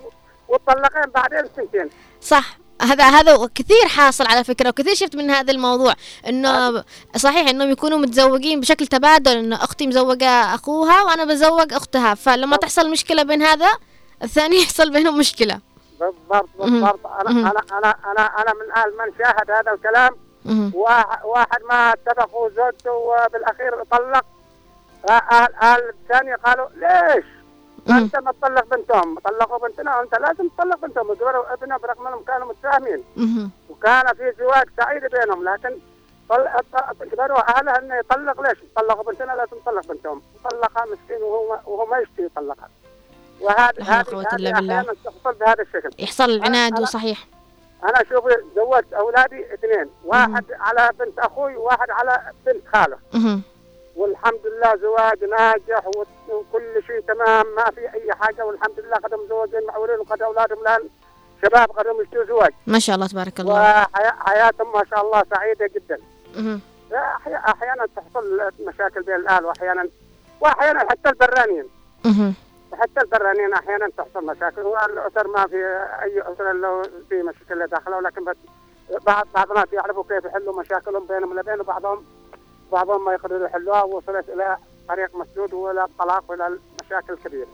وطلقين 0.47 1.12
بعدين 1.16 1.49
سنتين 1.55 1.89
صح. 2.22 2.57
هذا 2.82 3.03
هذا 3.03 3.49
كثير 3.55 3.88
حاصل 3.88 4.26
على 4.28 4.43
فكرة 4.43 4.70
وكثير 4.70 4.95
شفت 4.95 5.16
من 5.16 5.30
هذا 5.30 5.51
الموضوع 5.51 5.93
إنه 6.28 6.84
صحيح 7.16 7.49
إنهم 7.49 7.72
يكونوا 7.72 7.97
متزوجين 7.97 8.60
بشكل 8.60 8.88
تبادل 8.88 9.38
إنه 9.38 9.55
أختي 9.55 9.88
مزوجة 9.88 10.30
أخوها 10.30 11.03
وأنا 11.03 11.26
بزوج 11.26 11.74
أختها. 11.74 12.14
فلما 12.14 12.57
تحصل 12.57 12.91
مشكلة 12.91 13.24
بين 13.24 13.41
هذا 13.41 13.70
الثاني 14.24 14.55
يحصل 14.64 14.91
بينهم 14.91 15.18
مشكلة. 15.18 15.60
بالضبط. 15.99 16.49
بالضبط. 16.60 17.05
أنا 17.05 17.30
أنا 17.30 17.95
أنا 18.12 18.22
أنا 18.22 18.53
من 18.53 18.72
أهل 18.76 18.89
من 18.97 19.18
شاهد 19.18 19.51
هذا 19.51 19.72
الكلام. 19.72 20.29
واحد, 20.74 21.26
واحد 21.26 21.62
ما 21.70 21.94
اتفقوا 21.94 22.50
زوجته 22.50 22.92
وبالأخير 22.92 23.84
طلق 23.84 24.26
أهل 25.10 25.54
أهل 25.62 25.90
الثاني 25.90 26.34
قالوا 26.34 26.68
ليش؟ 26.76 27.26
أنت 27.90 28.16
ما 28.16 28.32
تطلق 28.32 28.76
بنتهم 28.76 29.20
طلقوا 29.20 29.68
بنتنا 29.68 29.98
وأنت 29.98 30.16
لازم 30.16 30.50
تطلق 30.58 30.78
بنتهم 30.82 31.10
وزوروا 31.10 31.54
ابنه 31.54 31.78
برغم 31.78 32.08
أنهم 32.08 32.24
كانوا 32.24 32.48
متفاهمين 32.48 33.04
مهم. 33.16 33.52
وكان 33.70 34.14
في 34.14 34.34
زواج 34.40 34.70
سعيد 34.78 35.02
بينهم 35.06 35.50
لكن 35.50 35.78
قدروا 37.12 37.58
أهلها 37.58 37.80
إنه 37.80 37.96
يطلق 37.96 38.42
ليش؟ 38.42 38.58
طلقوا 38.76 39.04
بنتنا 39.12 39.32
لازم 39.32 39.58
تطلق 39.66 39.88
بنتهم، 39.88 40.22
طلقها 40.44 40.86
مسكين 40.86 41.24
وهو 41.24 41.60
وهو 41.66 41.86
ما 41.86 41.98
يشتهي 41.98 42.26
يطلقها. 42.26 42.70
وهذا 43.42 43.84
هذه 43.84 44.26
بالله. 44.32 44.52
أحيانا 44.54 44.94
تحصل 45.06 45.34
بهذا 45.40 45.62
الشكل. 45.62 45.90
يحصل 46.00 46.30
العناد 46.30 46.80
وصحيح 46.80 47.28
أنا 47.84 48.04
شوفي 48.10 48.36
زوجت 48.56 48.94
أولادي 48.94 49.54
اثنين، 49.54 49.90
واحد 50.06 50.46
على 50.60 50.90
بنت 51.00 51.20
أخوي 51.20 51.56
وواحد 51.56 51.90
على 51.90 52.32
بنت 52.46 52.68
خالة، 52.74 52.98
مهم. 53.14 53.42
والحمد 53.96 54.40
لله 54.46 54.76
زواج 54.76 55.24
ناجح 55.24 55.88
وكل 56.30 56.84
شيء 56.88 57.00
تمام 57.00 57.46
ما 57.56 57.64
في 57.72 57.82
أي 57.94 58.14
حاجة. 58.14 58.46
والحمد 58.46 58.80
لله 58.80 58.96
قدم 58.96 59.18
زوجين 59.30 59.68
معولين 59.68 60.00
وقد 60.00 60.22
أولادهم 60.22 60.60
الآن 60.62 60.90
شباب 61.44 61.72
قدم 61.72 62.02
يشتوا 62.02 62.26
زواج. 62.26 62.52
ما 62.68 62.80
شاء 62.80 62.96
الله 62.96 63.08
تبارك 63.08 63.40
الله. 63.40 63.54
وحياتهم 63.54 64.72
ما 64.74 64.84
شاء 64.90 65.06
الله 65.06 65.24
سعيدة 65.34 65.70
جدا. 65.76 65.98
أحي- 66.92 67.50
أحيانا 67.50 67.86
تحصل 67.96 68.52
مشاكل 68.68 69.04
بين 69.04 69.16
الاهل 69.16 69.46
واحيانا 69.46 69.90
وأحيانا 70.42 70.80
حتى 70.80 71.10
البرانيين. 71.10 71.66
حتى 72.74 73.01
البرانيين 73.01 73.53
أحيانا 73.53 73.89
تحصل 73.97 74.26
مشاكل 74.26 74.61
والاسر 74.61 75.28
ما 75.28 75.47
في 75.47 75.55
أي 76.03 76.22
اسره 76.22 76.51
لو 76.51 76.84
في 77.09 77.24
مشكله 77.24 77.65
داخله 77.65 77.97
ولكن 77.97 78.24
بعض 79.05 79.28
بعض 79.34 79.51
الناس 79.51 79.74
يعرفوا 79.74 80.03
كيف 80.03 80.26
يحلوا 80.26 80.59
مشاكلهم 80.59 81.07
بينهم 81.07 81.39
لبين 81.39 81.59
وبعضهم 81.59 82.05
بعضهم 82.72 83.05
ما 83.05 83.13
يقدروا 83.13 83.47
يحلوها 83.47 83.84
ووصلت 83.84 84.30
إلى 84.30 84.57
طريق 84.89 85.15
مسدود 85.15 85.53
والى 85.53 85.84
الطلاق 85.84 86.24
والى 86.28 86.47
المشاكل 86.82 87.13
الكبيره. 87.13 87.47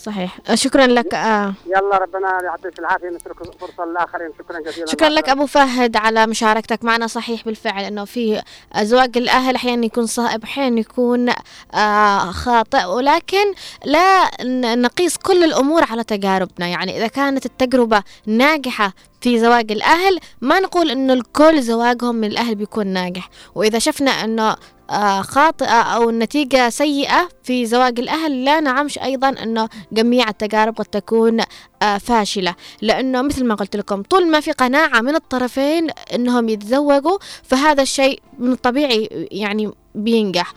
صحيح. 0.00 0.38
شكرا 0.54 0.86
لك. 0.86 1.14
آه. 1.14 1.54
يلا 1.66 1.98
ربنا 1.98 2.42
يعطيك 2.44 2.78
العافية 2.78 3.08
نترك 3.08 3.36
فرصة 3.60 3.84
للاخرين 3.84 4.30
شكرا 4.38 4.60
جزيلا. 4.60 4.86
شكرا 4.86 5.08
لك 5.08 5.28
أبو 5.28 5.46
فهد 5.46 5.96
على 5.96 6.26
مشاركتك 6.26 6.84
معنا. 6.84 7.06
صحيح 7.06 7.44
بالفعل 7.44 7.84
إنه 7.84 8.04
في 8.04 8.42
زواج 8.82 9.18
الأهل 9.18 9.54
أحيانا 9.54 9.86
يكون 9.86 10.06
صائب 10.06 10.44
أحيانا 10.44 10.80
يكون 10.80 11.28
آه 11.74 12.18
خاطئ. 12.30 12.84
ولكن 12.84 13.54
لا 13.84 14.30
نقيس 14.74 15.16
كل 15.16 15.44
الأمور 15.44 15.84
على 15.90 16.04
تجاربنا. 16.04 16.66
يعني 16.66 16.96
إذا 16.96 17.06
كانت 17.06 17.46
التجربة 17.46 18.02
ناجحة 18.26 18.92
في 19.20 19.38
زواج 19.38 19.72
الأهل 19.72 20.18
ما 20.40 20.60
نقول 20.60 20.90
إنه 20.90 21.12
الكل 21.12 21.62
زواجهم 21.62 22.14
من 22.14 22.28
الأهل 22.28 22.54
بيكون 22.54 22.86
ناجح. 22.86 23.28
وإذا 23.54 23.78
شفنا 23.78 24.10
آه، 24.24 24.56
خاطئة 25.22 25.80
أو 25.82 26.10
النتيجة 26.10 26.68
سيئة 26.68 27.28
في 27.42 27.66
زواج 27.66 28.00
الأهل 28.00 28.44
لا 28.44 28.60
نعمش 28.60 28.98
أيضا 28.98 29.28
أنه 29.28 29.68
جميع 29.92 30.28
التجارب 30.28 30.76
قد 30.76 30.84
تكون 30.84 31.40
آه، 31.82 31.98
فاشلة. 31.98 32.54
لأنه 32.82 33.22
مثل 33.22 33.44
ما 33.44 33.54
قلت 33.54 33.76
لكم 33.76 34.02
طول 34.02 34.30
ما 34.30 34.40
في 34.40 34.52
قناعة 34.52 35.00
من 35.00 35.14
الطرفين 35.14 35.90
أنهم 36.14 36.48
يتزوجوا 36.48 37.18
فهذا 37.42 37.82
الشيء 37.82 38.22
من 38.38 38.52
الطبيعي 38.52 39.28
يعني 39.30 39.70
بينجح. 39.94 40.52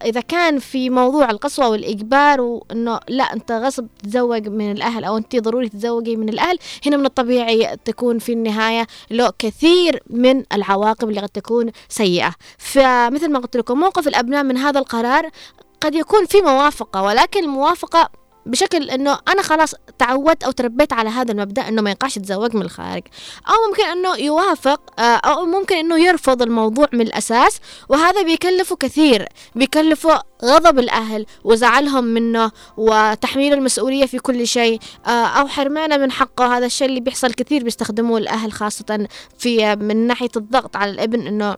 وإذا 0.00 0.20
كان 0.20 0.58
في 0.58 0.90
موضوع 0.90 1.30
القسوة 1.30 1.68
والإجبار 1.68 2.40
وأنه 2.40 3.00
لا 3.08 3.24
أنت 3.24 3.52
غصب 3.52 3.86
تتزوج 3.98 4.48
من 4.48 4.72
الأهل 4.72 5.04
أو 5.04 5.16
أنت 5.16 5.36
ضروري 5.36 5.68
تتزوجي 5.68 6.16
من 6.16 6.28
الأهل 6.28 6.58
هنا 6.86 6.96
من 6.96 7.06
الطبيعي 7.06 7.76
تكون 7.84 8.18
في 8.18 8.32
النهاية 8.32 8.86
له 9.10 9.32
كثير 9.38 10.02
من 10.10 10.44
العواقب 10.52 11.08
اللي 11.08 11.20
قد 11.20 11.28
تكون 11.28 11.70
سيئة. 11.88 12.34
فمثل 12.58 13.30
ما 13.30 13.38
قلت 13.38 13.56
لكم 13.56 13.80
موقف 13.80 14.08
الأبناء 14.08 14.44
من 14.44 14.56
هذا 14.56 14.78
القرار 14.78 15.30
قد 15.80 15.94
يكون 15.94 16.26
في 16.26 16.40
موافقة 16.40 17.02
ولكن 17.02 17.44
الموافقة 17.44 18.08
بشكل 18.46 18.90
إنه 18.90 19.18
أنا 19.28 19.42
خلاص 19.42 19.74
تعودت 19.98 20.44
أو 20.44 20.50
تربيت 20.50 20.92
على 20.92 21.08
هذا 21.08 21.32
المبدأ 21.32 21.68
إنه 21.68 21.82
ما 21.82 21.90
ينقاش 21.90 22.16
يتزوج 22.16 22.56
من 22.56 22.62
الخارج. 22.62 23.02
أو 23.48 23.54
ممكن 23.68 23.84
إنه 23.84 24.16
يوافق 24.16 25.00
آه، 25.00 25.16
أو 25.16 25.46
ممكن 25.46 25.76
إنه 25.76 25.98
يرفض 25.98 26.42
الموضوع 26.42 26.86
من 26.92 27.00
الأساس 27.00 27.60
وهذا 27.88 28.22
بيكلفه 28.22 28.76
كثير. 28.76 29.28
بيكلفه 29.54 30.22
غضب 30.44 30.78
الأهل 30.78 31.26
وزعلهم 31.44 32.04
منه 32.04 32.50
وتحميل 32.76 33.52
المسؤولية 33.52 34.06
في 34.06 34.18
كل 34.18 34.46
شيء 34.46 34.80
آه، 35.06 35.26
أو 35.26 35.48
حرمانة 35.48 35.96
من 35.96 36.12
حقه. 36.12 36.56
هذا 36.56 36.66
الشيء 36.66 36.88
اللي 36.88 37.00
بيحصل 37.00 37.32
كثير 37.32 37.64
بيستخدموه 37.64 38.18
الأهل 38.18 38.52
خاصة 38.52 39.08
في 39.38 39.76
من 39.76 40.06
ناحية 40.06 40.30
الضغط 40.36 40.76
على 40.76 40.90
الابن 40.90 41.26
إنه 41.26 41.56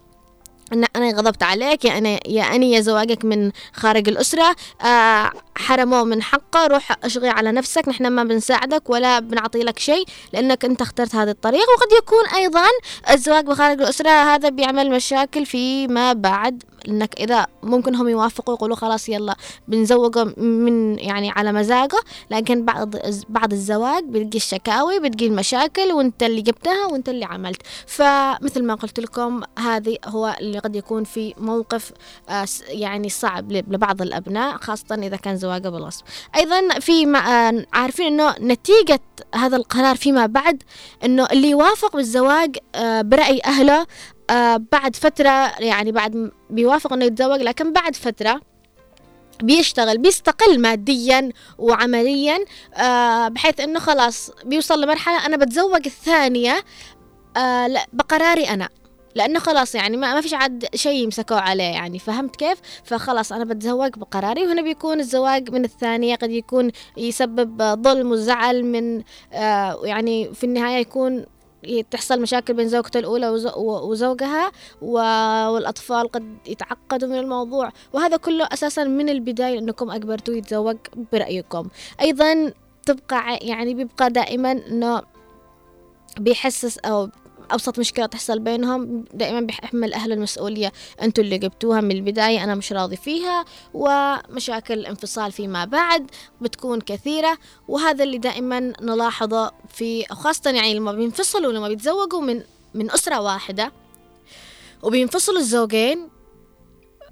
أنا 0.96 1.10
غضبت 1.10 1.42
عليك 1.42 1.84
يا 1.84 1.98
أنا 1.98 2.28
يا 2.28 2.42
أني 2.42 2.72
يا 2.72 2.80
زواجك 2.80 3.24
من 3.24 3.50
خارج 3.72 4.08
الأسرة. 4.08 4.56
آه 4.82 5.30
حرموه 5.56 6.04
من 6.04 6.22
حقه 6.22 6.66
روح 6.66 6.92
اشغي 7.04 7.28
على 7.28 7.52
نفسك 7.52 7.88
نحن 7.88 8.06
ما 8.06 8.24
بنساعدك 8.24 8.90
ولا 8.90 9.18
بنعطي 9.18 9.58
لك 9.58 9.78
شيء 9.78 10.04
لأنك 10.32 10.64
أنت 10.64 10.80
اخترت 10.82 11.14
هذا 11.14 11.30
الطريق 11.30 11.64
وقد 11.76 11.92
يكون 11.98 12.26
أيضا 12.40 12.66
الزواج 13.10 13.46
بخارج 13.46 13.80
الأسرة 13.80 14.10
هذا 14.10 14.48
بيعمل 14.48 14.90
مشاكل 14.90 15.46
فيما 15.46 16.12
بعد 16.12 16.62
انك 16.88 17.20
إذا 17.20 17.46
ممكن 17.62 17.94
هم 17.94 18.08
يوافقوا 18.08 18.54
يقولوا 18.54 18.76
خلاص 18.76 19.08
يلا 19.08 19.36
بنزوجه 19.68 20.24
من 20.24 20.98
يعني 20.98 21.30
على 21.30 21.52
مزاجه. 21.52 22.00
لكن 22.30 22.64
بعد 22.64 23.22
بعد 23.28 23.52
الزواج 23.52 24.04
بتجي 24.04 24.38
الشكاوي 24.38 24.98
بتجي 24.98 25.26
المشاكل 25.26 25.92
وأنت 25.92 26.22
اللي 26.22 26.42
جبتها 26.42 26.86
وأنت 26.86 27.08
اللي 27.08 27.24
عملت. 27.24 27.62
فمثل 27.86 28.64
ما 28.64 28.74
قلت 28.74 29.00
لكم 29.00 29.42
هذه 29.58 29.96
هو 30.04 30.36
اللي 30.40 30.58
قد 30.58 30.76
يكون 30.76 31.04
في 31.04 31.34
موقف 31.38 31.92
آه، 32.28 32.46
يعني 32.68 33.08
صعب 33.08 33.52
لبعض 33.52 34.02
الأبناء 34.02 34.56
خاصة 34.56 34.94
إذا 34.94 35.16
كان 35.16 35.36
زواجه 35.52 35.68
بالغصب 35.68 36.04
أيضا 36.36 36.68
في 36.80 37.06
ما- 37.06 37.48
آه، 37.48 37.66
عارفين 37.72 38.06
إنه 38.06 38.34
نتيجة 38.40 39.00
هذا 39.34 39.56
القرار 39.56 39.96
فيما 39.96 40.26
بعد 40.26 40.62
إنه 41.04 41.26
اللي 41.32 41.50
يوافق 41.50 41.96
بالزواج 41.96 42.56
آه، 42.74 43.02
برأي 43.02 43.40
أهله 43.46 43.86
آه، 44.30 44.56
بعد 44.72 44.96
فترة 44.96 45.30
يعني 45.60 45.92
بعد 45.92 46.30
بيوافق 46.50 46.92
إنه 46.92 47.04
يتزوج 47.04 47.40
لكن 47.40 47.72
بعد 47.72 47.96
فترة 47.96 48.40
بيشتغل 49.42 49.98
بيستقل 49.98 50.60
ماديا 50.60 51.30
وعمليا 51.58 52.38
بحيث 53.28 53.60
إنه 53.60 53.78
خلاص 53.78 54.30
بيوصل 54.44 54.80
لمرحلة 54.84 55.26
أنا 55.26 55.36
بتزوج 55.36 55.80
الثانية 55.86 56.64
لا 57.36 57.86
بقراري 57.92 58.44
أنا. 58.48 58.68
لأنه 59.14 59.38
خلاص 59.38 59.74
يعني 59.74 59.96
ما, 59.96 60.14
ما 60.14 60.20
فيش 60.20 60.34
عاد 60.34 60.66
شيء 60.74 61.02
يمسكوه 61.04 61.40
عليه 61.40 61.64
يعني 61.64 61.98
فهمت 61.98 62.36
كيف؟ 62.36 62.58
فخلاص 62.84 63.32
أنا 63.32 63.44
بتزوج 63.44 63.90
بقراري 63.96 64.46
وهنا 64.46 64.62
بيكون 64.62 65.00
الزواج 65.00 65.50
من 65.50 65.64
الثانية 65.64 66.14
قد 66.16 66.30
يكون 66.30 66.70
يسبب 66.96 67.62
ظلم 67.82 68.10
وزعل 68.10 68.64
من 68.64 69.02
آه 69.32 69.80
يعني 69.84 70.34
في 70.34 70.44
النهاية 70.44 70.80
يكون 70.80 71.24
تحصل 71.90 72.20
مشاكل 72.22 72.54
بين 72.54 72.68
زوجته 72.68 72.98
الأولى 72.98 73.28
وزو- 73.30 73.56
وزوجها 73.56 74.52
والأطفال 74.82 76.08
قد 76.12 76.36
يتعقدوا 76.46 77.08
من 77.08 77.18
الموضوع. 77.18 77.72
وهذا 77.92 78.16
كله 78.16 78.48
أساسا 78.52 78.84
من 78.84 79.08
البداية 79.08 79.58
أنكم 79.58 79.90
أجبرتوه 79.90 80.36
يتزوج 80.36 80.76
برأيكم. 81.12 81.68
أيضا 82.00 82.52
تبقى 82.86 83.36
يعني 83.36 83.74
بيبقى 83.74 84.10
دائما 84.10 84.52
أنه 84.52 85.02
بيحسس 86.18 86.78
أو 86.78 87.08
أبسط 87.50 87.78
مشكلة 87.78 88.06
تحصل 88.06 88.38
بينهم 88.38 89.04
دائما 89.14 89.40
بيحمل 89.40 89.94
أهل 89.94 90.12
المسؤولية 90.12 90.72
أنتوا 91.02 91.24
اللي 91.24 91.38
جبتوها 91.38 91.80
من 91.80 91.90
البداية 91.90 92.44
أنا 92.44 92.54
مش 92.54 92.72
راضي 92.72 92.96
فيها 92.96 93.44
ومشاكل 93.74 94.74
الانفصال 94.74 95.32
فيما 95.32 95.64
بعد 95.64 96.10
بتكون 96.40 96.80
كثيرة 96.80 97.38
وهذا 97.68 98.04
اللي 98.04 98.18
دائما 98.18 98.60
نلاحظه 98.80 99.52
في 99.68 100.04
خاصة 100.04 100.50
يعني 100.50 100.74
لما 100.74 100.92
بينفصلوا 100.92 101.52
لما 101.52 101.68
بيتزوجوا 101.68 102.20
من 102.20 102.42
من 102.74 102.90
أسرة 102.90 103.20
واحدة 103.20 103.72
وبينفصلوا 104.82 105.38
الزوجين 105.38 106.08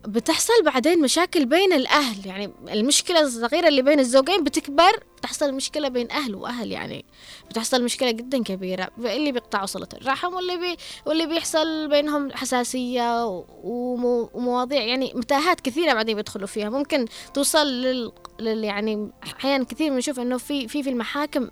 بتحصل 0.09 0.53
بعدين 0.65 1.01
مشاكل 1.03 1.47
بين 1.47 1.73
الأهل. 1.73 2.27
يعني 2.27 2.53
المشكلة 2.73 3.21
الصغيرة 3.21 3.69
اللي 3.69 3.83
بين 3.83 4.01
الزوجين 4.01 4.45
بتكبر 4.45 4.91
بتحصل 5.19 5.55
مشكلة 5.55 5.89
بين 5.89 6.11
أهل 6.11 6.35
وأهل 6.35 6.73
يعني. 6.73 7.05
بتحصل 7.51 7.85
مشكلة 7.85 8.11
جدا 8.11 8.43
كبيرة. 8.43 8.89
اللي 8.99 9.33
بيقطعوا 9.33 9.67
صلة 9.67 9.89
الرحم 9.95 10.35
واللي 10.35 10.57
بي 10.57 10.77
واللي 11.07 11.27
بيحصل 11.27 11.89
بينهم 11.89 12.33
حساسية 12.33 13.27
ومو- 13.27 14.31
ومواضيع 14.35 14.83
يعني 14.83 15.13
متاهات 15.15 15.61
كثيرة 15.61 15.95
بعدين 15.95 16.17
بيدخلوا 16.17 16.47
فيها. 16.47 16.71
ممكن 16.71 17.05
توصل 17.35 17.67
لل, 17.67 18.13
لل 18.41 18.65
يعني 18.65 19.11
أحيانا 19.25 19.65
كثير 19.65 19.91
بنشوف 19.93 20.21
إنه 20.21 20.37
في 20.39 20.69
في 20.69 20.83
في 20.83 20.91
المحاكم 20.91 21.51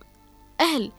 أهل 0.60 0.92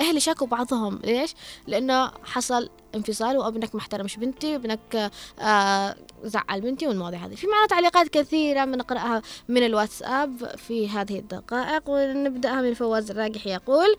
أهل 0.00 0.16
يشاكوا 0.16 0.46
بعضهم. 0.46 1.00
ليش؟ 1.04 1.34
لأنه 1.66 2.10
حصل 2.24 2.70
انفصال 2.94 3.38
وابنك 3.38 3.74
ما 3.74 3.80
احترمش 3.80 4.16
بنتي؟ 4.16 4.52
وابنك 4.52 5.10
آه 5.40 5.96
زعل 6.24 6.60
بنتي 6.60 6.86
والمواضيع 6.86 7.26
هذه. 7.26 7.34
في 7.34 7.46
معنا 7.46 7.66
تعليقات 7.66 8.08
كثيرة 8.08 8.64
بنقرأها 8.64 9.22
من 9.48 9.66
الواتساب 9.66 10.56
في 10.56 10.88
هذه 10.88 11.18
الدقائق 11.18 11.82
ونبدأها 11.86 12.60
من 12.62 12.74
فواز 12.74 13.10
الراجح 13.10 13.46
يقول 13.46 13.96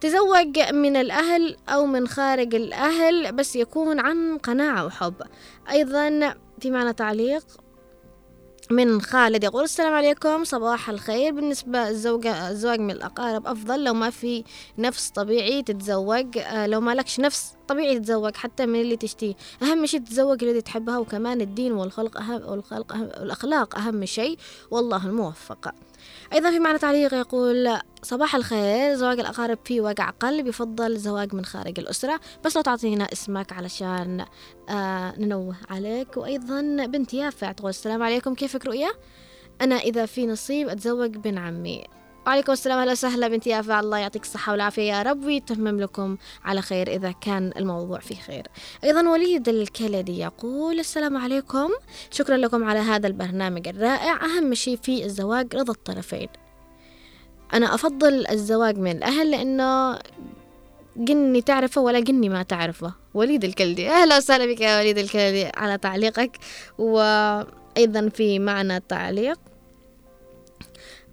تزوج 0.00 0.58
من 0.72 0.96
الأهل 0.96 1.56
أو 1.68 1.86
من 1.86 2.08
خارج 2.08 2.54
الأهل 2.54 3.32
بس 3.32 3.56
يكون 3.56 4.00
عن 4.00 4.38
قناعة 4.38 4.86
وحب. 4.86 5.14
أيضا 5.70 6.34
في 6.60 6.70
معنا 6.70 6.92
تعليق 6.92 7.44
من 8.70 9.00
خالد 9.02 9.44
يقول 9.44 9.64
السلام 9.64 9.94
عليكم 9.94 10.44
صباح 10.44 10.90
الخير. 10.90 11.32
بالنسبة 11.32 11.88
الزوجة 11.88 12.50
الزواج 12.50 12.80
من 12.80 12.90
الأقارب 12.90 13.46
أفضل 13.46 13.84
لو 13.84 13.94
ما 13.94 14.10
في 14.10 14.44
نفس 14.78 15.08
طبيعي 15.10 15.62
تتزوج 15.62 16.38
آه، 16.38 16.66
لو 16.66 16.80
ما 16.80 16.94
لكش 16.94 17.20
نفس 17.20 17.52
طبيعي 17.68 17.98
تتزوج 17.98 18.36
حتى 18.36 18.66
من 18.66 18.80
اللي 18.80 18.96
تشتيه 18.96 19.34
أهم 19.62 19.86
شيء 19.86 20.00
تتزوج 20.00 20.44
الذي 20.44 20.60
تحبها 20.60 20.98
وكمان 20.98 21.40
الدين 21.40 21.72
والخلق 21.72 22.18
أهم 22.20 22.42
والخلق 22.46 22.92
أهم 22.92 23.10
والأخلاق 23.20 23.78
أهم 23.78 24.04
شيء. 24.04 24.38
والله 24.70 25.06
الموفق. 25.06 25.72
أيضا 26.32 26.50
في 26.50 26.58
معنى 26.58 26.78
تعليق 26.78 27.14
يقول 27.14 27.78
صباح 28.02 28.34
الخير 28.34 28.94
زواج 28.94 29.20
الأقارب 29.20 29.58
فيه 29.64 29.80
وجع 29.80 30.10
قلب 30.10 30.46
يفضل 30.46 30.96
زواج 30.96 31.34
من 31.34 31.44
خارج 31.44 31.80
الأسرة. 31.80 32.20
بس 32.44 32.56
لو 32.56 32.62
تعطينا 32.62 33.04
اسمك 33.12 33.52
علشان 33.52 34.24
آه 34.68 35.14
ننوه 35.18 35.56
عليك. 35.70 36.16
وأيضا 36.16 36.60
بنت 36.86 37.14
يافع 37.14 37.52
تقول 37.52 37.70
السلام 37.70 38.02
عليكم 38.02 38.34
كيفك 38.34 38.66
رؤيا؟ 38.66 38.90
أنا 39.60 39.74
إذا 39.74 40.06
في 40.06 40.26
نصيب 40.26 40.68
أتزوج 40.68 41.16
بن 41.16 41.38
عمي. 41.38 41.84
وعليكم 42.26 42.52
السلام 42.52 42.78
أهلا 42.78 42.92
وسهلا 42.92 43.28
بنت 43.28 43.46
يافع 43.46 43.80
الله 43.80 43.98
يعطيك 43.98 44.22
الصحة 44.22 44.52
والعافية 44.52 44.82
يا 44.82 45.02
رب 45.02 45.24
ويتمم 45.24 45.80
لكم 45.80 46.16
على 46.44 46.62
خير 46.62 46.88
إذا 46.88 47.10
كان 47.20 47.52
الموضوع 47.56 47.98
فيه 47.98 48.14
خير. 48.14 48.46
أيضا 48.84 49.08
وليد 49.08 49.48
الكلدي 49.48 50.18
يقول 50.18 50.80
السلام 50.80 51.16
عليكم. 51.16 51.68
شكرا 52.10 52.36
لكم 52.36 52.64
على 52.64 52.78
هذا 52.78 53.06
البرنامج 53.06 53.68
الرائع. 53.68 54.24
أهم 54.24 54.54
شيء 54.54 54.78
في 54.82 55.04
الزواج 55.04 55.56
رضا 55.56 55.72
الطرفين. 55.72 56.28
أنا 57.54 57.74
أفضل 57.74 58.26
الزواج 58.30 58.78
من 58.78 58.90
الأهل 58.90 59.30
لأنه 59.30 59.98
جني 60.96 61.42
تعرفه 61.42 61.80
ولا 61.80 62.00
جني 62.00 62.28
ما 62.28 62.42
تعرفه. 62.42 62.94
وليد 63.14 63.44
الكلدي 63.44 63.90
أهلا 63.90 64.16
وسهلا 64.16 64.46
بك 64.46 64.60
يا 64.60 64.78
وليد 64.78 64.98
الكلدي 64.98 65.44
على 65.44 65.78
تعليقك. 65.78 66.36
وأيضا 66.78 68.08
في 68.08 68.38
معنا 68.38 68.78
تعليق 68.78 69.38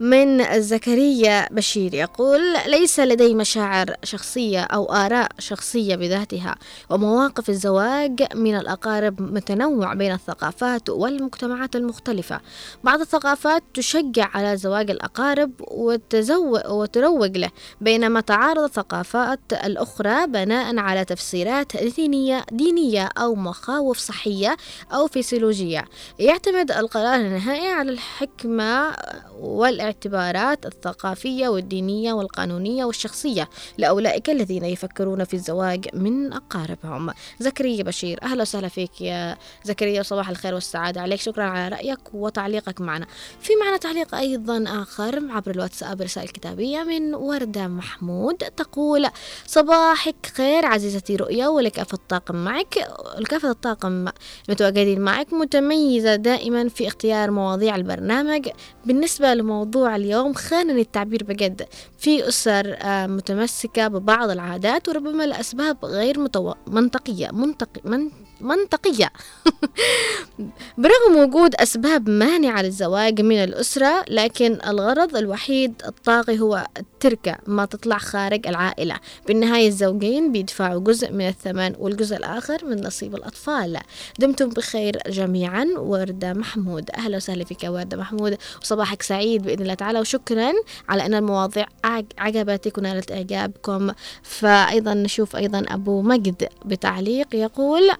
من 0.03 0.61
زكريا 0.61 1.47
بشير 1.51 1.93
يقول 1.93 2.41
ليس 2.67 2.99
لدي 2.99 3.35
مشاعر 3.35 3.95
شخصية 4.03 4.61
أو 4.61 4.93
آراء 4.93 5.29
شخصية 5.39 5.95
بذاتها 5.95 6.55
ومواقف 6.89 7.49
الزواج 7.49 8.23
من 8.35 8.55
الأقارب 8.55 9.21
متنوع 9.21 9.93
بين 9.93 10.11
الثقافات 10.11 10.89
والمجتمعات 10.89 11.75
المختلفة. 11.75 12.39
بعض 12.83 12.99
الثقافات 12.99 13.63
تشجع 13.73 14.29
على 14.33 14.57
زواج 14.57 14.91
الأقارب 14.91 15.51
وتزوج 15.59 16.61
وتروج 16.69 17.37
له 17.37 17.49
بينما 17.81 18.21
تعارض 18.21 18.63
الثقافات 18.63 19.39
الأخرى 19.65 20.27
بناء 20.27 20.77
على 20.77 21.05
تفسيرات 21.05 21.77
دينية 21.77 22.45
دينية 22.51 23.09
أو 23.17 23.35
مخاوف 23.35 23.97
صحية 23.97 24.57
أو 24.93 25.07
فسيولوجية 25.07 25.85
يعتمد 26.19 26.71
القرار 26.71 27.15
النهائي 27.15 27.67
على 27.67 27.91
الحكمة 27.91 28.95
والاعتبارات 29.93 30.65
الثقافية 30.65 31.47
والدينية 31.47 32.13
والقانونية 32.13 32.85
والشخصية 32.85 33.49
لأولئك 33.77 34.29
الذين 34.29 34.65
يفكرون 34.65 35.23
في 35.23 35.33
الزواج 35.33 35.87
من 35.93 36.33
أقاربهم. 36.33 37.09
زكريا 37.39 37.83
بشير 37.83 38.19
أهلا 38.23 38.41
وسهلا 38.41 38.67
فيك 38.67 39.01
يا 39.01 39.37
زكريا 39.63 39.99
وصباح 39.99 40.29
الخير 40.29 40.53
والسعادة 40.53 41.01
عليك. 41.01 41.19
شكرا 41.19 41.43
على 41.43 41.75
رأيك 41.75 41.99
وتعليقك 42.13 42.81
معنا. 42.81 43.07
في 43.39 43.53
معنا 43.55 43.77
تعليق 43.77 44.15
أيضا 44.15 44.63
آخر 44.67 45.21
عبر 45.29 45.51
الواتساب 45.51 46.01
رسائل 46.01 46.29
كتابية 46.29 46.83
من 46.83 47.15
وردة 47.15 47.67
محمود 47.67 48.35
تقول 48.35 49.07
صباحك 49.47 50.31
خير 50.35 50.65
عزيزتي 50.65 51.15
رؤيا 51.15 51.47
ولكافة 51.47 51.95
الطاقم 51.95 52.35
معك 52.35 52.87
لكافة 53.17 53.49
الطاقم 53.49 54.07
المتواجدين 54.49 55.01
معك 55.01 55.33
متميزة 55.33 56.15
دائما 56.15 56.69
في 56.69 56.87
اختيار 56.87 57.31
مواضيع 57.31 57.75
البرنامج. 57.75 58.49
بالنسبة 58.85 59.33
لموضوع 59.33 59.72
اليوم 59.77 60.33
خانني 60.33 60.81
التعبير 60.81 61.23
بجد 61.23 61.67
في 61.97 62.27
أسر 62.27 62.77
آه، 62.81 63.07
متمسكة 63.07 63.87
ببعض 63.87 64.29
العادات 64.29 64.89
وربما 64.89 65.23
لأسباب 65.23 65.85
غير. 65.85 66.19
منطقية 66.67 67.29
منطق... 67.31 67.69
من... 67.85 68.09
منطقية. 68.41 69.09
برغم 70.77 71.17
وجود 71.17 71.55
أسباب 71.55 72.09
مانعة 72.09 72.61
للزواج 72.61 73.21
من 73.21 73.43
الأسرة 73.43 74.05
لكن 74.09 74.59
الغرض 74.67 75.15
الوحيد 75.15 75.73
الطاغي 75.87 76.39
هو 76.39 76.67
التركة 76.77 77.35
ما 77.47 77.65
تطلع 77.65 77.97
خارج 77.97 78.47
العائلة. 78.47 78.95
بالنهاية 79.27 79.67
الزوجين 79.67 80.31
بيدفعوا 80.31 80.79
جزء 80.79 81.11
من 81.11 81.27
الثمن 81.27 81.73
والجزء 81.79 82.15
الآخر 82.17 82.65
من 82.65 82.81
نصيب 82.85 83.15
الأطفال. 83.15 83.79
دمتم 84.19 84.49
بخير 84.49 84.97
جميعا 85.07 85.67
وردة 85.77 86.33
محمود. 86.33 86.89
أهلا 86.97 87.17
وسهلا 87.17 87.45
فيك 87.45 87.63
يا 87.63 87.69
وردة 87.69 87.97
محمود. 87.97 88.37
وصباحك 88.61 89.01
سعيد 89.01 89.41
بإذن 89.43 89.61
الله 89.61 89.73
تعالى 89.73 89.99
وشكرا 89.99 90.51
على 90.89 91.05
أن 91.05 91.13
المواضيع 91.13 91.65
عج- 91.83 92.13
عجبتك 92.17 92.77
ونالت 92.77 93.11
إعجابكم. 93.11 93.91
فأيضا 94.23 94.93
نشوف 94.93 95.35
أيضا 95.35 95.65
أبو 95.67 96.01
مجد 96.01 96.47
بتعليق 96.65 97.35
يقول 97.35 97.91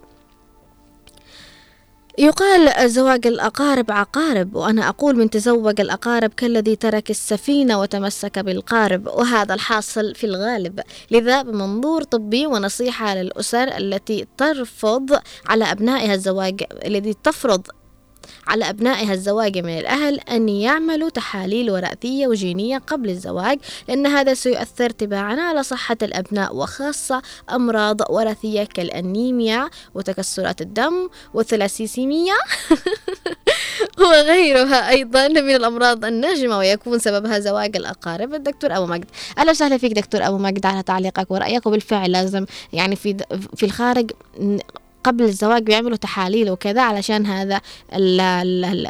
يقال 2.18 2.90
زواج 2.90 3.28
الأقارب 3.28 3.92
عقارب 3.92 4.56
وأنا 4.56 4.90
أقول 4.90 5.16
من 5.16 5.30
تزوج 5.30 5.82
الأقارب 5.82 6.34
كالذي 6.34 6.76
ترك 6.76 7.10
السفينة 7.10 7.80
وتمسك 7.80 8.40
بالقارب 8.40 9.08
وهذا 9.08 9.54
الحاصل 9.54 10.16
في 10.16 10.24
الغالب. 10.24 10.80
لذا 11.12 11.42
بمنظور 11.42 12.04
طبي 12.04 12.48
ونصيحة 12.48 13.16
للأسر 13.16 13.78
التي 13.78 14.28
ترفض 14.38 15.20
على 15.50 15.72
أبنائها 15.72 16.14
الزواج 16.14 16.64
الذي 16.86 17.16
تفرض 17.24 17.68
على 18.48 18.70
أبنائها 18.70 19.14
الزواج 19.14 19.58
من 19.58 19.80
الأهل 19.80 20.20
أن 20.20 20.50
يعملوا 20.50 21.10
تحاليل 21.10 21.72
وراثية 21.72 22.28
وجينية 22.28 22.78
قبل 22.78 23.10
الزواج 23.10 23.60
لأن 23.88 24.08
هذا 24.08 24.34
سيؤثر 24.34 24.90
تباعا 24.90 25.42
على 25.42 25.64
صحة 25.64 25.98
الأبناء 26.02 26.56
وخاصة 26.56 27.22
أمراض 27.52 28.02
وراثية 28.10 28.64
كالأنيميا 28.64 29.70
وتكسرات 29.96 30.62
الدم 30.62 31.10
والثلاسيسيميا 31.34 32.36
وغيرها 34.00 34.90
أيضا 34.90 35.28
من 35.28 35.56
الأمراض 35.56 36.06
الناجمة 36.06 36.58
ويكون 36.58 37.00
سببها 37.00 37.40
زواج 37.40 37.78
الأقارب. 37.78 38.34
الدكتور 38.34 38.78
أبو 38.78 38.86
مجد 38.86 39.06
أهلا 39.38 39.52
وسهلا 39.52 39.78
فيك 39.78 39.94
دكتور 39.94 40.28
أبو 40.28 40.38
مجد 40.38 40.66
على 40.66 40.84
تعليقك 40.84 41.32
ورأيك 41.32 41.66
وبالفعل 41.66 42.12
لازم 42.12 42.46
يعني 42.74 42.96
في 42.96 43.18
في 43.56 43.66
الخارج 43.66 44.12
قبل 45.04 45.24
الزواج 45.24 45.64
بيعملوا 45.64 45.98
تحاليل 45.98 46.52
وكذا 46.52 46.82
علشان 46.82 47.26
هذا 47.26 47.62
ال 47.94 48.20
ال 48.22 48.66
ال 48.66 48.88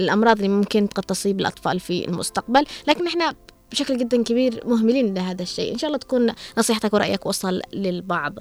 الأمراض 0.00 0.36
اللي 0.36 0.48
ممكن 0.48 0.86
قد 0.86 1.02
تصيب 1.02 1.40
الأطفال 1.40 1.80
في 1.80 2.08
المستقبل. 2.08 2.64
لكن 2.88 3.06
إحنا 3.06 3.34
بشكل 3.72 3.98
جدا 3.98 4.22
كبير 4.22 4.62
مهملين 4.66 5.14
لهذا 5.14 5.42
الشيء. 5.42 5.72
إن 5.72 5.78
شاء 5.78 5.88
الله 5.88 5.98
تكون 5.98 6.32
نصيحتك 6.58 6.94
ورأيك 6.94 7.26
وصل 7.26 7.60
للبعض. 7.72 8.34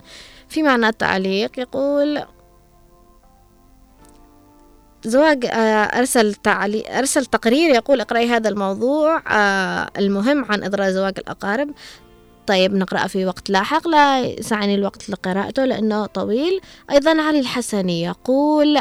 في 0.50 0.64
معنى 0.64 0.92
تعليق 0.92 1.60
يقول 1.60 2.24
زواج 5.04 5.46
آه، 5.46 5.84
أرسل 5.84 6.34
تعلي 6.34 7.00
أرسل 7.00 7.26
تقرير 7.26 7.76
يقول 7.76 8.02
اقرأي 8.02 8.28
هذا 8.28 8.50
الموضوع 8.50 9.24
آه، 9.28 9.90
المهم 9.98 10.46
عن 10.46 10.64
إضرار 10.64 10.92
زواج 10.92 11.14
الأقارب. 11.18 11.70
طيب 12.50 12.74
نقرأ 12.74 13.08
في 13.08 13.26
وقت 13.26 13.50
لاحق 13.50 13.88
لا 13.88 14.20
يسعني 14.20 14.76
الوقت 14.76 15.10
لقراءته 15.10 15.66
لأنه 15.66 16.06
طويل. 16.06 16.62
أيضا 16.92 17.22
علي 17.22 17.40
الحسني 17.40 18.02
يقول 18.02 18.80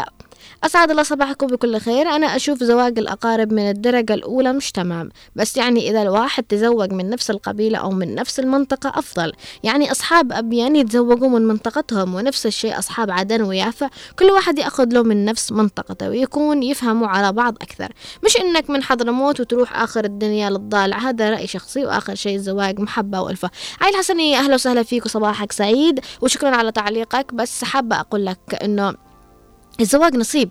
أسعد 0.65 0.91
الله 0.91 1.03
صباحكم 1.03 1.47
بكل 1.47 1.79
خير. 1.79 2.09
أنا 2.09 2.37
أشوف 2.37 2.63
زواج 2.63 2.99
الأقارب 2.99 3.53
من 3.53 3.71
الدرجة 3.71 4.15
الأولى 4.15 4.53
مش 4.53 4.73
تمام 4.73 5.09
بس 5.37 5.57
يعني 5.57 5.91
إذا 5.91 6.03
الواحد 6.03 6.45
تزوج 6.45 6.93
من 6.93 7.11
نفس 7.11 7.31
القبيلة 7.31 7.79
أو 7.79 7.91
من 7.91 8.15
نفس 8.15 8.41
المنطقة 8.41 8.99
أفضل. 8.99 9.33
يعني 9.63 9.91
أصحاب 9.91 10.33
أبيان 10.33 10.77
يتزوجوا 10.77 11.29
من 11.29 11.43
منطقتهم 11.43 12.15
ونفس 12.15 12.47
الشيء 12.47 12.79
أصحاب 12.79 13.11
عدن 13.11 13.43
ويافا. 13.43 13.91
كل 14.19 14.25
واحد 14.25 14.59
يأخذ 14.59 14.89
له 14.93 15.03
من 15.03 15.25
نفس 15.25 15.53
منطقته 15.53 16.09
ويكون 16.09 16.63
يفهموا 16.63 17.09
على 17.09 17.33
بعض 17.33 17.55
أكثر. 17.63 17.93
مش 18.25 18.37
إنك 18.37 18.71
من 18.71 18.83
حضرموت 18.83 19.41
وتروح 19.41 19.83
آخر 19.83 20.05
الدنيا 20.05 20.51
للضالع 20.51 20.99
هذا 20.99 21.31
رأي 21.31 21.47
شخصي 21.47 21.87
وآخر 21.87 22.15
شيء 22.15 22.37
الزواج 22.37 22.81
محبة 22.81 23.21
وألفة. 23.21 23.51
علي 23.81 23.91
الحسني 23.91 24.39
أهلا 24.39 24.55
وسهلا 24.55 24.83
فيك 24.83 25.07
وصباحك 25.07 25.53
سعيد 25.53 26.01
وشكرا 26.21 26.57
على 26.57 26.73
تعليقك. 26.73 27.35
بس 27.35 27.65
حابة 27.65 28.01
أقول 28.01 28.27
لك 28.27 28.63
إنه 28.63 29.08
الزواج 29.81 30.16
نصيب. 30.16 30.51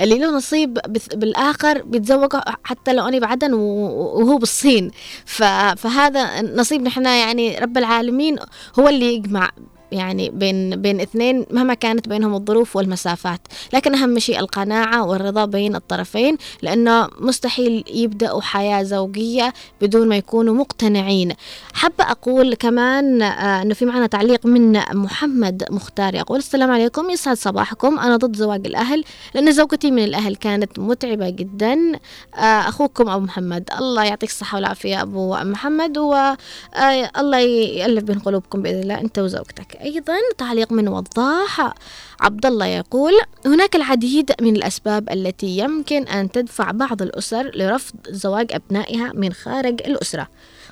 اللي 0.00 0.18
له 0.18 0.36
نصيب 0.36 0.78
بالآخر 1.14 1.82
بيتزوج 1.82 2.36
حتى 2.64 2.92
لو 2.92 3.08
أنا 3.08 3.18
بعدن 3.18 3.52
وهو 3.52 4.38
بالصين. 4.38 4.90
فهذا 5.76 6.42
نصيب 6.42 6.82
نحن 6.82 7.04
يعني 7.04 7.58
رب 7.58 7.78
العالمين 7.78 8.36
هو 8.78 8.88
اللي 8.88 9.14
يجمع. 9.14 9.50
يعني 9.92 10.30
بين 10.30 10.82
بين 10.82 11.00
اثنين 11.00 11.46
مهما 11.50 11.74
كانت 11.74 12.08
بينهم 12.08 12.34
الظروف 12.34 12.76
والمسافات. 12.76 13.40
لكن 13.72 13.94
أهم 13.94 14.18
شيء 14.18 14.38
القناعة 14.40 15.04
والرضا 15.06 15.44
بين 15.44 15.76
الطرفين 15.76 16.36
لأنه 16.62 17.08
مستحيل 17.20 17.84
يبدأوا 17.94 18.40
حياة 18.40 18.82
زوجية 18.82 19.52
بدون 19.80 20.08
ما 20.08 20.16
يكونوا 20.16 20.54
مقتنعين. 20.54 21.32
حابة 21.74 22.04
أقول 22.10 22.54
كمان 22.54 23.22
آه، 23.22 23.62
أنه 23.62 23.74
في 23.74 23.84
معنا 23.84 24.06
تعليق 24.06 24.46
من 24.46 24.72
محمد 24.94 25.64
مختار 25.70 26.14
يقول 26.14 26.38
السلام 26.38 26.70
عليكم 26.70 27.10
يسعد 27.10 27.36
صباحكم. 27.36 27.98
أنا 27.98 28.16
ضد 28.16 28.36
زواج 28.36 28.66
الأهل 28.66 29.04
لأن 29.34 29.52
زوجتي 29.52 29.90
من 29.90 30.04
الأهل 30.04 30.36
كانت 30.36 30.78
متعبة 30.78 31.30
جدا. 31.30 31.92
آه، 32.34 32.38
أخوكم 32.38 33.08
أبو 33.08 33.24
محمد 33.24 33.70
الله 33.78 34.04
يعطيك 34.04 34.30
الصحة 34.30 34.56
والعافية 34.56 35.02
أبو 35.02 35.36
محمد 35.36 35.98
والله 35.98 37.38
يألف 37.38 38.04
بين 38.04 38.18
قلوبكم 38.18 38.62
بإذن 38.62 38.80
الله 38.82 39.00
أنت 39.00 39.18
وزوجتك. 39.18 39.76
أيضا 39.82 40.16
تعليق 40.38 40.72
من 40.72 40.88
وضاح. 40.88 41.74
عبد 42.20 42.46
الله 42.46 42.66
يقول 42.66 43.12
هناك 43.46 43.76
العديد 43.76 44.32
من 44.40 44.56
الأسباب 44.56 45.10
التي 45.10 45.58
يمكن 45.58 46.02
أن 46.02 46.30
تدفع 46.30 46.70
بعض 46.70 47.02
الأسر 47.02 47.50
لرفض 47.54 47.94
زواج 48.08 48.52
أبنائها 48.52 49.12
من 49.14 49.32
خارج 49.32 49.82
الأسرة. 49.86 50.28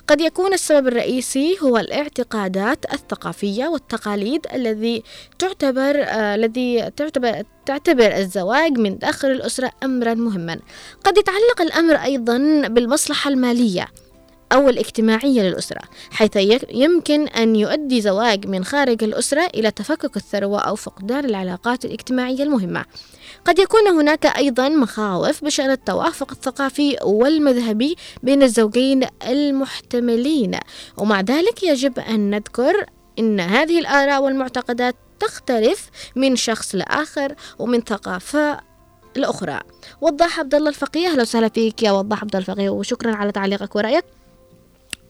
قد 0.08 0.20
يكون 0.20 0.52
السبب 0.52 0.88
الرئيسي 0.88 1.58
هو 1.62 1.78
الاعتقادات 1.78 2.92
الثقافية 2.92 3.68
والتقاليد 3.68 4.46
الذي 4.54 5.02
تعتبر 5.38 6.02
آه، 6.02 6.34
الذي 6.34 6.90
تعتبر 6.96 7.42
تعتبر 7.66 8.16
الزواج 8.16 8.78
من 8.78 8.98
داخل 8.98 9.30
الأسرة 9.30 9.70
أمرا 9.84 10.14
مهما. 10.14 10.60
قد 11.04 11.18
يتعلق 11.18 11.60
الأمر 11.60 11.94
أيضا 11.94 12.38
بالمصلحة 12.68 13.30
المالية. 13.30 13.88
أو 14.52 14.68
الاجتماعية 14.68 15.42
للأسرة 15.42 15.80
حيث 16.10 16.36
يمكن 16.70 17.28
أن 17.28 17.56
يؤدي 17.56 18.00
زواج 18.00 18.46
من 18.46 18.64
خارج 18.64 19.04
الأسرة 19.04 19.46
إلى 19.54 19.70
تفكك 19.70 20.16
الثروة 20.16 20.60
أو 20.60 20.74
فقدان 20.74 21.24
العلاقات 21.24 21.84
الاجتماعية 21.84 22.42
المهمة. 22.42 22.84
قد 23.44 23.58
يكون 23.58 23.88
هناك 23.88 24.26
أيضا 24.26 24.68
مخاوف 24.68 25.44
بشأن 25.44 25.70
التوافق 25.70 26.30
الثقافي 26.30 26.96
والمذهبي 27.02 27.96
بين 28.22 28.42
الزوجين 28.42 29.06
المحتملين 29.26 30.58
ومع 30.96 31.20
ذلك 31.20 31.62
يجب 31.62 31.98
أن 31.98 32.30
نذكر 32.30 32.86
أن 33.18 33.40
هذه 33.40 33.78
الآراء 33.78 34.22
والمعتقدات 34.22 34.96
تختلف 35.20 35.90
من 36.16 36.36
شخص 36.36 36.74
لآخر 36.74 37.34
ومن 37.58 37.80
ثقافة 37.80 38.60
الأخرى 39.16 39.60
وضاح 40.00 40.38
عبد 40.38 40.54
الله 40.54 40.68
الفقيه 40.68 41.08
أهلا 41.08 41.22
وسهلا 41.22 41.48
فيك 41.48 41.82
يا 41.82 41.92
وضاح 41.92 42.22
عبد 42.22 42.36
الله 42.36 42.48
الفقيه 42.48 42.70
وشكرا 42.70 43.14
على 43.14 43.32
تعليقك 43.32 43.76
ورأيك. 43.76 44.04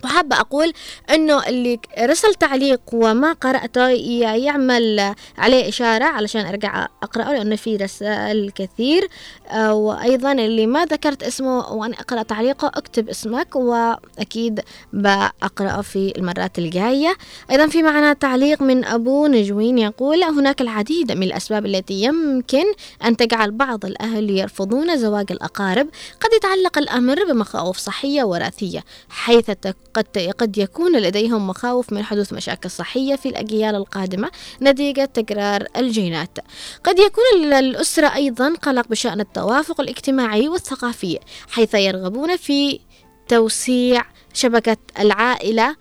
وحابة 0.04 0.40
أقول 0.40 0.72
أنه 1.14 1.46
اللي 1.48 1.78
رسل 2.00 2.34
تعليق 2.34 2.80
وما 2.92 3.32
قرأته 3.32 3.88
يعمل 3.88 5.14
عليه 5.38 5.68
إشارة 5.68 6.04
علشان 6.04 6.46
أرجع 6.46 6.86
أقرأه 7.02 7.32
لأنه 7.32 7.56
في 7.56 7.76
رسائل 7.76 8.50
كثير. 8.54 9.08
آه، 9.50 9.74
وأيضا 9.74 10.32
اللي 10.32 10.66
ما 10.66 10.84
ذكرت 10.84 11.22
اسمه 11.22 11.72
وأنا 11.72 11.94
أقرأ 12.00 12.22
تعليقه 12.22 12.68
أكتب 12.68 13.08
اسمك 13.08 13.56
وأكيد 13.56 14.60
بأقرأه 14.92 15.80
في 15.80 16.12
المرات 16.16 16.58
الجاية. 16.58 17.16
أيضا 17.50 17.66
في 17.66 17.82
معنا 17.82 18.12
تعليق 18.12 18.62
من 18.62 18.84
أبو 18.84 19.26
نجوين 19.26 19.78
يقول 19.78 20.22
هناك 20.22 20.60
العديد 20.60 21.12
من 21.12 21.22
الأسباب 21.22 21.66
التي 21.66 21.94
يمكن 22.02 22.64
أن 23.04 23.16
تجعل 23.16 23.50
بعض 23.50 23.84
الأهل 23.84 24.30
يرفضون 24.30 24.96
زواج 24.96 25.26
الأقارب. 25.32 25.88
قد 26.20 26.30
يتعلق 26.36 26.78
الأمر 26.78 27.24
بمخاوف 27.24 27.76
صحية 27.78 28.22
وراثية 28.24 28.84
حيث 29.08 29.46
تك- 29.50 29.76
قد 29.94 30.32
قد 30.38 30.58
يكون 30.58 30.96
لديهم 30.96 31.46
مخاوف 31.46 31.92
من 31.92 32.02
حدوث 32.02 32.32
مشاكل 32.32 32.70
صحية 32.70 33.16
في 33.16 33.28
الأجيال 33.28 33.74
القادمة 33.74 34.30
نتيجة 34.62 35.04
تكرار 35.04 35.66
الجينات. 35.76 36.38
قد 36.84 36.98
يكون 36.98 37.52
الأسرة 37.52 38.14
أيضا 38.14 38.54
قلق 38.54 38.88
بشأن 38.88 39.20
التوافق 39.20 39.80
الاجتماعي 39.80 40.48
والثقافي 40.48 41.18
حيث 41.48 41.74
يرغبون 41.74 42.36
في 42.36 42.80
توسيع 43.28 44.04
شبكة 44.34 44.76
العائلة 44.98 45.76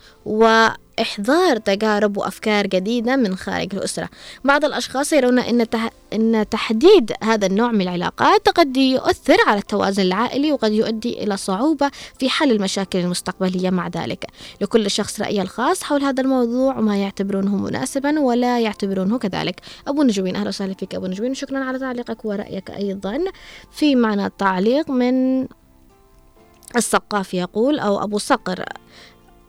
إحضار 1.01 1.57
تجارب 1.57 2.17
وأفكار 2.17 2.67
جديدة 2.67 3.15
من 3.15 3.35
خارج 3.35 3.75
الأسرة. 3.75 4.09
بعض 4.43 4.65
الأشخاص 4.65 5.13
يرون 5.13 5.39
أن, 5.39 5.69
تح... 5.69 5.89
أن 6.13 6.45
تحديد 6.51 7.11
هذا 7.23 7.45
النوع 7.45 7.71
من 7.71 7.81
العلاقات 7.81 8.49
قد 8.49 8.77
يؤثر 8.77 9.37
على 9.47 9.59
التوازن 9.59 10.03
العائلي 10.03 10.51
وقد 10.51 10.71
يؤدي 10.71 11.23
إلى 11.23 11.37
صعوبة 11.37 11.91
في 12.19 12.29
حل 12.29 12.51
المشاكل 12.51 12.99
المستقبلية 12.99 13.69
مع 13.69 13.87
ذلك. 13.87 14.25
لكل 14.61 14.91
شخص 14.91 15.21
رأيه 15.21 15.41
الخاص 15.41 15.83
حول 15.83 16.03
هذا 16.03 16.21
الموضوع 16.23 16.77
وما 16.77 16.97
يعتبرونه 16.97 17.55
مناسبا 17.55 18.19
ولا 18.19 18.59
يعتبرونه 18.59 19.17
كذلك. 19.17 19.61
أبو 19.87 20.03
نجوين 20.03 20.35
أهلا 20.35 20.47
وسهلا 20.47 20.73
فيك 20.73 20.95
أبو 20.95 21.05
نجوين. 21.05 21.33
شكرا 21.33 21.59
على 21.63 21.79
تعليقك 21.79 22.25
ورأيك 22.25 22.71
أيضا. 22.71 23.19
في 23.71 23.95
معنى 23.95 24.31
تعليق 24.37 24.91
من 24.91 25.47
الثقافي 26.75 27.37
يقول 27.37 27.79
أو 27.79 28.03
أبو 28.03 28.17
صقر 28.17 28.65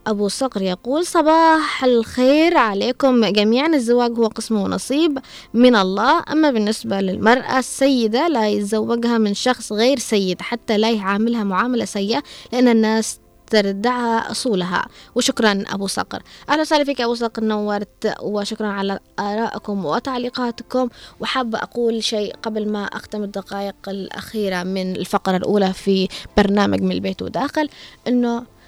أبو 0.07 0.28
صقر 0.28 0.62
يقول 0.62 1.07
صباح 1.07 1.84
الخير 1.84 2.57
عليكم 2.57 3.24
جميعا 3.24 3.66
الزواج 3.66 4.11
هو 4.18 4.26
قسم 4.26 4.57
ونصيب 4.57 5.18
من 5.55 5.76
الله. 5.76 6.22
أما 6.32 6.51
بالنسبة 6.51 7.01
للمرأة 7.01 7.59
السيدة 7.59 8.28
لا 8.28 8.48
يتزوجها 8.48 9.18
من 9.18 9.34
شخص 9.34 9.72
غير 9.72 9.98
سيد 9.98 10.42
حتى 10.42 10.78
لا 10.78 10.90
يعاملها 10.90 11.44
معاملة 11.44 11.84
سيئة 11.84 12.22
لأن 12.53 12.68
الناس 12.68 13.18
تردعها 13.51 14.30
أصولها. 14.30 14.86
وشكرا 15.14 15.64
أبو 15.68 15.86
صقر. 15.86 16.22
أهلا 16.48 16.61
وسهلا 16.61 16.84
فيك 16.84 17.01
أبو 17.01 17.14
صقر 17.14 17.44
نورت 17.44 18.14
وشكرا 18.22 18.66
على 18.66 18.98
آرائكم 19.18 19.86
وتعليقاتكم. 19.86 20.88
وحابة 21.20 21.59
أقول 21.59 22.05
شيء 22.05 22.34
قبل 22.42 22.72
ما 22.72 22.84
أختم 22.84 23.22
الدقائق 23.22 23.88
الأخيرة 23.88 24.62
من 24.62 24.96
الفقرة 24.96 25.36
الأولى 25.36 25.72
في 25.72 26.09
برنامج 26.36 26.82
من 26.82 26.92
البيت 26.92 27.22
وداخل 27.22 27.68
أنه 28.09 28.60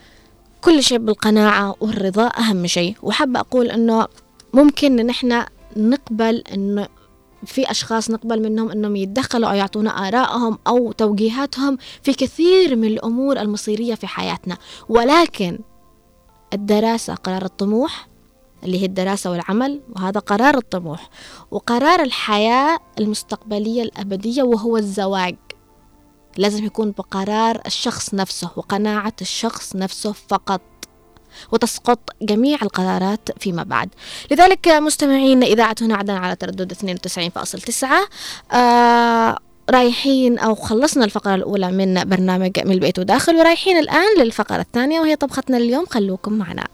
كل 0.62 0.82
شيء 0.82 0.98
بالقناعة 0.98 1.74
والرضا 1.80 2.26
أهم 2.26 2.66
شيء. 2.66 2.96
وحابة 3.02 3.40
أقول 3.40 3.70
أنه 3.70 4.06
ممكن 4.54 4.98
إن 5.00 5.10
إحنا 5.10 5.48
نقبل 5.76 6.36
أنه 6.52 6.88
في 7.46 7.70
أشخاص 7.70 8.10
نقبل 8.10 8.42
منهم 8.42 8.70
أنهم 8.70 8.96
يتدخلوا 8.96 9.48
أو 9.48 9.54
يعطونا 9.54 10.08
آرائهم 10.08 10.58
أو 10.66 10.92
توجيهاتهم 10.92 11.78
في 12.02 12.12
كثير 12.14 12.76
من 12.76 12.84
الأمور 12.84 13.40
المصيرية 13.40 13.94
في 13.94 14.06
حياتنا. 14.06 14.56
ولكن 14.88 15.58
الدراسة 16.52 17.14
قرار 17.14 17.44
الطموح 17.44 18.08
اللي 18.64 18.80
هي 18.80 18.84
الدراسة 18.84 19.30
والعمل 19.30 19.80
وهذا 19.96 20.20
قرار 20.20 20.56
الطموح. 20.56 21.10
وقرار 21.50 22.02
الحياة 22.02 22.78
المستقبلية 22.98 23.82
الأبدية 23.82 24.42
وهو 24.42 24.76
الزواج. 24.76 25.36
لازم 26.36 26.64
يكون 26.64 26.90
بقرار 26.90 27.60
الشخص 27.66 28.14
نفسه 28.14 28.50
وقناعة 28.56 29.12
الشخص 29.20 29.76
نفسه 29.76 30.12
فقط 30.28 30.60
وتسقط 31.52 31.98
جميع 32.22 32.58
القرارات 32.62 33.28
فيما 33.40 33.62
بعد. 33.62 33.88
لذلك 34.30 34.68
مستمعين 34.68 35.42
إذاعة 35.42 35.76
هنا 35.80 35.96
عدن 35.96 36.14
على 36.14 36.36
تردد 36.36 36.72
92.9 36.72 37.86
آه 38.54 39.38
رايحين 39.70 40.38
أو 40.38 40.54
خلصنا 40.54 41.04
الفقرة 41.04 41.34
الأولى 41.34 41.72
من 41.72 42.04
برنامج 42.04 42.60
من 42.64 42.72
البيت 42.72 42.98
وداخل 42.98 43.36
ورايحين 43.36 43.78
الآن 43.78 44.18
للفقرة 44.18 44.60
الثانية 44.60 45.00
وهي 45.00 45.16
طبختنا 45.16 45.56
اليوم. 45.56 45.86
خلوكم 45.86 46.32
معنا. 46.32 46.66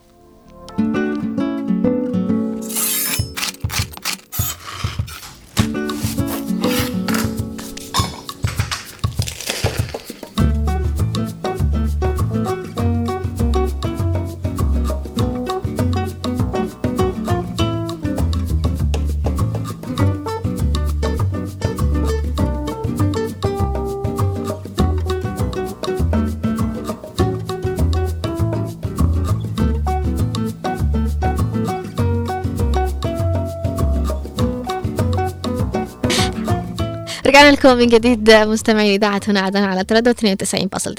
رجعنا 37.28 37.50
لكم 37.50 37.76
من 37.76 37.86
جديد 37.86 38.30
مستمعي 38.30 38.94
إذاعة 38.94 39.20
هنا 39.28 39.40
عدن 39.40 39.62
على 39.62 39.84
تردد 39.84 40.36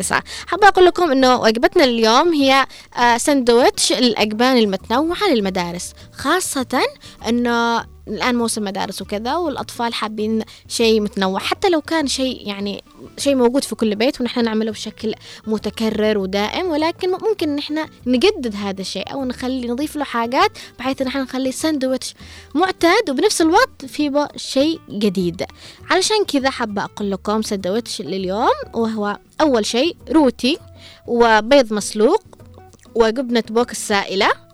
92.9 0.02 0.14
حابة 0.48 0.68
أقول 0.68 0.86
لكم 0.86 1.12
إنه 1.12 1.36
وجبتنا 1.42 1.84
اليوم 1.84 2.34
هي 2.34 2.66
آه، 2.98 3.18
سندويتش 3.18 3.92
الأجبان 3.92 4.58
المتنوعة 4.58 5.28
للمدارس 5.34 5.94
خاصة 6.14 6.82
إنه 7.28 7.86
الآن 8.10 8.36
موسم 8.36 8.64
مدارس 8.64 9.02
وكذا 9.02 9.36
والأطفال 9.36 9.94
حابين 9.94 10.44
شيء 10.68 11.02
متنوع. 11.02 11.40
حتى 11.40 11.70
لو 11.70 11.82
كان 11.82 12.08
شيء 12.08 12.48
يعني 12.48 12.84
شيء 13.18 13.36
موجود 13.36 13.64
في 13.64 13.76
كل 13.76 13.96
بيت 13.96 14.22
ونحن 14.22 14.44
نعمله 14.44 14.72
بشكل 14.72 15.14
متكرر 15.48 16.18
ودائم 16.18 16.68
ولكن 16.68 17.12
ممكن 17.12 17.56
نحن 17.56 17.86
نجدد 18.08 18.56
هذا 18.56 18.82
الشيء 18.82 19.14
أو 19.14 19.26
نخلي 19.26 19.68
نضيف 19.68 19.96
له 19.96 20.04
حاجات 20.04 20.52
بحيث 20.80 21.02
نحن 21.02 21.20
نخلي 21.20 21.52
ساندويتش 21.52 22.14
معتاد 22.56 23.10
وبنفس 23.10 23.42
الوقت 23.42 23.86
في 23.86 24.28
شيء 24.36 24.80
جديد. 24.90 25.46
علشان 25.90 26.26
كذا 26.26 26.50
حابة 26.50 26.84
أقول 26.84 27.12
لكم 27.12 27.42
ساندويتش 27.42 28.02
لليوم 28.02 28.50
وهو 28.74 29.18
أول 29.42 29.66
شيء 29.66 29.96
روتي 30.12 30.58
وبيض 31.08 31.74
مسلوق 31.74 32.24
وجبنة 32.96 33.44
بوك 33.50 33.72
السائلة. 33.72 34.49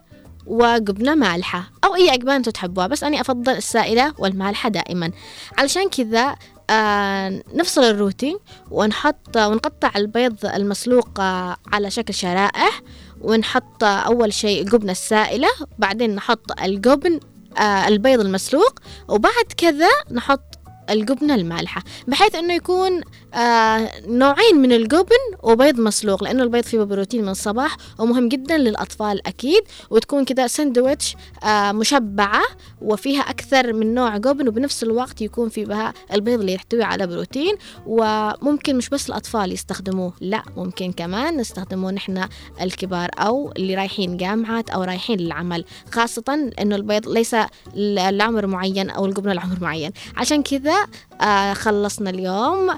وجبنة 0.47 1.15
مالحة. 1.15 1.71
أو 1.83 1.95
أي 1.95 2.13
أجبان 2.13 2.35
أنتوا 2.35 2.51
تحبوها 2.51 2.87
بس 2.87 3.03
أنا 3.03 3.21
أفضل 3.21 3.53
السائلة 3.53 4.13
والمالحة 4.17 4.69
دائما. 4.69 5.11
علشان 5.57 5.89
كذا 5.89 6.35
آه 6.69 7.43
نفصل 7.53 7.83
الروتي 7.83 8.37
ونحط 8.71 9.37
ونقطع 9.37 9.91
البيض 9.95 10.45
المسلوق 10.45 11.19
آه 11.19 11.55
على 11.73 11.91
شكل 11.91 12.13
شرائح 12.13 12.81
ونحط 13.21 13.83
أول 13.83 14.33
شيء 14.33 14.61
الجبنة 14.61 14.91
السائلة 14.91 15.47
بعدين 15.79 16.15
نحط 16.15 16.61
الجبن 16.61 17.19
آه 17.57 17.87
البيض 17.87 18.19
المسلوق 18.19 18.79
وبعد 19.07 19.45
كذا 19.57 19.89
نحط 20.11 20.54
الجبنة 20.89 21.35
المالحة 21.35 21.83
بحيث 22.07 22.35
إنه 22.35 22.53
يكون 22.53 23.01
آه 23.33 23.91
نوعين 24.07 24.55
من 24.55 24.71
الجبن 24.71 25.05
وبيض 25.43 25.79
مسلوق 25.79 26.23
لأنه 26.23 26.43
البيض 26.43 26.63
فيه 26.63 26.79
بروتين 26.83 27.21
من 27.21 27.29
الصباح 27.29 27.77
ومهم 27.99 28.29
جدا 28.29 28.57
للأطفال 28.57 29.27
أكيد 29.27 29.61
وتكون 29.89 30.25
كده 30.25 30.47
سندويتش 30.47 31.15
آه 31.43 31.71
مشبعة 31.71 32.41
وفيها 32.81 33.21
أكثر 33.21 33.73
من 33.73 33.93
نوع 33.93 34.17
جبن 34.17 34.47
وبنفس 34.47 34.83
الوقت 34.83 35.21
يكون 35.21 35.49
في 35.49 35.65
بها 35.65 35.93
البيض 36.13 36.39
اللي 36.39 36.53
يحتوي 36.53 36.83
على 36.83 37.07
بروتين 37.07 37.55
وممكن 37.85 38.77
مش 38.77 38.89
بس 38.89 39.09
الأطفال 39.09 39.51
يستخدموه 39.51 40.13
لا 40.21 40.43
ممكن 40.57 40.91
كمان 40.91 41.37
نستخدموه 41.37 41.91
نحن 41.91 42.27
الكبار 42.61 43.09
أو 43.19 43.51
اللي 43.57 43.75
رايحين 43.75 44.17
جامعات 44.17 44.69
أو 44.69 44.83
رايحين 44.83 45.19
للعمل 45.19 45.65
خاصة 45.91 46.51
إنه 46.61 46.75
البيض 46.75 47.07
ليس 47.09 47.35
لعمر 47.75 48.47
معين 48.47 48.89
أو 48.89 49.05
الجبنة 49.05 49.33
لعمر 49.33 49.57
معين. 49.61 49.91
عشان 50.17 50.43
كذا 50.43 50.74
آه 51.21 51.53
خلصنا 51.53 52.09
اليوم 52.09 52.77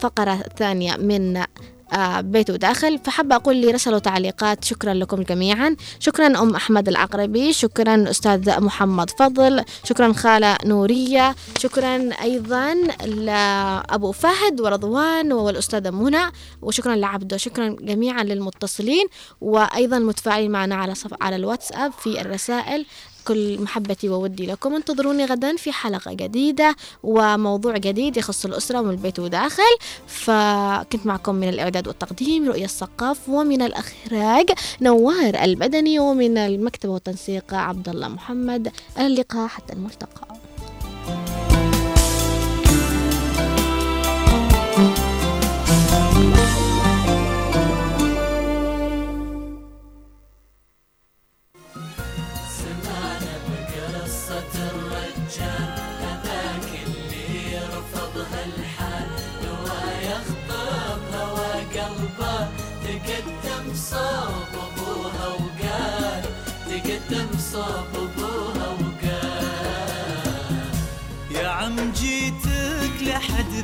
فقرة 0.00 0.44
ثانية 0.58 0.96
من 0.96 1.44
آه 1.92 2.20
بيت 2.20 2.50
وداخل. 2.50 2.98
فحابة 2.98 3.36
أقول 3.36 3.56
لي 3.56 3.70
رسلوا 3.70 3.98
تعليقات 3.98 4.64
شكرا 4.64 4.94
لكم 4.94 5.22
جميعا. 5.22 5.76
شكرا 6.00 6.26
أم 6.26 6.54
أحمد 6.54 6.88
العقربي. 6.88 7.52
شكرا 7.52 8.10
أستاذ 8.10 8.60
محمد 8.60 9.10
فضل. 9.10 9.64
شكرا 9.84 10.12
خالة 10.12 10.56
نورية. 10.64 11.34
شكرا 11.58 12.10
أيضا 12.22 12.74
لأبو 13.04 14.12
فهد 14.12 14.60
ورضوان 14.60 15.32
والأستاذة 15.32 15.90
منى. 15.90 16.32
وشكرا 16.62 16.94
لعبده. 16.94 17.36
شكرا 17.36 17.76
جميعا 17.80 18.22
للمتصلين. 18.22 19.06
وأيضا 19.40 19.96
المتفاعلين 19.96 20.50
معنا 20.50 20.74
على 20.74 20.94
صف 20.94 21.14
على 21.20 21.36
الواتساب 21.36 21.92
في 21.92 22.20
الرسائل. 22.20 22.86
كل 23.28 23.62
محبتي 23.62 24.08
وودي 24.08 24.46
لكم. 24.46 24.74
انتظروني 24.74 25.24
غدا 25.24 25.56
في 25.56 25.72
حلقة 25.72 26.12
جديدة 26.12 26.76
وموضوع 27.02 27.76
جديد 27.76 28.16
يخص 28.16 28.44
الأسرة 28.44 28.80
من 28.80 28.90
البيت 28.90 29.18
وداخل. 29.18 29.74
فكنت 30.06 31.06
معكم 31.06 31.34
من 31.34 31.48
الإعداد 31.48 31.88
والتقديم 31.88 32.48
رؤية 32.48 32.64
الثقاف 32.64 33.28
ومن 33.28 33.62
الإخراج 33.62 34.50
نوار 34.80 35.44
البدني 35.44 35.98
ومن 35.98 36.38
المكتبة 36.38 36.92
والتنسيق 36.92 37.54
عبد 37.54 37.88
الله 37.88 38.08
محمد. 38.08 38.72
اللقاء 38.98 39.48
حتى 39.48 39.72
الملتقى. 39.72 40.37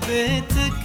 बेतक 0.06 0.83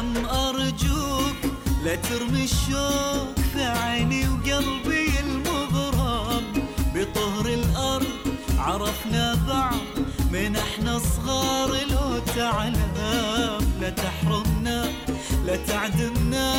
عم 0.00 0.26
أرجوك 0.26 1.36
لا 1.84 1.94
ترمي 1.94 2.44
الشوك 2.44 3.36
في 3.52 3.62
عيني 3.62 4.28
وقلبي 4.28 5.10
المغرم 5.20 6.44
بطهر 6.94 7.46
الأرض 7.46 8.06
عرفنا 8.58 9.34
بعض 9.48 10.04
من 10.32 10.56
إحنا 10.56 10.98
صغار 10.98 11.68
لو 11.68 12.18
تعلم. 12.36 12.94
لا 13.80 13.90
تحرمنا 13.90 14.92
لا 15.46 15.56
تعدمنا 15.56 16.54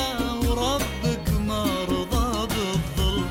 وربك 0.45 1.25
ما 1.47 1.65
رضى 1.89 2.47
بالظلم. 2.47 3.29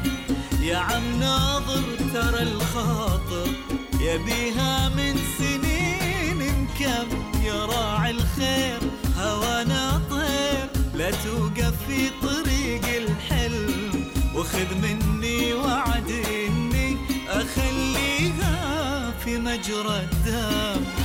يا 0.62 0.76
عم 0.76 1.20
ناظر 1.20 1.82
ترى 2.14 2.42
الخاطر 2.42 3.48
يبيها 4.00 4.88
من 4.88 5.16
سنين 5.38 6.66
كم 6.80 7.08
يراعي 7.42 7.99
في 11.90 12.10
طريق 12.22 12.84
الحلم 13.02 14.04
وخذ 14.34 14.74
مني 14.82 15.54
وعد 15.54 16.10
إني 16.10 16.96
أخليها 17.28 18.54
في 19.24 19.38
مجرى 19.38 20.06
الدم. 20.12 20.99